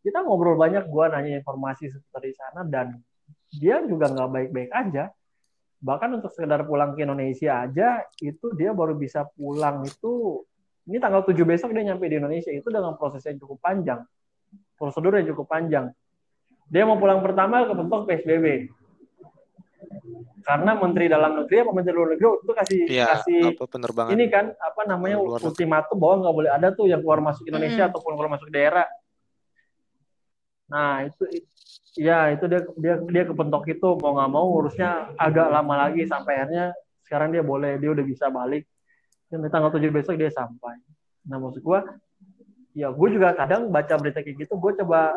[0.01, 2.97] Kita ngobrol banyak, gue nanya informasi seputar di sana dan
[3.53, 5.13] dia juga nggak baik-baik aja.
[5.81, 10.45] Bahkan untuk sekedar pulang ke Indonesia aja, itu dia baru bisa pulang itu
[10.89, 14.01] ini tanggal 7 besok dia nyampe di Indonesia itu dengan proses yang cukup panjang
[14.81, 15.93] prosedur yang cukup panjang.
[16.73, 18.73] Dia mau pulang pertama kebentuk PSBB
[20.41, 24.11] karena Menteri Dalam Negeri apa Menteri Luar Negeri itu kasih Iya, kasih apa penerbangan.
[24.17, 27.85] ini kan apa namanya luar ultimatum bahwa nggak boleh ada tuh yang keluar masuk Indonesia
[27.85, 27.91] Mm.
[27.93, 28.89] ataupun keluar masuk daerah.
[30.71, 31.23] Nah itu
[31.99, 36.35] ya itu dia dia dia kepentok itu mau nggak mau urusnya agak lama lagi sampai
[36.41, 36.73] akhirnya
[37.05, 38.65] sekarang dia boleh dia udah bisa balik.
[39.29, 40.79] Dan di tanggal 7 besok dia sampai.
[41.29, 41.83] Nah maksud gua
[42.73, 45.15] ya gue juga kadang baca berita kayak gitu gue coba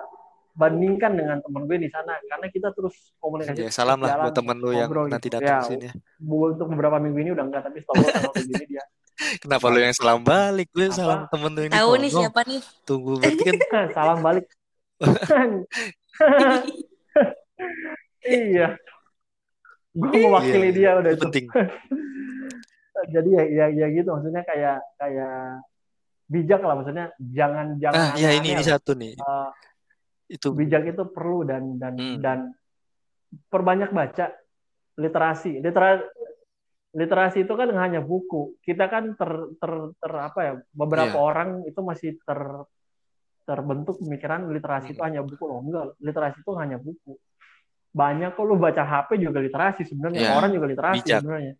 [0.53, 4.57] bandingkan dengan temen gue di sana karena kita terus komunikasi Ya, salam lah buat temen
[4.57, 5.37] lu yang ngobrol nanti gitu.
[5.37, 5.93] datang Ya, ke sini ya.
[6.21, 8.83] Untuk beberapa minggu ini udah enggak tapi setahu tanggal 7 ini dia
[9.41, 10.67] Kenapa lu yang salam balik?
[10.69, 10.95] Gue Apa?
[10.95, 12.61] salam temen lu di Tahu nih siapa nih?
[12.83, 13.55] Tunggu berarti kan
[13.97, 14.45] salam balik
[18.23, 18.67] iya
[19.93, 21.45] gue mewakili Iya, dia udah itu itu penting.
[23.09, 25.59] jadi ya, ya ya gitu maksudnya kayak kayak
[26.33, 29.13] bijak lah maksudnya jangan Ah, jangan ya ini ini satu nih.
[29.13, 29.49] Eh,
[30.33, 30.49] Itu.
[30.57, 32.17] bijak itu perlu dan dan Hmm.
[32.17, 32.39] dan
[33.53, 34.33] perbanyak baca
[34.97, 35.61] literasi.
[35.61, 36.01] Litera
[36.93, 38.57] literasi itu kan hanya buku.
[38.65, 39.29] Kita kan ter
[39.61, 41.21] ter, ter apa ya beberapa Iya.
[41.21, 42.39] orang itu masih ter
[43.43, 45.09] terbentuk pemikiran literasi itu Hmm.
[45.13, 45.59] hanya buku loh.
[45.61, 47.13] Enggak literasi itu hanya buku.
[47.93, 50.21] Banyak kok lu baca HP juga literasi sebenarnya.
[50.23, 51.53] Iya, orang juga literasi sebenarnya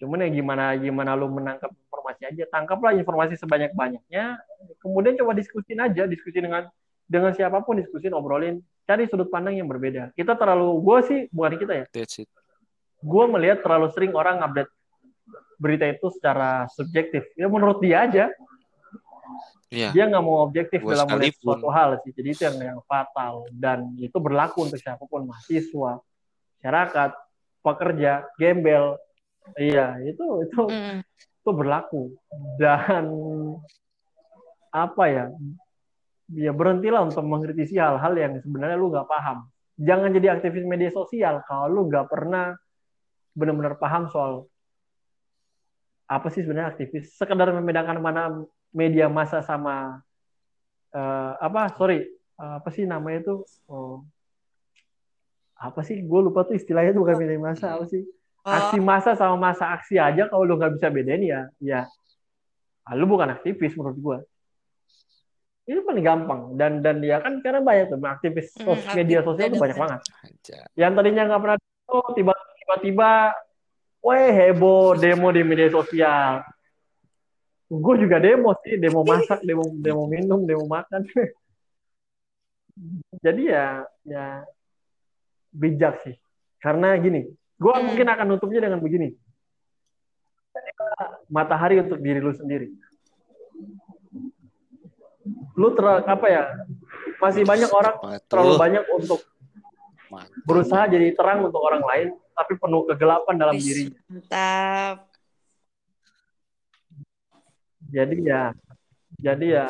[0.00, 4.40] Cuman ya gimana gimana lu menangkap informasi aja, tangkaplah informasi sebanyak banyaknya.
[4.80, 6.66] Kemudian coba diskusin aja, diskusi dengan
[7.04, 10.14] dengan siapa pun, diskusin, obrolin, cari sudut pandang yang berbeda.
[10.14, 12.30] Kita terlalu, gue sih bukan kita ya, That's it.
[13.02, 14.70] gue melihat terlalu sering orang update
[15.60, 17.26] berita itu secara subjektif.
[17.36, 18.24] Ya menurut dia aja,
[19.70, 19.94] Iya.
[19.94, 22.10] dia nggak mau objektif Gua dalam melihat suatu hal sih.
[22.10, 26.02] Jadi itu yang yang fatal dan itu berlaku untuk siapa pun mahasiswa,
[26.58, 27.10] masyarakat,
[27.62, 28.98] pekerja, gembel.
[29.58, 31.00] Iya, itu itu Mm.
[31.40, 32.02] itu berlaku
[32.60, 33.04] dan
[34.70, 35.24] apa ya?
[36.30, 39.50] Ya berhentilah untuk mengkritisi hal-hal yang sebenarnya lu nggak paham.
[39.80, 42.54] Jangan jadi aktivis media sosial kalau lu nggak pernah
[43.34, 44.46] benar-benar paham soal
[46.06, 47.14] apa sih sebenarnya aktivis.
[47.18, 48.22] Sekedar membedakan mana
[48.70, 49.98] media massa sama
[50.94, 51.74] eh, apa?
[51.74, 52.06] Sorry,
[52.38, 53.34] eh, apa sih namanya itu?
[53.66, 54.06] Oh,
[55.58, 55.98] apa sih?
[56.02, 58.06] Gue lupa tuh istilahnya tuh bukan media massa apa sih?
[58.40, 61.84] Oh, Aksi massa sama masa aksi aja kalau lu nggak bisa bedain ya, ya,
[62.88, 64.18] ah, lu bukan aktivis menurut gue.
[65.68, 69.52] Ini paling gampang dan dan ya kan karena banyak tuh aktivis Mm, sos- media sosial
[69.52, 70.00] aktivis banyak banget.
[70.72, 71.56] Yang tadinya nggak pernah
[71.92, 73.12] oh, tiba- tiba-tiba,
[74.00, 76.40] weh heboh demo di media sosial.
[77.70, 81.04] Gue juga demo sih, demo masak, demo demo minum, demo makan.
[83.20, 84.48] Jadi ya ya
[85.52, 86.16] bijak sih.
[86.56, 87.28] Karena gini,
[87.60, 87.84] gue Hmm.
[87.84, 89.12] mungkin akan nutupnya dengan begini.
[91.28, 92.72] Matahari untuk diri lu sendiri.
[95.54, 96.42] Lu ter apa ya?
[97.20, 97.94] Masih banyak orang
[98.26, 99.20] terlalu banyak untuk
[100.08, 100.32] Mantap.
[100.42, 104.00] berusaha jadi terang untuk orang lain, tapi penuh kegelapan dalam dirinya.
[104.08, 104.96] Mantap.
[107.90, 108.42] Jadi ya,
[109.18, 109.64] jadi ya,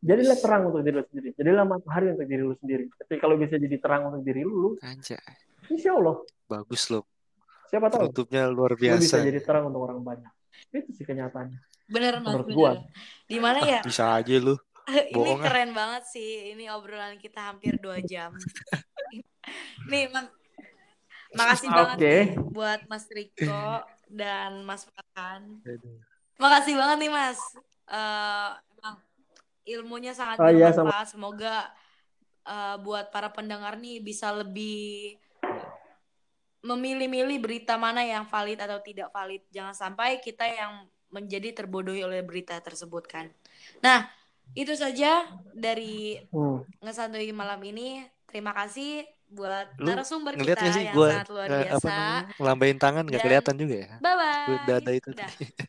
[0.00, 1.28] jadilah terang untuk diri lu sendiri.
[1.36, 2.84] Jadilah matahari untuk diri lu sendiri.
[2.98, 5.20] Ketika lu bisa jadi terang untuk diri lu, Aja.
[5.68, 6.16] insya Allah,
[6.50, 7.06] Bagus loh.
[7.70, 9.22] siapa tahu Penutupnya luar lu bisa biasa.
[9.22, 10.32] jadi terang untuk orang banyak.
[10.74, 11.58] Itu sih kenyataannya.
[11.86, 12.58] Bener mas, Menurut bener.
[12.58, 12.72] gua.
[13.30, 13.80] Di mana ya?
[13.86, 14.58] Bisa aja lu.
[15.14, 15.38] Ini ah.
[15.38, 16.50] keren banget sih.
[16.50, 18.34] Ini obrolan kita hampir dua jam.
[19.90, 20.34] nih, mak
[21.30, 22.10] makasih banget Oke.
[22.10, 23.66] nih buat Mas Riko
[24.10, 25.62] dan Mas Farhan.
[26.42, 27.38] Makasih banget nih Mas.
[27.86, 28.96] Eh, emang
[29.62, 31.06] ilmunya sangat Oh, iya, sama-.
[31.06, 31.70] Semoga
[32.42, 35.14] eh, buat para pendengar nih bisa lebih
[36.60, 39.40] memilih-milih berita mana yang valid atau tidak valid.
[39.48, 43.26] Jangan sampai kita yang menjadi terbodohi oleh berita tersebut kan.
[43.80, 44.06] Nah,
[44.52, 46.62] itu saja dari Hmm.
[46.78, 48.02] ngesantui malam ini.
[48.24, 51.86] Terima kasih buat Lu narasumber kita gak sih yang gue sangat luar apa biasa.
[51.86, 53.88] namanya ngelambain tangan gak Dan- kelihatan juga ya?
[53.98, 54.42] Bye bye.
[54.44, 55.08] Gue dada itu.
[55.10, 55.30] Udah.